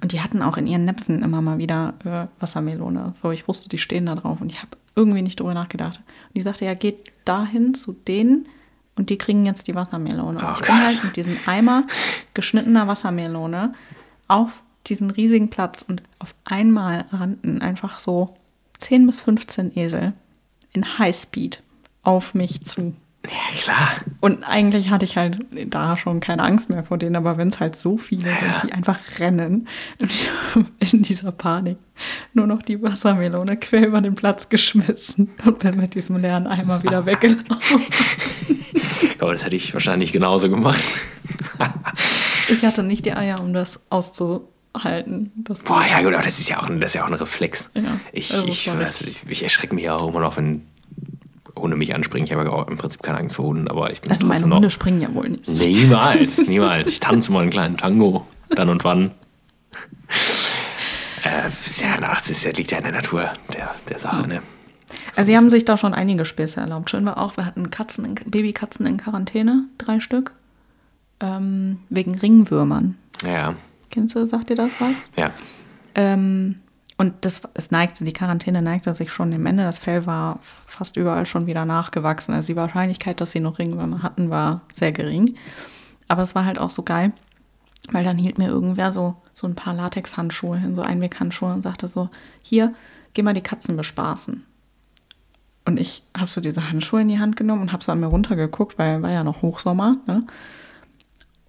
[0.02, 3.14] Und die hatten auch in ihren Näpfen immer mal wieder äh, Wassermelone.
[3.16, 5.98] So, ich wusste, die stehen da drauf und ich habe irgendwie nicht drüber nachgedacht.
[5.98, 8.48] Und die sagte, ja, geht dahin zu denen
[8.96, 10.40] und die kriegen jetzt die Wassermelone.
[10.40, 10.86] Und Oh ich bin Gott.
[10.86, 11.84] halt mit diesem Eimer
[12.34, 13.74] geschnittener Wassermelone
[14.28, 18.36] auf diesen riesigen Platz und auf einmal rannten einfach so
[18.80, 20.14] 10 bis 15 Esel
[20.74, 21.62] in Highspeed
[22.04, 22.94] auf mich zu.
[23.26, 23.88] Ja, klar.
[24.20, 27.60] Und eigentlich hatte ich halt da schon keine Angst mehr vor denen, aber wenn es
[27.60, 28.38] halt so viele Ja.
[28.38, 29.68] sind, die einfach rennen
[30.92, 31.78] in dieser Panik
[32.34, 36.82] nur noch die Wassermelone quer über den Platz geschmissen und bin mit diesem leeren Eimer
[36.82, 37.82] wieder weggelaufen.
[39.20, 40.84] Aber das hätte ich wahrscheinlich genauso gemacht.
[42.50, 43.80] Ich hatte nicht die Eier, um das
[44.74, 45.32] auszuhalten.
[45.36, 47.14] Das Boah, ja gut, aber das ist ja auch ein, das ist ja auch ein
[47.14, 47.70] Reflex.
[47.74, 50.66] Ja, ich, also ich, das ich, ich erschrecke mich ja auch immer noch, wenn
[51.56, 52.26] Hunde mich anspringen.
[52.26, 54.44] Ich habe ja auch im Prinzip keine Angst vor Hunden, aber ich bin Also meine
[54.46, 55.48] Hunde springen ja wohl nicht.
[55.48, 56.88] Niemals, niemals.
[56.90, 59.12] Ich tanze mal einen kleinen Tango, dann und wann.
[61.24, 61.50] Äh,
[61.84, 64.42] ja, ach, das ist, ja- liegt ja in der Natur der, der Sache, ne?
[65.16, 66.90] Also sie haben sich da schon einige Späße erlaubt.
[66.90, 70.34] Schön war auch, wir hatten Katzen in, Babykatzen in Quarantäne, drei Stück,
[71.20, 72.98] ähm, wegen Ringwürmern.
[73.24, 73.54] Ja,
[73.92, 75.12] Kennst du, sagt dir das was?
[75.18, 75.32] ja.
[75.94, 76.60] Ähm,
[76.98, 79.64] und das, es neigte, die Quarantäne neigte sich schon dem Ende.
[79.64, 82.34] Das Fell war fast überall schon wieder nachgewachsen.
[82.34, 85.36] Also die Wahrscheinlichkeit, dass sie noch Ringwürmer hatten, war sehr gering.
[86.08, 87.12] Aber es war halt auch so geil,
[87.92, 91.88] weil dann hielt mir irgendwer so, so ein paar Latexhandschuhe hin, so Einweghandschuhe und sagte
[91.88, 92.10] so,
[92.44, 92.76] hier,
[93.14, 94.46] geh mal die Katzen bespaßen.
[95.66, 98.08] Und ich habe so diese Handschuhe in die Hand genommen und habe so an mir
[98.08, 100.28] runtergeguckt, weil war ja noch Hochsommer, ne?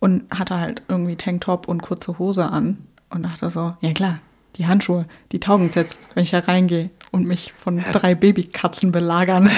[0.02, 2.78] Und hatte halt irgendwie Tanktop und kurze Hose an
[3.08, 4.18] und dachte so, ja klar,
[4.56, 9.48] die Handschuhe, die taugen jetzt, wenn ich da reingehe und mich von drei Babykatzen belagern.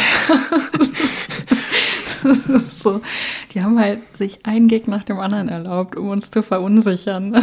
[2.71, 3.01] so,
[3.55, 7.35] die haben halt sich einen Gag nach dem anderen erlaubt, um uns zu verunsichern.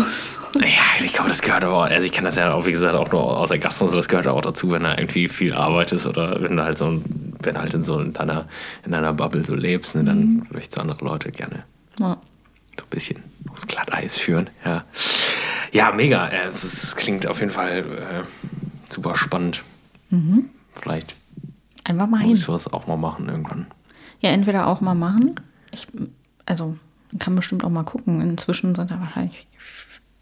[0.56, 3.10] Ja, ich glaube, das gehört aber, also ich kann das ja auch, wie gesagt, auch
[3.10, 6.58] nur aus der Gastronomie, das gehört auch dazu, wenn du irgendwie viel arbeitest oder wenn
[6.58, 7.02] du halt so,
[7.42, 8.48] wenn halt in so in deiner,
[8.86, 11.64] in deiner Bubble so lebst, ne, dann möchtest du andere Leute gerne
[12.00, 12.18] ja.
[12.92, 14.50] Bisschen aufs Glatteis führen.
[14.64, 14.84] Ja,
[15.72, 16.28] ja mega.
[16.28, 19.64] Äh, Das klingt auf jeden Fall äh, super spannend.
[20.80, 21.16] Vielleicht
[21.86, 22.30] Einfach mal hin.
[22.30, 23.66] muss ich sowas auch mal machen irgendwann.
[24.20, 25.36] Ja, entweder auch mal machen.
[25.72, 25.88] Ich,
[26.46, 26.78] also,
[27.12, 28.22] man kann bestimmt auch mal gucken.
[28.22, 29.48] Inzwischen sind da wahrscheinlich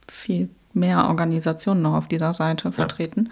[0.07, 3.31] viel mehr Organisationen noch auf dieser Seite vertreten.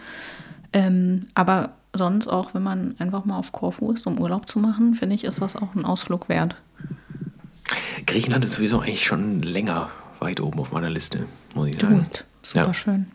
[0.74, 4.96] Ähm, aber sonst auch, wenn man einfach mal auf Korfu ist, um Urlaub zu machen,
[4.96, 6.56] finde ich, ist das auch ein Ausflug wert.
[8.06, 9.90] Griechenland ist sowieso eigentlich schon länger
[10.20, 12.04] weit oben auf meiner Liste, muss ich sagen.
[12.04, 12.74] Gut, super Ja.
[12.74, 13.08] schön.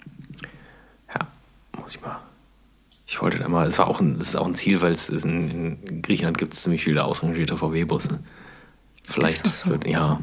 [1.14, 1.26] Ja,
[1.78, 2.20] muss ich mal.
[3.07, 5.78] Ich wollte da mal, es war auch ein, ist auch ein Ziel, weil es in,
[5.80, 8.20] in Griechenland gibt es ziemlich viele ausrangierte VW-Busse.
[9.09, 9.70] Vielleicht Ist das so?
[9.70, 10.20] wird, ja.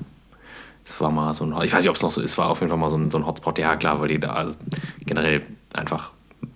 [0.85, 2.61] Es war mal so ein, ich weiß nicht, ob es noch so ist, war auf
[2.61, 3.59] jeden Fall mal so ein, so ein Hotspot.
[3.59, 4.55] Ja, klar, weil die da also
[5.05, 6.13] generell einfach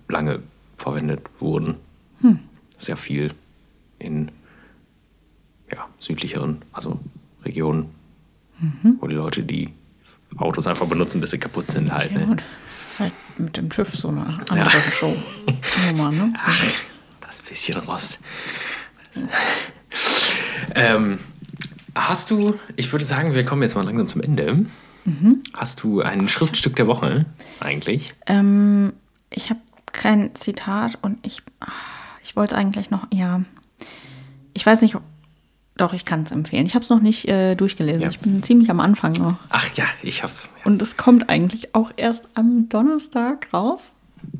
[0.08, 0.40] lange
[0.76, 1.76] verwendet wurden.
[2.20, 2.40] Hm.
[2.78, 3.32] Sehr viel
[4.00, 4.32] in
[5.72, 6.98] ja, südlicheren, also
[7.44, 7.90] Regionen,
[8.60, 8.98] Mhm.
[9.00, 9.70] wo die Leute die
[10.36, 12.12] Autos einfach benutzen, bis sie kaputt sind halt.
[12.12, 12.26] Ja, ne?
[12.26, 12.38] gut.
[12.84, 14.70] Das ist halt mit dem TÜV so eine andere Ja.
[14.70, 16.32] Show-Nummer, ne?
[16.38, 16.62] Ach,
[17.20, 18.18] das bisschen Rost.
[20.74, 21.18] ähm,
[21.94, 24.66] hast du, ich würde sagen, wir kommen jetzt mal langsam zum Ende.
[25.04, 25.42] Mhm.
[25.52, 27.26] Hast du ein Schriftstück der Woche
[27.60, 28.12] eigentlich?
[28.26, 28.92] Ähm,
[29.30, 29.60] ich habe
[29.92, 31.66] kein Zitat und ich, ah,
[32.22, 33.42] ich wollte eigentlich noch, ja,
[34.54, 35.02] ich weiß nicht, ob-
[35.76, 36.66] doch, ich kann es empfehlen.
[36.66, 38.02] Ich habe es noch nicht äh, durchgelesen.
[38.02, 38.08] Ja.
[38.08, 39.38] Ich bin ziemlich am Anfang noch.
[39.50, 40.52] Ach ja, ich hab's.
[40.64, 43.92] Und es kommt eigentlich auch erst am Donnerstag raus.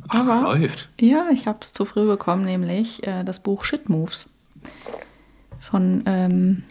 [0.09, 0.89] Ach, Aber läuft.
[1.01, 4.31] ja, ich habe es zu früh bekommen, nämlich äh, das Buch Shit Moves
[5.61, 6.63] von ähm,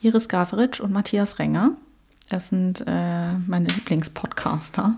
[0.00, 1.72] Iris Gaveritsch und Matthias Renger.
[2.30, 4.96] Das sind äh, meine Lieblingspodcaster.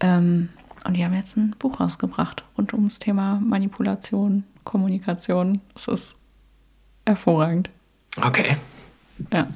[0.00, 0.50] Ähm,
[0.84, 5.60] und die haben jetzt ein Buch rausgebracht rund ums Thema Manipulation, Kommunikation.
[5.74, 6.14] Es ist
[7.08, 7.70] hervorragend.
[8.20, 8.56] Okay.
[9.32, 9.38] Ja.
[9.40, 9.48] Ja,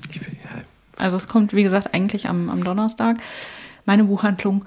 [0.97, 3.19] Also es kommt, wie gesagt, eigentlich am, am Donnerstag.
[3.85, 4.65] Meine Buchhandlung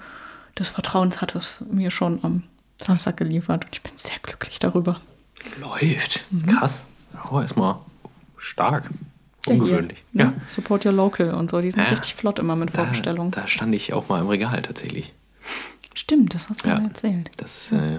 [0.58, 2.42] des Vertrauens hat es mir schon am
[2.80, 5.00] Samstag geliefert und ich bin sehr glücklich darüber.
[5.60, 6.24] läuft.
[6.30, 6.46] Mhm.
[6.46, 6.84] Krass.
[7.30, 7.76] Oh, erstmal
[8.36, 8.90] stark.
[9.46, 10.02] Ungewöhnlich.
[10.12, 10.30] Ja, Ja.
[10.30, 10.42] hier, ne?
[10.48, 11.90] Support Your Local und so, die sind Ja.
[11.90, 13.30] richtig flott immer mit Da, Vorbestellungen.
[13.30, 15.12] da stand ich auch mal im Regal tatsächlich.
[15.94, 16.78] Stimmt, das hast du Ja.
[16.80, 17.30] mir erzählt.
[17.36, 17.98] Das, äh,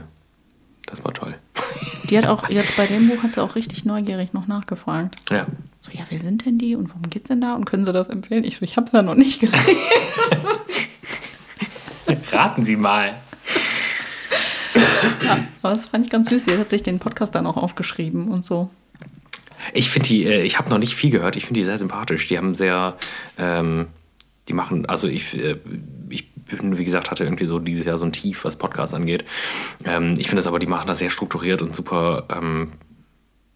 [0.88, 1.35] das war toll.
[2.09, 5.17] Die hat auch, jetzt bei dem Buch hat sie auch richtig neugierig noch nachgefragt.
[5.29, 5.45] Ja.
[5.81, 8.09] So, ja, wer sind denn die und worum geht's denn da und können sie das
[8.09, 8.43] empfehlen?
[8.43, 9.77] Ich so, ich habe es ja noch nicht gelesen.
[12.31, 13.15] Raten Sie mal.
[15.61, 16.43] Aber das fand ich ganz süß.
[16.43, 18.69] Die hat sich den Podcast dann auch aufgeschrieben und so.
[19.73, 22.27] Ich finde die, äh, ich habe noch nicht viel gehört, ich finde die sehr sympathisch.
[22.27, 22.95] Die haben sehr,
[23.38, 23.88] ähm,
[24.47, 25.57] die machen, also ich, äh,
[26.09, 29.26] ich wie gesagt, hatte irgendwie so dieses Jahr so ein Tief, was Podcasts angeht.
[29.86, 32.72] Ähm, ich finde es aber, die machen das sehr strukturiert und super ähm,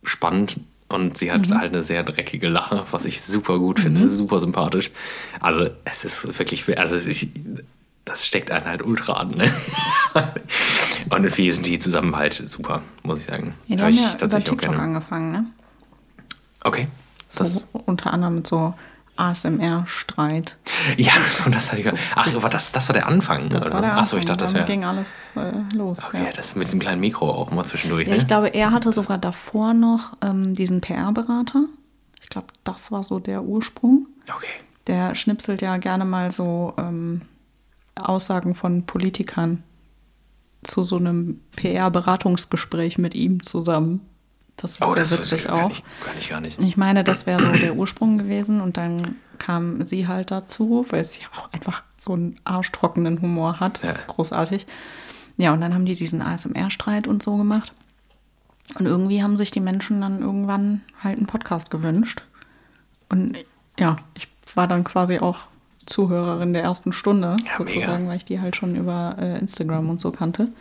[0.03, 0.59] spannend.
[0.87, 4.91] Und sie hat halt eine sehr dreckige Lache, was ich super gut finde, super sympathisch.
[5.39, 7.27] Also es ist wirklich, also es ist,
[8.03, 9.29] das steckt einen halt ultra an.
[9.31, 9.53] Ne?
[11.09, 13.53] und irgendwie sind die zusammen halt super, muss ich sagen.
[13.67, 15.45] Ja, die Hör haben ich ja über TikTok angefangen, ne?
[16.63, 16.87] Okay.
[17.29, 18.73] So, Das, unter anderem mit so
[19.21, 20.57] ASMR-Streit.
[20.97, 21.91] ja, so, das hatte ich.
[22.15, 23.49] Ach, aber das, das war der Anfang.
[23.49, 23.75] Das oder?
[23.75, 24.03] war der Anfang.
[24.03, 24.65] Achso, ich dachte, das wäre.
[24.65, 25.99] ging alles äh, los.
[26.03, 26.31] Okay, ja.
[26.31, 28.07] das mit diesem kleinen Mikro auch mal zwischendurch.
[28.07, 28.17] Ja, ne?
[28.17, 31.65] ich glaube, er hatte sogar davor noch ähm, diesen PR-Berater.
[32.21, 34.07] Ich glaube, das war so der Ursprung.
[34.33, 34.47] okay.
[34.87, 37.21] Der schnipselt ja gerne mal so ähm,
[37.95, 39.63] Aussagen von Politikern
[40.63, 44.01] zu so einem PR-Beratungsgespräch mit ihm zusammen.
[44.61, 45.67] Das ist Oh, das witzig ich auch.
[45.69, 46.59] nicht, gar nicht, gar nicht.
[46.59, 51.03] Ich meine, das wäre so der Ursprung gewesen und dann kam sie halt dazu, weil
[51.03, 53.75] sie auch einfach so einen arschtrockenen Humor hat.
[53.77, 53.89] Das Ja.
[53.91, 54.65] ist großartig.
[55.37, 57.73] Ja, und dann haben die diesen ASMR-Streit und so gemacht.
[58.77, 62.23] Und irgendwie haben sich die Menschen dann irgendwann halt einen Podcast gewünscht.
[63.09, 63.37] Und
[63.79, 65.39] ja, ich war dann quasi auch
[65.87, 68.07] Zuhörerin der ersten Stunde, Ja, sozusagen, mega.
[68.09, 70.51] weil ich die halt schon über äh, Instagram und so kannte.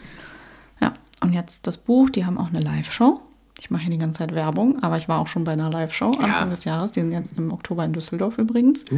[0.81, 3.21] Ja, und jetzt das Buch, die haben auch eine Live-Show.
[3.63, 6.07] Ich mache hier die ganze Zeit Werbung, aber ich war auch schon bei einer Live-Show
[6.13, 6.45] Anfang Ja.
[6.47, 6.93] des Jahres.
[6.93, 8.81] Die sind jetzt im Oktober in Düsseldorf übrigens.
[8.83, 8.91] Ist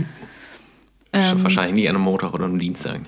[1.13, 1.43] Ähm.
[1.43, 3.01] wahrscheinlich nicht an einem Montag oder einem Dienstag.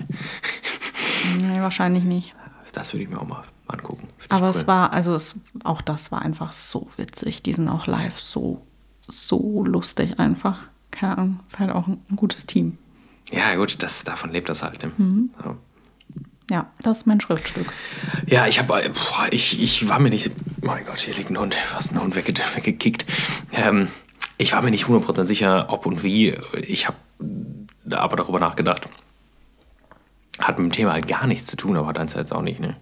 [1.41, 2.35] Nee, wahrscheinlich nicht.
[2.73, 4.07] Das würde ich mir auch mal angucken.
[4.17, 4.49] Find Aber cool.
[4.51, 7.41] es war, also es, auch das war einfach so witzig.
[7.41, 8.61] Die sind auch live so,
[8.99, 10.59] so lustig einfach.
[10.91, 12.77] Keine Ahnung, ist halt auch ein, ein gutes Team.
[13.31, 14.83] Ja, gut, das, davon lebt das halt.
[14.83, 14.91] Ne?
[14.97, 15.29] Mhm.
[15.43, 15.55] So.
[16.49, 17.73] Ja, das ist mein Schriftstück.
[18.27, 18.81] Ja, ich habe,
[19.31, 20.29] ich, ich war mir nicht,
[20.61, 23.05] mein Gott, hier liegt ein Hund, fast ein Hund wegge weggekickt.
[23.51, 23.87] Ähm,
[24.37, 26.37] ich war mir nicht 100% sicher, ob und wie.
[26.61, 26.97] Ich habe
[27.89, 28.89] aber darüber nachgedacht.
[30.39, 32.59] Hat mit dem Thema halt gar nichts zu tun, aber hat eins jetzt auch nicht,
[32.59, 32.75] ne?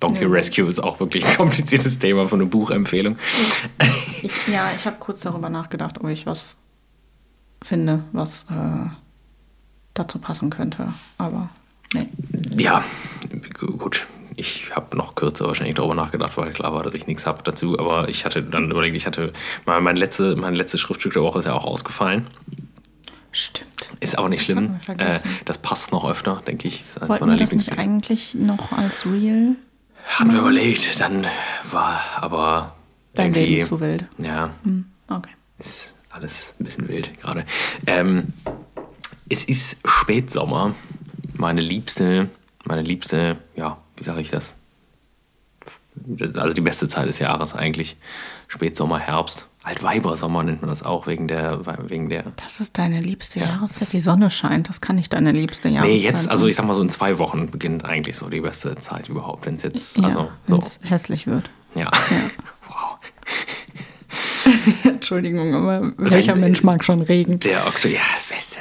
[0.00, 0.32] Donkey Nee.
[0.32, 3.18] Rescue ist auch wirklich ein kompliziertes Thema von einer Buchempfehlung.
[4.22, 6.56] Ich, ja, ich habe kurz darüber nachgedacht, ob ich was
[7.62, 8.86] finde, was äh,
[9.94, 10.92] dazu passen könnte.
[11.16, 11.48] Aber
[11.94, 12.06] nee.
[12.58, 12.84] Ja,
[13.58, 14.06] gu- gut.
[14.36, 17.76] Ich habe noch kürzer wahrscheinlich darüber nachgedacht, weil klar war, dass ich nichts habe dazu.
[17.78, 19.32] Aber ich hatte dann überlegt, ich hatte,
[19.66, 22.28] mein, mein, letzte, mein letztes Schriftstück der Woche ist ja auch ausgefallen.
[23.32, 23.68] Stimmt.
[24.00, 24.80] Ist auch nicht Das schlimm.
[24.98, 26.84] Äh, das passt noch öfter, denke ich.
[26.86, 29.56] Ist eines Wollten meiner wir das nicht eigentlich noch als Real?
[30.06, 31.26] Hatten wir überlegt, dann
[31.70, 32.74] war aber
[33.14, 34.06] Dein Leben zu wild.
[34.18, 35.30] Ja, Hm, okay.
[35.58, 37.44] ist alles ein bisschen wild gerade.
[37.86, 38.32] Ähm,
[39.28, 40.74] es ist Spätsommer.
[41.34, 42.28] Meine liebste,
[42.68, 44.52] meine liebste, ja, wie sage ich das?
[46.36, 47.96] Also die beste Zeit des Jahres eigentlich.
[48.46, 49.48] Spätsommer, Herbst.
[49.64, 52.24] Altweibersommer nennt man das auch, wegen der, wegen der.
[52.36, 53.92] Das ist deine liebste Jahreszeit.
[53.92, 56.74] Die Sonne scheint, das kann nicht deine liebste Jahreszeit Nee, jetzt, also ich sag mal
[56.74, 60.04] so in zwei Wochen beginnt eigentlich so die beste Zeit überhaupt, wenn es jetzt, ja,
[60.04, 61.50] also so, wenn es hässlich wird.
[61.74, 61.90] ja.
[62.68, 62.98] Wow.
[64.84, 67.40] Entschuldigung, aber welcher Wenn- Mensch mag schon Regen?
[67.40, 68.00] Der Oktober, ja,
[68.30, 68.58] weißt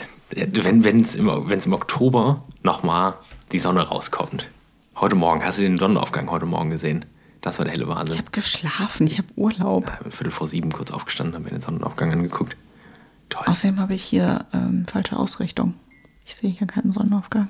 [0.53, 3.15] du, wenn es im, wenn's im Oktober nochmal
[3.51, 4.47] die Sonne rauskommt.
[4.95, 7.05] Heute Morgen, hast du den Sonnenaufgang heute Morgen gesehen?
[7.41, 8.17] Das war der helle Ich Wahnsinn.
[8.17, 9.91] habe geschlafen, ich habe Urlaub.
[9.99, 12.57] Ich bin Viertel vor sieben kurz aufgestanden, habe mir den Sonnenaufgang angeguckt.
[13.29, 13.43] Toll.
[13.45, 15.75] Außerdem habe ich hier ähm, falsche Ausrichtung.
[16.25, 17.49] Ich sehe hier keinen Sonnenaufgang.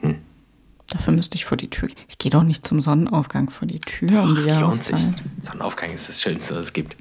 [0.00, 0.16] Hm.
[0.88, 1.88] Dafür müsste ich vor die Tür.
[2.08, 4.42] Ich gehe doch nicht zum Sonnenaufgang vor die Tür um die.
[4.42, 5.00] Jahreszeit.
[5.40, 6.96] Sonnenaufgang ist das Schönste, was es gibt.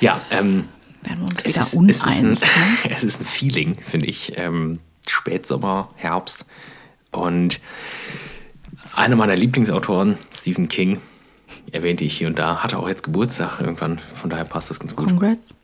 [0.00, 0.68] Ja, ähm,
[1.02, 2.04] Werden wir uns es wieder ist, uneins.
[2.04, 2.76] es, ist ein, ne?
[2.90, 4.32] es ist ein Feeling, finde ich.
[4.36, 6.44] Ähm, Spätsommer, Herbst.
[7.10, 7.60] Und
[8.94, 11.00] einer meiner Lieblingsautoren, Stephen King,
[11.72, 14.00] erwähnte ich hier und da, hatte auch jetzt Geburtstag irgendwann.
[14.14, 15.08] Von daher passt das ganz gut.
[15.08, 15.54] Congrats.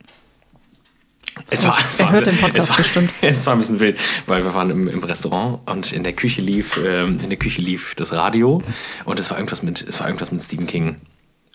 [1.51, 3.11] Es war, es war, es war, bestimmt.
[3.21, 6.41] Es war ein bisschen wild, weil wir waren im, im Restaurant und in der Küche
[6.41, 8.59] lief, ähm, in der Küche lief das Radio
[9.05, 10.95] und es war irgendwas mit, es war irgendwas mit Stephen King.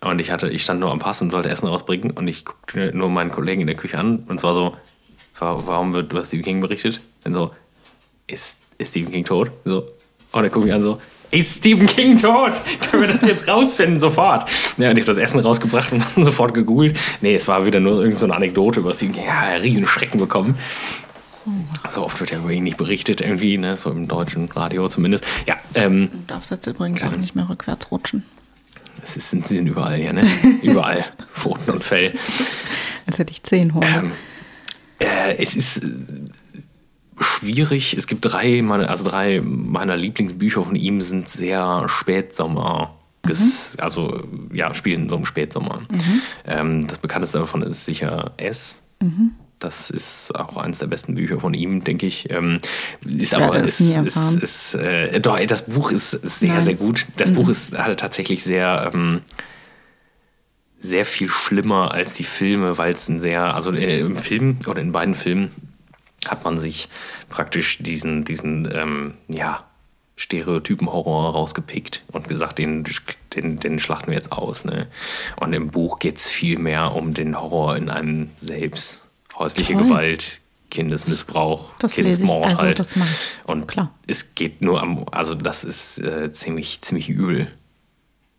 [0.01, 2.97] Und ich hatte, ich stand nur am Pass und sollte Essen rausbringen und ich guckte
[2.97, 4.77] nur meinen Kollegen in der Küche an und zwar so,
[5.41, 7.01] "Wa- warum wird über Stephen King berichtet?
[7.25, 7.53] Und so,
[8.27, 9.51] ist, ist Stephen King tot?
[9.65, 9.85] So.
[10.33, 11.01] Und er guckt mich an so,
[11.31, 12.53] ist Stephen King tot?
[12.91, 14.49] Können wir das jetzt rausfinden sofort?
[14.77, 16.99] Ja, und ich habe das Essen rausgebracht und dann sofort gegoogelt.
[17.21, 19.25] Nee, es war wieder nur irgendeine so eine Anekdote über Stephen King.
[19.27, 20.59] Ja, riesen Schrecken bekommen.
[21.91, 23.77] So oft wird ja über ihn nicht berichtet irgendwie, ne?
[23.77, 25.25] so im deutschen Radio zumindest.
[25.47, 28.25] Ja, ähm, Du darfst jetzt übrigens auch nicht mehr rückwärts rutschen.
[29.03, 30.23] es ist, sie sind überall hier, ne?
[30.63, 31.05] überall.
[31.35, 32.15] Pfoten und Fell.
[33.07, 33.89] Als hätte ich zehn Hunde.
[33.89, 34.13] Ähm,
[35.01, 35.83] äh, es ist
[37.21, 37.95] schwierig.
[37.97, 42.95] Es gibt drei, meine, also drei meiner Lieblingsbücher von ihm sind sehr Spätsommer.
[43.25, 44.23] ges- Also
[44.53, 45.83] ja, spielen so im Spätsommer.
[46.47, 48.81] Ähm, das bekannteste davon ist sicher S.
[49.59, 52.31] Das ist auch eines der besten Bücher von ihm, denke ich.
[52.31, 52.59] Ähm,
[53.05, 56.63] ist aber werde ist, ist, ist, äh, doch, das Buch ist sehr, Nein.
[56.63, 57.07] sehr gut.
[57.17, 59.21] Das Buch ist halt tatsächlich sehr ähm,
[60.79, 64.81] sehr viel schlimmer als die Filme, weil es ein sehr, also äh, im Film oder
[64.81, 65.53] in beiden Filmen
[66.27, 66.89] hat man sich
[67.29, 69.65] praktisch diesen, diesen, ähm, ja,
[70.17, 72.85] Stereotypen-Horror rausgepickt und gesagt, den,
[73.35, 74.65] den, den schlachten wir jetzt aus.
[74.65, 74.87] Ne?
[75.37, 79.05] Und im Buch geht es viel mehr um den Horror in einem selbst.
[79.37, 79.85] Häusliche Toll.
[79.85, 80.41] Gewalt,
[80.71, 82.87] Kindesmissbrauch, Das Kindesmord also halt.
[83.45, 83.93] Und Klar.
[84.07, 87.51] es geht nur am, also das ist äh, ziemlich, ziemlich übel.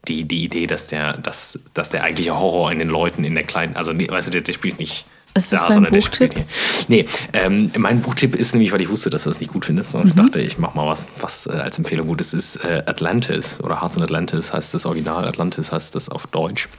[0.08, 3.46] Die, die Idee, dass der, dass, dass der eigentliche Horror in den Leuten in der
[3.46, 5.06] kleinen, also weißt du, der, der spielt nicht
[5.36, 6.46] Ist das da, dein sondern Buchtipp?
[6.88, 9.94] Nee, ähm, mein Buchtipp ist nämlich, weil ich wusste, dass du das nicht gut findest,
[9.94, 10.02] Mhm.
[10.02, 12.84] und ich dachte, ich mach mal was, was äh, als Empfehlung gut ist, ist äh,
[12.86, 16.70] Atlantis oder Hearts in Atlantis heißt das Original, Atlantis heißt das auf Deutsch.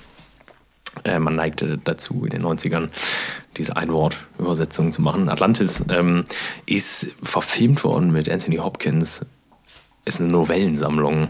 [1.03, 2.89] Äh, man neigte dazu in den 90ern,
[3.57, 5.29] diese Einwort-Übersetzung zu machen.
[5.29, 6.25] Atlantis ähm,
[6.67, 9.23] ist verfilmt worden mit Anthony Hopkins.
[10.05, 11.29] Ist eine Novellensammlung.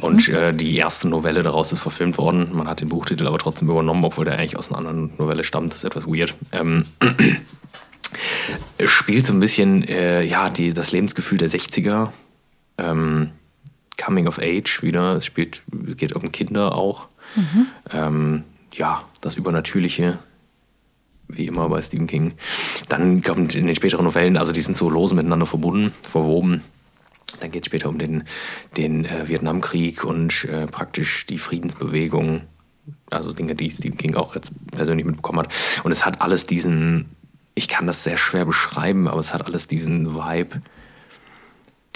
[0.00, 2.50] Und äh, die erste Novelle daraus ist verfilmt worden.
[2.52, 5.72] Man hat den Buchtitel aber trotzdem übernommen, obwohl der eigentlich aus einer anderen Novelle stammt.
[5.72, 6.34] Das ist etwas weird.
[6.52, 6.84] Ähm,
[8.78, 12.08] es spielt so ein bisschen äh, ja, die, das Lebensgefühl der 60er.
[12.78, 13.30] Ähm,
[13.96, 15.14] Coming of Age wieder.
[15.14, 17.08] Es, spielt, es geht um Kinder auch.
[17.90, 20.18] Ähm, ja, das Übernatürliche,
[21.28, 22.34] wie immer bei Stephen King.
[22.88, 26.62] Dann kommt in den späteren Novellen, also die sind so lose miteinander verbunden, verwoben.
[27.40, 28.24] Dann geht es später um den,
[28.76, 32.42] den äh, Vietnamkrieg und äh, praktisch die Friedensbewegung.
[33.10, 35.54] Also Dinge, die Stephen King auch jetzt persönlich mitbekommen hat.
[35.82, 37.16] Und es hat alles diesen,
[37.54, 40.62] ich kann das sehr schwer beschreiben, aber es hat alles diesen Vibe,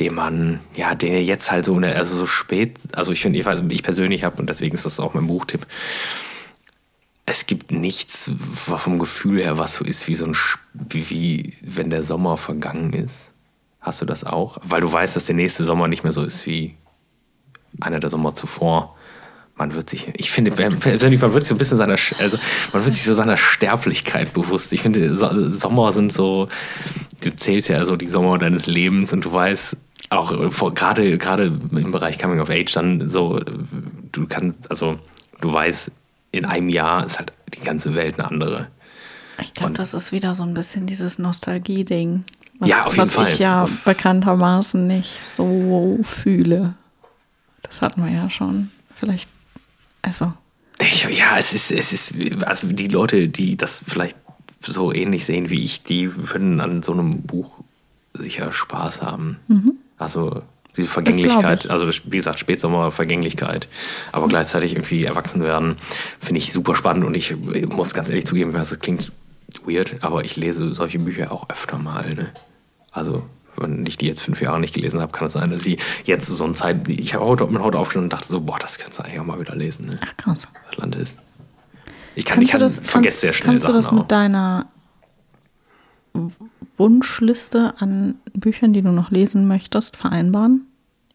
[0.01, 3.47] den man, ja, den er jetzt halt so, also so spät, also ich finde, ich,
[3.47, 5.67] ich persönlich habe, und deswegen ist das auch mein Buchtipp,
[7.27, 10.37] es gibt nichts vom Gefühl her, was so ist wie so ein,
[10.73, 13.30] wie, wie wenn der Sommer vergangen ist.
[13.81, 14.59] Hast du das auch?
[14.63, 16.75] Weil du weißt, dass der nächste Sommer nicht mehr so ist wie
[17.81, 18.97] einer der Sommer zuvor.
[19.57, 22.39] Man wird sich, ich finde, persönlich, man wird sich so ein bisschen seiner, also
[22.73, 24.73] man wird sich so seiner Sterblichkeit bewusst.
[24.73, 26.49] Ich finde, so, Sommer sind so,
[27.23, 29.77] du zählst ja so die Sommer deines Lebens und du weißt,
[30.09, 33.39] auch vor- gerade gerade im Bereich Coming of Age dann so,
[34.13, 34.99] du kannst, also
[35.41, 35.93] du weißt,
[36.33, 38.69] in einem Jahr ist halt die ganze Welt eine andere.
[39.43, 42.25] Ich glaube, das ist wieder so ein bisschen dieses Nostalgie-Ding.
[42.61, 43.29] Was, Ja, auf jeden was Fall.
[43.29, 46.75] ich ja Auf- bekanntermaßen nicht so fühle.
[47.63, 48.71] Das hatten wir ja schon.
[48.95, 49.29] Vielleicht,
[50.03, 50.33] also,
[50.81, 52.15] Ich, ja, es ist, es ist,
[52.45, 54.17] also die Leute, die das vielleicht
[54.63, 57.51] so ähnlich sehen wie ich, die würden an so einem Buch
[58.13, 59.39] sicher Spaß haben.
[59.99, 60.43] Also
[60.77, 61.71] diese Vergänglichkeit, ich.
[61.71, 63.69] also wie gesagt, Spätsommer, Vergänglichkeit,
[64.13, 65.77] aber gleichzeitig irgendwie erwachsen werden,
[66.21, 67.35] finde ich super spannend und ich
[67.69, 69.11] muss ganz ehrlich zugeben, das klingt
[69.65, 72.15] weird, aber ich lese solche Bücher auch öfter mal.
[72.15, 72.31] Ne?
[72.93, 73.23] Also
[73.57, 76.27] wenn ich die jetzt fünf Jahre nicht gelesen habe, kann es sein, dass sie jetzt
[76.27, 79.05] so eine Zeit, ich habe heute, heute aufgestanden und dachte so, boah, das könntest du
[79.05, 79.87] eigentlich auch mal wieder lesen.
[79.87, 79.99] Ne?
[80.05, 80.49] Ach, krass.
[80.69, 81.19] Atlant ist.
[82.15, 84.03] Ich kann, Kannst ich kann das, kannst, sehr schnell kannst du das Sachen auch.
[84.03, 84.67] mit deiner
[86.77, 90.67] Wunschliste an Büchern, die du noch lesen möchtest, vereinbaren?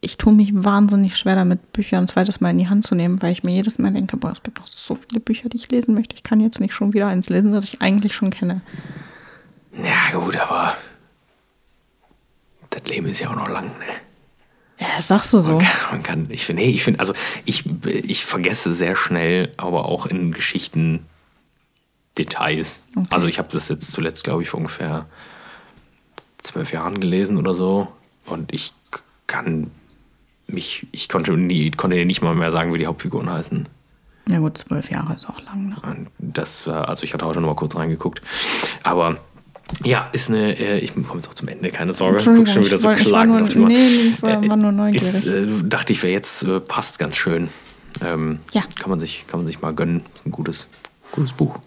[0.02, 3.22] Ich tue mich wahnsinnig schwer damit, Bücher ein zweites Mal in die Hand zu nehmen,
[3.24, 5.72] weil ich mir jedes Mal denke, boah, es gibt noch so viele Bücher, die ich
[5.72, 6.16] lesen möchte.
[6.16, 8.62] Ich kann jetzt nicht schon wieder eins lesen, das ich eigentlich schon kenne.
[9.84, 10.76] Ja, gut, aber
[12.76, 13.86] das Leben ist ja auch noch lang, ne?
[14.78, 15.54] Ja, das sagst du so.
[15.54, 17.14] Man kann, man kann ich finde, nee, ich finde, also
[17.46, 21.06] ich, ich vergesse sehr schnell, aber auch in Geschichten
[22.18, 22.84] Details.
[22.96, 23.08] Okay.
[23.10, 25.06] Also ich habe das jetzt zuletzt, glaube ich, vor ungefähr
[26.40, 27.88] zwölf Jahren gelesen oder so.
[28.26, 28.74] Und ich
[29.28, 29.72] kann
[30.48, 33.68] mich, ich konnte, nie, konnte nicht mal mehr sagen, wie die Hauptfiguren heißen.
[34.30, 35.70] Ja gut, zwölf Jahre ist auch lang.
[35.70, 35.78] Ne?
[35.84, 38.22] Und Das war, also ich hatte heute noch mal kurz reingeguckt.
[38.84, 39.18] Aber
[39.84, 42.16] ja, ist eine, äh, ich komme jetzt auch zum Ende, keine Sorge.
[42.16, 43.68] Entschuldigung, Guck schon wieder ich so wollte- ich klagend auf die Uhr.
[43.68, 45.04] nee, ich war- war nur neugierig.
[45.08, 47.50] Ist, äh, dachte ich, wäre jetzt äh, passt ganz schön.
[48.02, 48.64] Ähm, Ja.
[48.80, 50.02] Kann man, sich, kann man sich mal gönnen.
[50.16, 50.68] Ist ein gutes,
[51.12, 51.58] gutes Buch.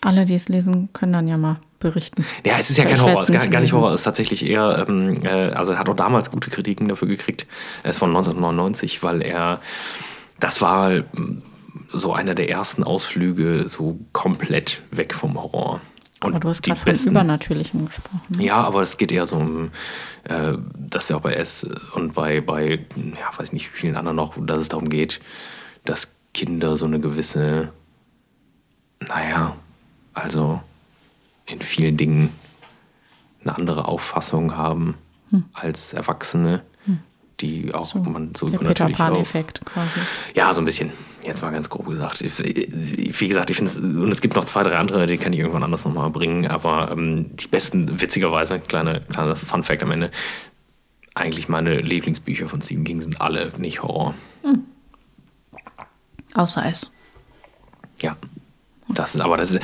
[0.00, 2.26] Alle, die es lesen, können dann ja mal berichten.
[2.44, 3.72] Ja, es ist ja Ich kein Horror, es ist gar, nicht gar nicht.
[3.72, 7.08] Horror, es ist tatsächlich eher, ähm, äh, also er hat auch damals gute Kritiken dafür
[7.08, 7.46] gekriegt.
[7.82, 9.60] Er ist von 1999, weil er,
[10.40, 11.42] das war ähm,
[11.92, 15.80] so einer der ersten Ausflüge so komplett weg vom Horror.
[16.30, 18.20] Aber du hast gerade von besten- Übernatürlichem gesprochen.
[18.36, 18.44] ne?
[18.44, 19.70] Ja, aber es geht eher so um,
[20.24, 24.16] äh, dass ja auch bei S und bei, bei, ja, weiß nicht, wie vielen anderen
[24.16, 25.20] noch, dass es darum geht,
[25.84, 27.72] dass Kinder so eine gewisse,
[29.06, 29.56] naja,
[30.14, 30.60] also
[31.46, 32.30] in vielen Dingen
[33.42, 34.94] eine andere Auffassung haben
[35.52, 36.62] als Erwachsene,
[37.40, 39.98] die auch man so Der Peter Pan-Effekt quasi.
[40.34, 40.92] ja, so ein bisschen.
[41.24, 42.20] Jetzt mal ganz grob gesagt.
[42.22, 45.38] Wie gesagt, ich finde es, und es gibt noch zwei, drei andere, die kann ich
[45.38, 50.10] irgendwann anders nochmal bringen, aber ähm, die besten, witzigerweise, kleine, kleine Fun Fact am Ende,
[51.14, 54.14] eigentlich meine Lieblingsbücher von Stephen King sind alle nicht Horror.
[56.34, 56.90] Außer es.
[58.00, 58.16] Ja.
[58.88, 59.62] Das ist, aber das ist,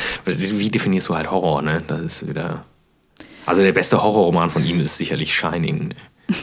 [0.59, 1.83] wie definierst du halt Horror, ne?
[1.87, 2.65] Das ist wieder.
[3.45, 5.95] Also der beste Horrorroman von ihm ist sicherlich Shining.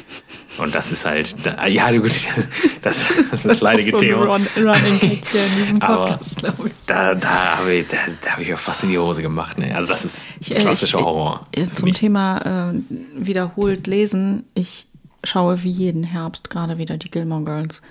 [0.60, 1.36] Und das ist halt,
[1.68, 2.12] ja, gut,
[2.82, 4.26] das, das ist ein leidiges so Thema.
[4.26, 6.74] Run, Running Gag hier in diesem Podcast, glaube ich.
[6.88, 9.58] Da, da habe ich, da, da hab ich ja fast in die Hose gemacht.
[9.58, 9.76] Ne?
[9.76, 11.46] Also das ist Ich, äh, klassischer ich- Horror.
[11.52, 11.98] äh, für Zum mich.
[11.98, 12.74] Thema äh,
[13.16, 14.44] wiederholt lesen.
[14.54, 14.88] Ich
[15.24, 17.82] schaue wie jeden Herbst gerade wieder die Gilmore Girls.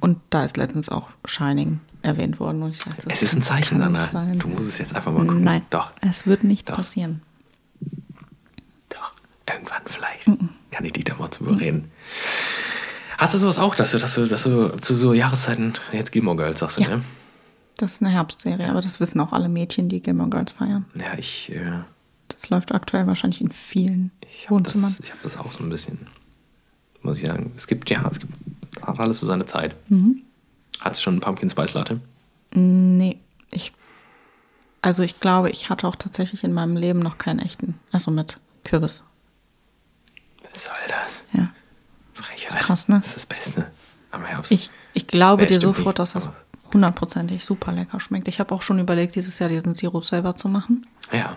[0.00, 2.62] Und da ist letztens auch Shining erwähnt worden.
[2.62, 4.08] Und ich dachte, das Es ist ein das Zeichen, Anna.
[4.34, 5.44] Du musst es jetzt einfach mal gucken.
[5.44, 6.74] Nein, Doch, es wird nicht Doch.
[6.76, 7.22] passieren.
[9.50, 10.24] Irgendwann vielleicht.
[10.70, 11.90] Kann ich dich da mal zu überreden.
[13.18, 16.36] Hast du sowas auch, dass du, dass du, dass du zu so Jahreszeiten jetzt Gilmore
[16.36, 16.88] Girls sagst, Ja.
[16.96, 17.02] ne?
[17.78, 20.84] Das ist eine Herbstserie, aber das wissen auch alle Mädchen, die Gilmore Girls feiern.
[20.94, 21.72] Ja, ich, äh,
[22.28, 24.96] Das läuft aktuell wahrscheinlich in vielen ich habe das, Wohnzimmern.
[25.02, 26.06] ich hab das auch so ein bisschen,
[27.02, 27.52] muss ich sagen.
[27.56, 28.32] Es gibt, ja, es gibt,
[28.82, 29.74] hat alles so seine Zeit.
[29.90, 30.22] Mhm.
[30.80, 32.00] Hat es schon Pumpkin Spice Latte?
[32.52, 33.18] Nee,
[33.50, 33.72] ich.
[34.80, 37.78] Also ich glaube, ich hatte auch tatsächlich in meinem Leben noch keinen echten.
[37.92, 39.04] Also mit Kürbis.
[40.54, 41.22] Was soll das?
[41.32, 41.50] Ja.
[42.14, 42.58] Frechheit.
[42.60, 42.98] krass, ne?
[43.00, 43.66] Das ist das Beste
[44.10, 44.52] am Herbst.
[44.52, 46.28] Ich, ich glaube Ja, dir sofort, dass das
[46.72, 48.28] hundertprozentig super lecker schmeckt.
[48.28, 50.86] Ich habe auch schon überlegt, dieses Jahr diesen Sirup selber zu machen.
[51.12, 51.36] Ja.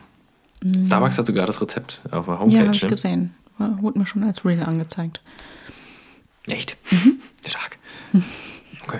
[0.86, 2.46] Starbucks hat sogar das Rezept auf der Homepage.
[2.48, 2.52] Mhm.
[2.52, 2.90] ja, habe ich ne?
[2.90, 3.36] gesehen.
[3.58, 5.22] Wurde mir schon als Reel angezeigt.
[6.48, 6.78] Echt?
[6.92, 7.20] Mhm.
[7.46, 7.78] Stark.
[8.88, 9.00] Okay.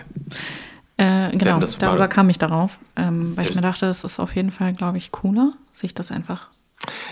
[0.98, 4.18] Äh, genau, das darüber kam ich darauf, ähm, weil ich Das- mir dachte, es ist
[4.18, 6.50] auf jeden Fall, glaube ich, cooler, sich das einfach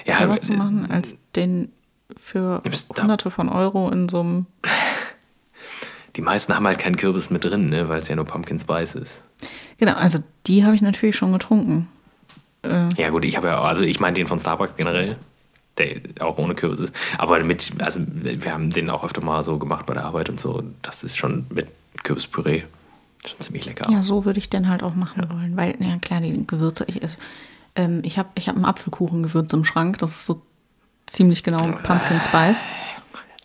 [0.06, 1.72] Ja, selber äh, zu machen, als den
[2.18, 2.72] für Ja,
[3.02, 4.46] hunderte von Euro in so einem
[6.16, 8.96] die meisten haben halt keinen Kürbis mit drin, ne, weil es ja nur Pumpkin Spice
[8.96, 9.24] ist.
[9.78, 11.90] Genau, also die habe ich natürlich schon getrunken.
[12.96, 15.18] Ja, gut, ich habe ja, also ich meine den von Starbucks generell,
[15.78, 16.96] der auch ohne Kürbis ist.
[17.18, 20.40] Aber mit, also wir haben den auch öfter mal so gemacht bei der Arbeit und
[20.40, 20.64] so.
[20.82, 21.68] Das ist schon mit
[22.04, 22.64] Kürbispüree
[23.28, 23.90] schon ziemlich lecker.
[23.92, 27.02] Ja, so würde ich den halt auch machen wollen, weil, ja klar, die Gewürze, ich,
[27.02, 27.18] also,
[27.76, 30.42] ähm, ich habe ich hab ein Apfelkuchengewürz im Schrank, das ist so
[31.08, 32.60] ziemlich genau Pumpkin Spice.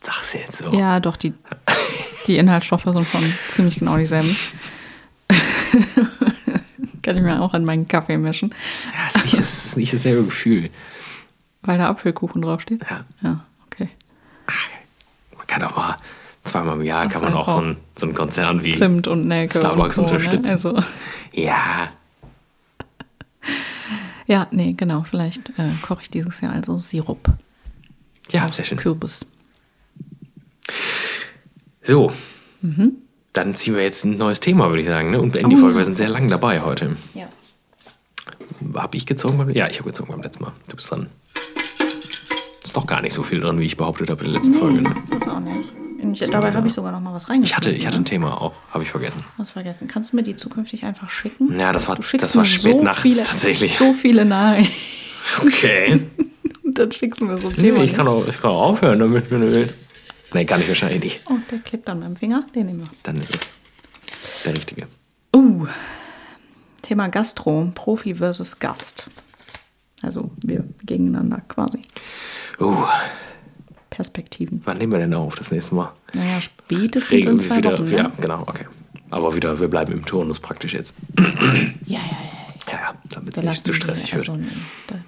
[0.01, 0.73] Sag's jetzt so.
[0.73, 1.35] Ja, doch, die,
[2.27, 4.35] die Inhaltsstoffe sind von ziemlich genau dieselben.
[7.03, 8.55] Kann ich mir auch an meinen Kaffee mischen,
[8.95, 10.71] Ja, es ist ist nicht dasselbe Gefühl.
[11.63, 12.83] weil da Apfelkuchen draufsteht.
[12.89, 13.05] Ja.
[13.23, 13.89] Ja, okay.
[15.37, 15.97] Man kann auch mal
[16.45, 19.07] zweimal im Jahr Das kann man auch auch so einen, so einen Konzern wie Zimt
[19.09, 20.43] und Nelke Starbucks und Co, unterstützen.
[20.47, 20.53] Ne?
[20.53, 20.79] Also,
[21.33, 21.89] Ja,
[24.27, 25.03] Ja, nee, genau.
[25.09, 27.29] Vielleicht äh, koche ich dieses Jahr also Sirup.
[28.31, 28.79] Ja, sehr schön.
[28.79, 29.21] Kürbis.
[31.83, 32.13] So.
[32.61, 32.93] Mhm.
[33.33, 35.11] Dann ziehen wir jetzt ein neues Thema, würde ich sagen.
[35.11, 35.21] Ne?
[35.21, 35.75] Und beenden die Oh, Folge.
[35.75, 35.79] ja.
[35.81, 36.97] Wir sind sehr lang dabei heute.
[37.15, 37.29] Ja.
[38.75, 39.39] Habe ich gezogen?
[39.39, 40.53] Beim, ja, ich habe gezogen beim letzten Mal.
[40.69, 41.07] Du bist dran.
[42.65, 44.83] Ist doch gar nicht so viel dran, wie ich behauptet habe in der letzten Folge.
[44.83, 44.95] Ne?
[45.11, 45.69] Das auch nicht.
[46.21, 47.57] Ich, dabei habe ich sogar noch mal was Ich reingeschrieben.
[47.67, 49.25] hatte, ich hatte ein Thema auch, habe ich vergessen.
[49.37, 49.89] Was vergessen.
[49.89, 51.59] Kannst du mir die zukünftig einfach schicken?
[51.59, 53.77] Ja, das war, das war spät so nachts viele, tatsächlich.
[53.79, 54.67] So viele nahe.
[55.45, 56.01] Okay.
[56.79, 57.83] Dann schickst du mir so ein Nee, Thema.
[57.83, 59.75] ich kann auch, ich kann auch aufhören damit, wenn du willst.
[60.35, 61.21] Nee, gar nicht wahrscheinlich nicht.
[61.31, 62.45] Oh, der klebt an meinem Finger.
[62.55, 62.89] Den nehmen wir.
[63.03, 64.87] Dann ist es der richtige.
[65.35, 65.67] Uh,
[66.83, 67.71] Thema Gastro.
[67.75, 69.07] Profi versus Gast.
[70.03, 71.83] Also wir gegeneinander quasi.
[72.61, 72.85] Uh,
[73.91, 74.63] Perspektiven.
[74.65, 75.93] wann nehmen wir denn auf das nächste Mal?
[76.13, 77.89] Naja, spätestens in zwei wieder, Wochen.
[77.91, 78.13] ja, Ne?
[78.21, 78.67] genau, okay.
[79.11, 80.93] Aber wieder, wir bleiben im Turnus praktisch jetzt.
[81.19, 81.25] Ja,
[81.87, 82.38] ja, ja.
[82.71, 84.45] Ja, ja, damit es nicht zu stressig also, wird.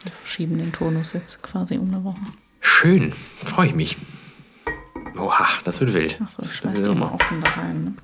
[0.03, 2.21] wir verschieben den Turnus jetzt quasi um eine Woche.
[2.61, 3.13] Schön,
[3.45, 3.97] freue ich mich.
[5.19, 6.21] Oha, das wird wild.
[6.23, 7.85] Achso, ich schmeiß die mal offen da rein.
[7.85, 7.95] Ne?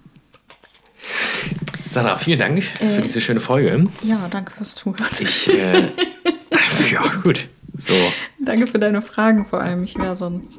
[1.91, 3.85] Sandra, vielen Dank für Äh, diese schöne Folge.
[4.03, 5.07] Ja, danke fürs Zuhören.
[5.19, 5.89] Ich, äh,
[6.93, 7.49] ja, gut.
[7.79, 7.95] So,
[8.39, 9.85] Danke für deine Fragen vor allem.
[9.85, 10.59] Ich wäre sonst.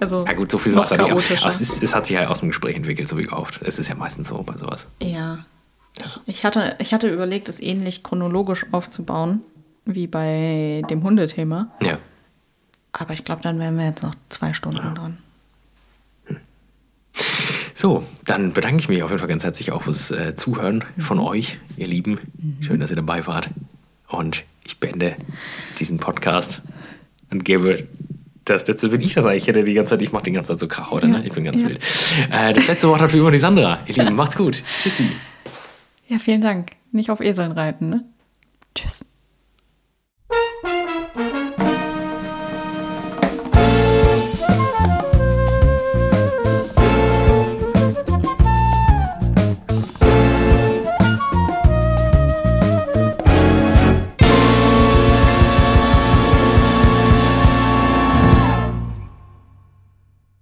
[0.00, 1.00] Also, ja gut, so viel war es nicht.
[1.00, 3.60] Aber es, ist, es hat sich halt aus dem Gespräch entwickelt, so wie gehofft.
[3.64, 4.88] Es ist ja meistens so bei sowas.
[5.00, 5.44] Ja.
[5.98, 9.42] Ich, ich, hatte, ich hatte überlegt, es ähnlich chronologisch aufzubauen,
[9.84, 11.70] wie bei dem Hundethema.
[11.82, 11.98] Ja.
[12.92, 15.18] Aber ich glaube, dann wären wir jetzt noch zwei Stunden dran.
[17.74, 21.18] So, dann bedanke ich mich auf jeden Fall ganz herzlich auch fürs äh, Zuhören von
[21.18, 22.20] euch, ihr Lieben.
[22.60, 23.50] Schön, dass ihr dabei wart.
[24.08, 25.16] Und ich beende
[25.78, 26.62] diesen Podcast
[27.30, 27.88] und gebe
[28.44, 30.60] das letzte, bin ich das eigentlich, hätte die ganze Zeit, ich mache die ganze Zeit
[30.60, 31.08] so Krach, oder?
[31.08, 31.26] Ja, Ne?
[31.26, 31.68] Ich bin ganz ja.
[31.68, 31.80] wild.
[32.30, 33.80] Äh, das letzte Wort hat wie immer die Sandra.
[33.86, 34.62] Ihr Lieben, macht's gut.
[34.82, 35.10] Tschüssi.
[36.12, 36.72] Ja, vielen Dank.
[36.90, 38.04] Nicht auf Eseln reiten, ne?
[38.74, 39.02] Tschüss.